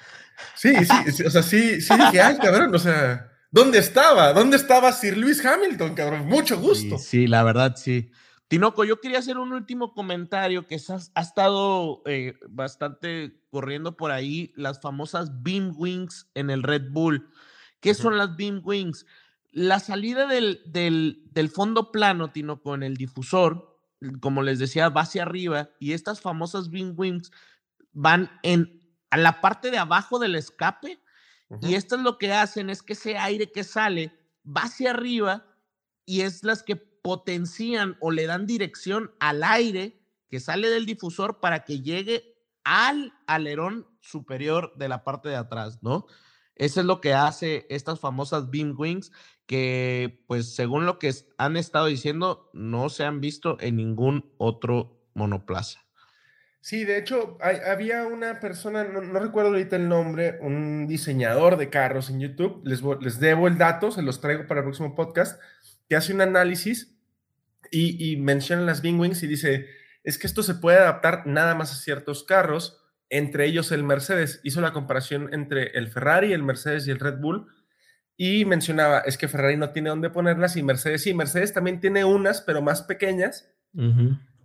Sí, 0.55 0.73
sí, 1.11 1.23
o 1.23 1.29
sea, 1.29 1.43
sí, 1.43 1.79
sí 1.79 1.93
dije, 1.95 2.21
ay, 2.21 2.37
cabrón, 2.37 2.73
o 2.73 2.79
sea, 2.79 3.32
¿Dónde 3.53 3.77
estaba? 3.77 4.33
¿Dónde 4.33 4.57
estaba 4.57 4.91
Sir 4.91 5.17
Luis 5.17 5.45
Hamilton, 5.45 5.93
cabrón? 5.93 6.25
Mucho 6.25 6.59
gusto. 6.59 6.97
Sí, 6.97 7.27
la 7.27 7.43
verdad, 7.43 7.75
sí. 7.77 8.09
Tinoco, 8.49 8.83
yo 8.83 8.99
quería 8.99 9.19
hacer 9.19 9.37
un 9.37 9.53
último 9.53 9.93
comentario 9.93 10.67
que 10.67 10.75
ha, 10.75 11.21
estado 11.21 12.01
eh, 12.05 12.33
bastante 12.49 13.39
corriendo 13.49 13.95
por 13.95 14.11
ahí, 14.11 14.51
las 14.55 14.81
famosas 14.81 15.43
Beam 15.43 15.73
Wings 15.77 16.27
en 16.33 16.49
el 16.49 16.63
Red 16.63 16.89
Bull. 16.89 17.29
¿Qué 17.79 17.93
son 17.93 18.17
las 18.17 18.35
Beam 18.35 18.61
Wings? 18.63 19.05
la 19.53 19.79
salida 19.79 20.25
del, 20.25 20.61
del, 20.65 21.21
del 21.31 21.47
fondo 21.47 21.91
plano, 21.91 22.31
Tino, 22.31 22.61
con 22.61 22.81
el 22.81 22.97
difusor, 22.97 23.77
como 24.19 24.41
les 24.41 24.57
decía, 24.57 24.89
va 24.89 25.01
hacia 25.01 25.21
arriba 25.21 25.69
y 25.79 25.93
estas 25.93 26.21
famosas 26.21 26.69
wing 26.69 26.95
wings 26.97 27.31
van 27.93 28.31
en 28.41 28.81
a 29.11 29.17
la 29.17 29.41
parte 29.41 29.69
de 29.69 29.77
abajo 29.77 30.17
del 30.17 30.33
escape 30.33 30.99
y 31.61 31.75
esto 31.75 31.95
es 31.95 32.01
lo 32.01 32.17
que 32.17 32.33
hacen 32.33 32.69
es 32.69 32.81
que 32.81 32.93
ese 32.93 33.17
aire 33.17 33.51
que 33.51 33.63
sale 33.63 34.11
va 34.45 34.61
hacia 34.63 34.91
arriba 34.91 35.45
y 36.05 36.21
es 36.21 36.43
las 36.43 36.63
que 36.63 36.75
potencian 36.75 37.97
o 38.01 38.11
le 38.11 38.25
dan 38.25 38.45
dirección 38.45 39.13
al 39.19 39.43
aire 39.43 39.99
que 40.29 40.39
sale 40.39 40.69
del 40.69 40.85
difusor 40.85 41.39
para 41.39 41.63
que 41.63 41.81
llegue 41.81 42.35
al 42.63 43.13
alerón 43.27 43.87
superior 44.01 44.73
de 44.77 44.89
la 44.89 45.03
parte 45.03 45.29
de 45.29 45.35
atrás, 45.35 45.83
¿no? 45.83 46.07
Eso 46.55 46.79
es 46.79 46.85
lo 46.85 47.01
que 47.01 47.13
hace 47.13 47.65
estas 47.69 47.99
famosas 47.99 48.49
beam 48.49 48.75
wings 48.77 49.11
que, 49.45 50.23
pues, 50.27 50.55
según 50.55 50.85
lo 50.85 50.99
que 50.99 51.13
han 51.37 51.57
estado 51.57 51.87
diciendo, 51.87 52.49
no 52.53 52.89
se 52.89 53.03
han 53.05 53.21
visto 53.21 53.57
en 53.59 53.75
ningún 53.75 54.33
otro 54.37 55.03
monoplaza. 55.13 55.79
Sí, 56.63 56.85
de 56.85 56.97
hecho, 56.97 57.37
había 57.41 58.05
una 58.05 58.39
persona, 58.39 58.85
no, 58.85 59.01
recuerdo 59.19 59.49
ahorita 59.49 59.75
el 59.75 59.89
nombre, 59.89 60.37
un 60.39 60.87
diseñador 60.87 61.57
de 61.57 61.69
carros 61.69 62.09
en 62.09 62.21
YouTube, 62.21 62.61
les, 62.63 62.81
les 63.01 63.19
debo 63.19 63.49
el 63.49 63.57
dato, 63.57 63.91
se 63.91 64.01
los 64.01 64.21
traigo 64.21 64.47
para 64.47 64.61
el 64.61 64.67
próximo 64.67 64.95
podcast, 64.95 65.41
que 65.89 65.97
hace 65.97 66.13
un 66.13 66.21
análisis 66.21 66.95
y, 67.69 68.15
menciona 68.15 68.61
las 68.61 68.81
Bing 68.81 68.97
Wings 68.97 69.23
y 69.23 69.27
dice, 69.27 69.67
es 70.05 70.17
que 70.17 70.25
esto 70.25 70.41
se 70.41 70.55
puede 70.55 70.77
adaptar 70.77 71.27
nada 71.27 71.53
más 71.53 71.73
a 71.73 71.75
ciertos 71.75 72.23
carros, 72.23 72.81
entre 73.09 73.45
ellos 73.45 73.73
el 73.73 73.83
Mercedes. 73.83 74.39
Hizo 74.45 74.61
la 74.61 74.71
comparación 74.71 75.33
entre 75.33 75.77
el 75.77 75.89
Ferrari, 75.89 76.31
el 76.31 76.43
Mercedes 76.43 76.87
y 76.87 76.91
el 76.91 77.01
Red 77.01 77.17
Bull 77.17 77.45
y 78.15 78.45
mencionaba, 78.45 78.99
es 78.99 79.17
que 79.17 79.27
Ferrari 79.27 79.57
no 79.57 79.71
tiene 79.71 79.89
dónde 79.89 80.09
ponerlas 80.09 80.55
y 80.55 80.63
Mercedes 80.63 81.03
sí, 81.03 81.13
Mercedes 81.13 81.51
también 81.51 81.81
tiene 81.81 82.05
unas, 82.05 82.41
pero 82.41 82.61
más 82.61 82.83
pequeñas 82.83 83.49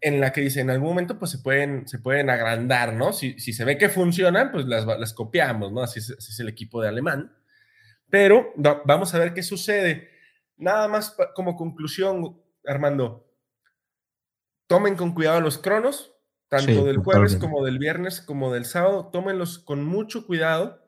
en 0.01 0.20
la 0.20 0.32
que 0.32 0.40
dice, 0.40 0.61
en 0.61 0.70
algún 0.70 0.88
momento 0.88 1.18
pues 1.18 1.30
se 1.30 1.38
pueden, 1.38 1.86
se 1.88 1.99
pueden 1.99 2.30
agrandar, 2.30 2.94
¿no? 2.94 3.12
Si, 3.12 3.38
si 3.38 3.53
se 3.53 3.64
ve 3.64 3.78
que 3.78 3.88
funcionan, 3.88 4.53
pues 4.53 4.66
las, 4.66 4.86
las 4.86 5.12
copiamos, 5.12 5.72
¿no? 5.72 5.82
Así 5.82 5.99
es, 5.99 6.40
el 6.40 6.49
equipo 6.49 6.80
de 6.82 6.88
alemán. 6.88 7.36
Pero 8.11 8.53
vamos 8.57 9.14
a 9.14 9.18
ver 9.18 9.34
qué 9.34 9.42
sucede. 9.42 10.09
Nada 10.57 10.88
más 10.88 11.16
como 11.34 11.57
conclusión, 11.57 12.40
Armando, 12.64 13.28
tomen 14.66 14.96
con 14.96 15.14
cuidado 15.14 15.40
los 15.40 15.59
cronos, 15.59 16.14
tanto 16.49 16.84
del 16.84 16.99
jueves 16.99 17.36
como 17.36 17.64
del 17.64 17.78
viernes 17.78 18.20
como 18.20 18.53
del 18.53 18.64
sábado, 18.64 19.11
tómenlos 19.12 19.59
con 19.59 19.84
mucho 19.84 20.26
cuidado 20.26 20.82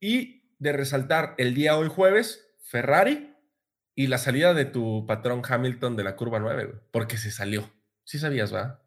y 0.00 0.50
de 0.58 0.72
resaltar 0.72 1.34
el 1.38 1.54
día 1.54 1.76
hoy 1.76 1.88
jueves, 1.88 2.54
Ferrari 2.64 3.36
y 3.94 4.08
la 4.08 4.18
salida 4.18 4.54
de 4.54 4.64
tu 4.64 5.06
patrón 5.06 5.42
Hamilton 5.48 5.96
de 5.96 6.04
la 6.04 6.16
curva 6.16 6.40
9, 6.40 6.82
porque 6.90 7.16
se 7.16 7.30
salió. 7.30 7.70
Sí 8.04 8.18
sabías, 8.18 8.54
¿va? 8.54 8.80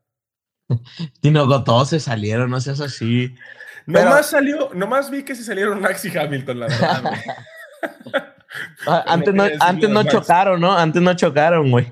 no, 1.24 1.64
todos 1.64 1.90
se 1.90 2.00
salieron, 2.00 2.50
no 2.50 2.60
seas 2.62 2.82
así. 2.82 3.34
Nomás 3.86 4.30
salió, 4.30 4.70
nomás 4.74 5.10
vi 5.10 5.24
que 5.24 5.36
se 5.36 5.44
salieron 5.44 5.82
Max 5.82 6.06
y 6.06 6.18
Hamilton, 6.18 6.60
la 6.60 6.68
verdad. 6.68 7.14
Ah, 8.88 9.04
antes 9.08 9.34
no, 9.34 9.44
antes 9.60 9.90
no 9.90 10.04
chocaron, 10.04 10.60
¿no? 10.60 10.72
Antes 10.72 11.02
no 11.02 11.14
chocaron, 11.14 11.70
güey. 11.70 11.92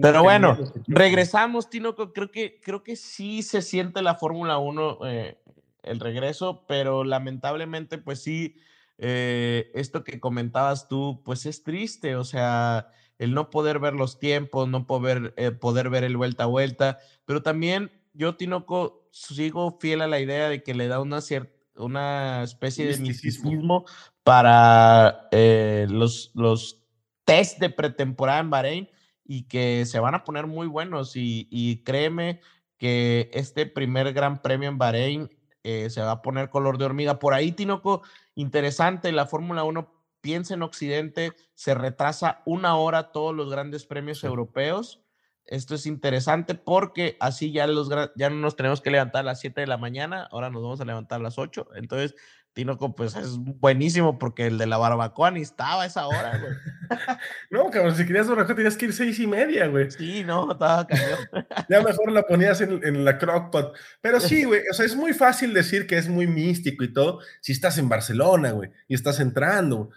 Pero 0.00 0.22
bueno, 0.22 0.58
regresamos, 0.88 1.68
Tino. 1.68 1.94
Creo 1.94 2.30
que, 2.30 2.60
creo 2.60 2.82
que 2.82 2.96
sí 2.96 3.42
se 3.42 3.62
siente 3.62 4.02
la 4.02 4.14
Fórmula 4.14 4.58
1 4.58 4.98
eh, 5.06 5.38
el 5.82 6.00
regreso, 6.00 6.64
pero 6.66 7.04
lamentablemente, 7.04 7.98
pues 7.98 8.22
sí, 8.22 8.56
eh, 8.98 9.70
esto 9.74 10.02
que 10.02 10.20
comentabas 10.20 10.88
tú, 10.88 11.22
pues 11.24 11.46
es 11.46 11.62
triste. 11.62 12.16
O 12.16 12.24
sea, 12.24 12.88
el 13.20 13.34
no 13.34 13.50
poder 13.50 13.78
ver 13.78 13.92
los 13.92 14.18
tiempos, 14.18 14.66
no 14.66 14.86
poder, 14.86 15.34
eh, 15.36 15.50
poder 15.50 15.90
ver 15.90 16.04
el 16.04 16.16
vuelta 16.16 16.44
a 16.44 16.46
vuelta, 16.46 16.98
pero 17.26 17.42
también 17.42 17.92
yo, 18.14 18.36
Tinoco, 18.36 19.06
sigo 19.12 19.78
fiel 19.78 20.00
a 20.00 20.08
la 20.08 20.20
idea 20.20 20.48
de 20.48 20.62
que 20.62 20.72
le 20.72 20.88
da 20.88 21.00
una, 21.00 21.20
cierta, 21.20 21.52
una 21.76 22.42
especie 22.42 22.86
de 22.86 22.96
misticismo 22.96 23.84
para 24.24 25.28
eh, 25.32 25.86
los, 25.90 26.30
los 26.34 26.82
test 27.26 27.60
de 27.60 27.68
pretemporada 27.68 28.40
en 28.40 28.50
Bahrein 28.50 28.88
y 29.22 29.42
que 29.42 29.84
se 29.84 30.00
van 30.00 30.14
a 30.14 30.24
poner 30.24 30.46
muy 30.46 30.66
buenos 30.66 31.14
y, 31.14 31.46
y 31.50 31.84
créeme 31.84 32.40
que 32.78 33.30
este 33.34 33.66
primer 33.66 34.14
gran 34.14 34.40
premio 34.40 34.70
en 34.70 34.78
Bahrein 34.78 35.28
eh, 35.62 35.90
se 35.90 36.00
va 36.00 36.12
a 36.12 36.22
poner 36.22 36.48
color 36.48 36.78
de 36.78 36.86
hormiga. 36.86 37.18
Por 37.18 37.34
ahí, 37.34 37.52
Tinoco, 37.52 38.00
interesante, 38.34 39.12
la 39.12 39.26
Fórmula 39.26 39.62
1 39.62 39.99
piensa 40.20 40.54
en 40.54 40.62
Occidente, 40.62 41.32
se 41.54 41.74
retrasa 41.74 42.42
una 42.46 42.76
hora 42.76 43.12
todos 43.12 43.34
los 43.34 43.50
grandes 43.50 43.86
premios 43.86 44.24
europeos. 44.24 45.02
Esto 45.44 45.74
es 45.74 45.86
interesante 45.86 46.54
porque 46.54 47.16
así 47.18 47.50
ya, 47.50 47.66
los, 47.66 47.88
ya 48.14 48.30
no 48.30 48.36
nos 48.36 48.56
tenemos 48.56 48.80
que 48.80 48.90
levantar 48.90 49.20
a 49.20 49.24
las 49.24 49.40
7 49.40 49.62
de 49.62 49.66
la 49.66 49.78
mañana, 49.78 50.28
ahora 50.30 50.50
nos 50.50 50.62
vamos 50.62 50.80
a 50.80 50.84
levantar 50.84 51.20
a 51.20 51.22
las 51.24 51.38
8. 51.38 51.70
Entonces, 51.74 52.14
Tinoco, 52.52 52.96
pues 52.96 53.14
es 53.14 53.36
buenísimo 53.38 54.18
porque 54.18 54.46
el 54.46 54.58
de 54.58 54.66
la 54.66 54.76
barbacoa 54.76 55.30
ni 55.30 55.40
estaba 55.40 55.84
a 55.84 55.86
esa 55.86 56.08
hora, 56.08 56.36
güey. 56.38 56.52
no, 57.50 57.70
cabrón, 57.70 57.94
si 57.94 58.04
querías 58.04 58.26
barbacoa 58.26 58.56
tenías 58.56 58.76
que 58.76 58.86
ir 58.86 58.92
seis 58.92 59.20
y 59.20 59.26
media, 59.26 59.68
güey. 59.68 59.88
Sí, 59.90 60.24
no, 60.24 60.50
estaba 60.50 60.84
cañón. 60.84 61.18
ya 61.68 61.80
mejor 61.80 62.10
la 62.10 62.22
ponías 62.22 62.60
en, 62.60 62.84
en 62.84 63.04
la 63.04 63.18
crockpot. 63.18 63.76
Pero 64.00 64.18
sí, 64.18 64.44
güey, 64.46 64.62
o 64.68 64.74
sea, 64.74 64.84
es 64.84 64.96
muy 64.96 65.12
fácil 65.12 65.54
decir 65.54 65.86
que 65.86 65.96
es 65.96 66.08
muy 66.08 66.26
místico 66.26 66.82
y 66.82 66.92
todo 66.92 67.20
si 67.40 67.52
estás 67.52 67.78
en 67.78 67.88
Barcelona, 67.88 68.50
güey, 68.50 68.70
y 68.88 68.94
estás 68.94 69.20
entrando. 69.20 69.90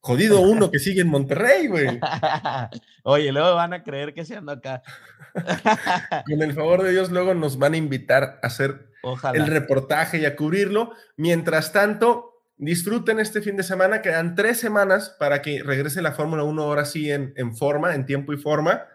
Jodido 0.00 0.40
uno 0.42 0.70
que 0.70 0.78
sigue 0.78 1.00
en 1.00 1.08
Monterrey, 1.08 1.66
güey. 1.66 2.00
Oye, 3.02 3.32
luego 3.32 3.54
van 3.54 3.72
a 3.72 3.82
creer 3.82 4.14
que 4.14 4.24
se 4.24 4.36
anda 4.36 4.54
acá. 4.54 4.82
Con 6.26 6.42
el 6.42 6.54
favor 6.54 6.82
de 6.82 6.92
Dios, 6.92 7.10
luego 7.10 7.34
nos 7.34 7.58
van 7.58 7.74
a 7.74 7.76
invitar 7.76 8.38
a 8.42 8.46
hacer 8.46 8.90
el 9.34 9.46
reportaje 9.46 10.18
y 10.18 10.24
a 10.24 10.36
cubrirlo. 10.36 10.92
Mientras 11.16 11.72
tanto, 11.72 12.42
disfruten 12.56 13.20
este 13.20 13.42
fin 13.42 13.56
de 13.56 13.62
semana. 13.62 14.02
Quedan 14.02 14.34
tres 14.34 14.58
semanas 14.58 15.14
para 15.18 15.42
que 15.42 15.62
regrese 15.62 16.02
la 16.02 16.12
Fórmula 16.12 16.44
1 16.44 16.62
ahora 16.62 16.84
sí 16.84 17.10
en, 17.10 17.32
en, 17.36 17.54
forma, 17.56 17.94
en 17.94 18.06
tiempo 18.06 18.32
y 18.32 18.38
forma. 18.38 18.86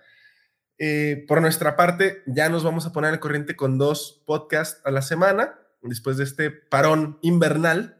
Eh, 0.84 1.26
por 1.28 1.42
nuestra 1.42 1.76
parte, 1.76 2.24
ya 2.26 2.50
nos 2.50 2.64
vamos 2.64 2.88
a 2.88 2.92
poner 2.92 3.12
al 3.12 3.20
corriente 3.20 3.56
con 3.56 3.78
dos 3.78 4.24
podcasts 4.26 4.82
a 4.84 4.90
la 4.90 5.04
semana, 5.04 5.60
después 5.84 6.18
de 6.18 6.24
este 6.24 6.50
parón 6.50 7.20
invernal. 7.22 7.98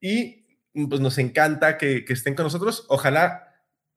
Y 0.00 0.39
pues 0.72 1.00
nos 1.00 1.18
encanta 1.18 1.78
que, 1.78 2.04
estén 2.08 2.34
con 2.34 2.44
nosotros. 2.44 2.86
Ojalá 2.88 3.46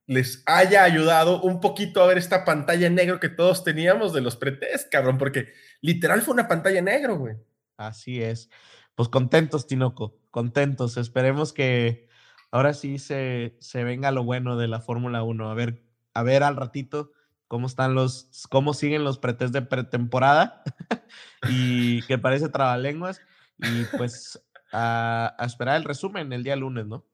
les 0.06 0.42
haya 0.46 0.84
ayudado 0.84 1.40
un 1.42 1.60
poquito 1.60 2.02
a 2.02 2.06
ver 2.06 2.18
esta 2.18 2.44
pantalla 2.44 2.90
negro 2.90 3.20
que 3.20 3.28
todos 3.28 3.64
teníamos 3.64 4.12
de 4.12 4.20
los 4.20 4.36
pretest, 4.36 4.90
cabrón, 4.90 5.18
porque 5.18 5.52
literal 5.80 6.22
fue 6.22 6.34
una 6.34 6.48
pantalla 6.48 6.82
negro, 6.82 7.16
güey. 7.16 7.36
Así 7.76 8.22
es. 8.22 8.50
Pues 8.94 9.08
contentos, 9.08 9.66
Tinoco, 9.66 10.18
contentos. 10.30 10.96
Esperemos 10.96 11.52
que 11.52 12.08
ahora 12.50 12.74
sí 12.74 12.98
se, 12.98 13.56
se 13.60 13.82
venga 13.82 14.10
lo 14.10 14.24
bueno 14.24 14.56
de 14.56 14.68
la 14.68 14.80
Fórmula 14.80 15.22
1. 15.22 15.50
A 15.50 15.54
ver, 15.54 15.82
a 16.12 16.22
ver 16.22 16.42
al 16.42 16.56
ratito 16.56 17.12
cómo 17.48 17.66
están 17.66 17.94
los, 17.94 18.46
cómo 18.50 18.74
siguen 18.74 19.04
los 19.04 19.18
pretest 19.18 19.52
de 19.52 19.62
pretemporada 19.62 20.62
y 21.48 22.02
que 22.02 22.18
parece 22.18 22.48
trabalenguas. 22.48 23.20
Y 23.58 23.84
pues 23.96 24.40
a, 24.74 25.36
esperar 25.40 25.76
el 25.76 25.84
resumen 25.84 26.32
el 26.32 26.42
día 26.42 26.56
lunes, 26.56 26.86
¿no? 26.86 27.06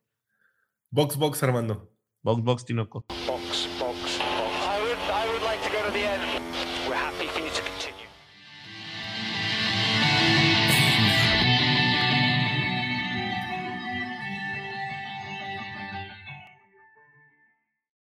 Box 0.90 1.16
Box 1.16 1.42
Armando. 1.42 1.92
Box 2.22 2.42
Box 2.42 2.64
Tinoco. 2.64 3.04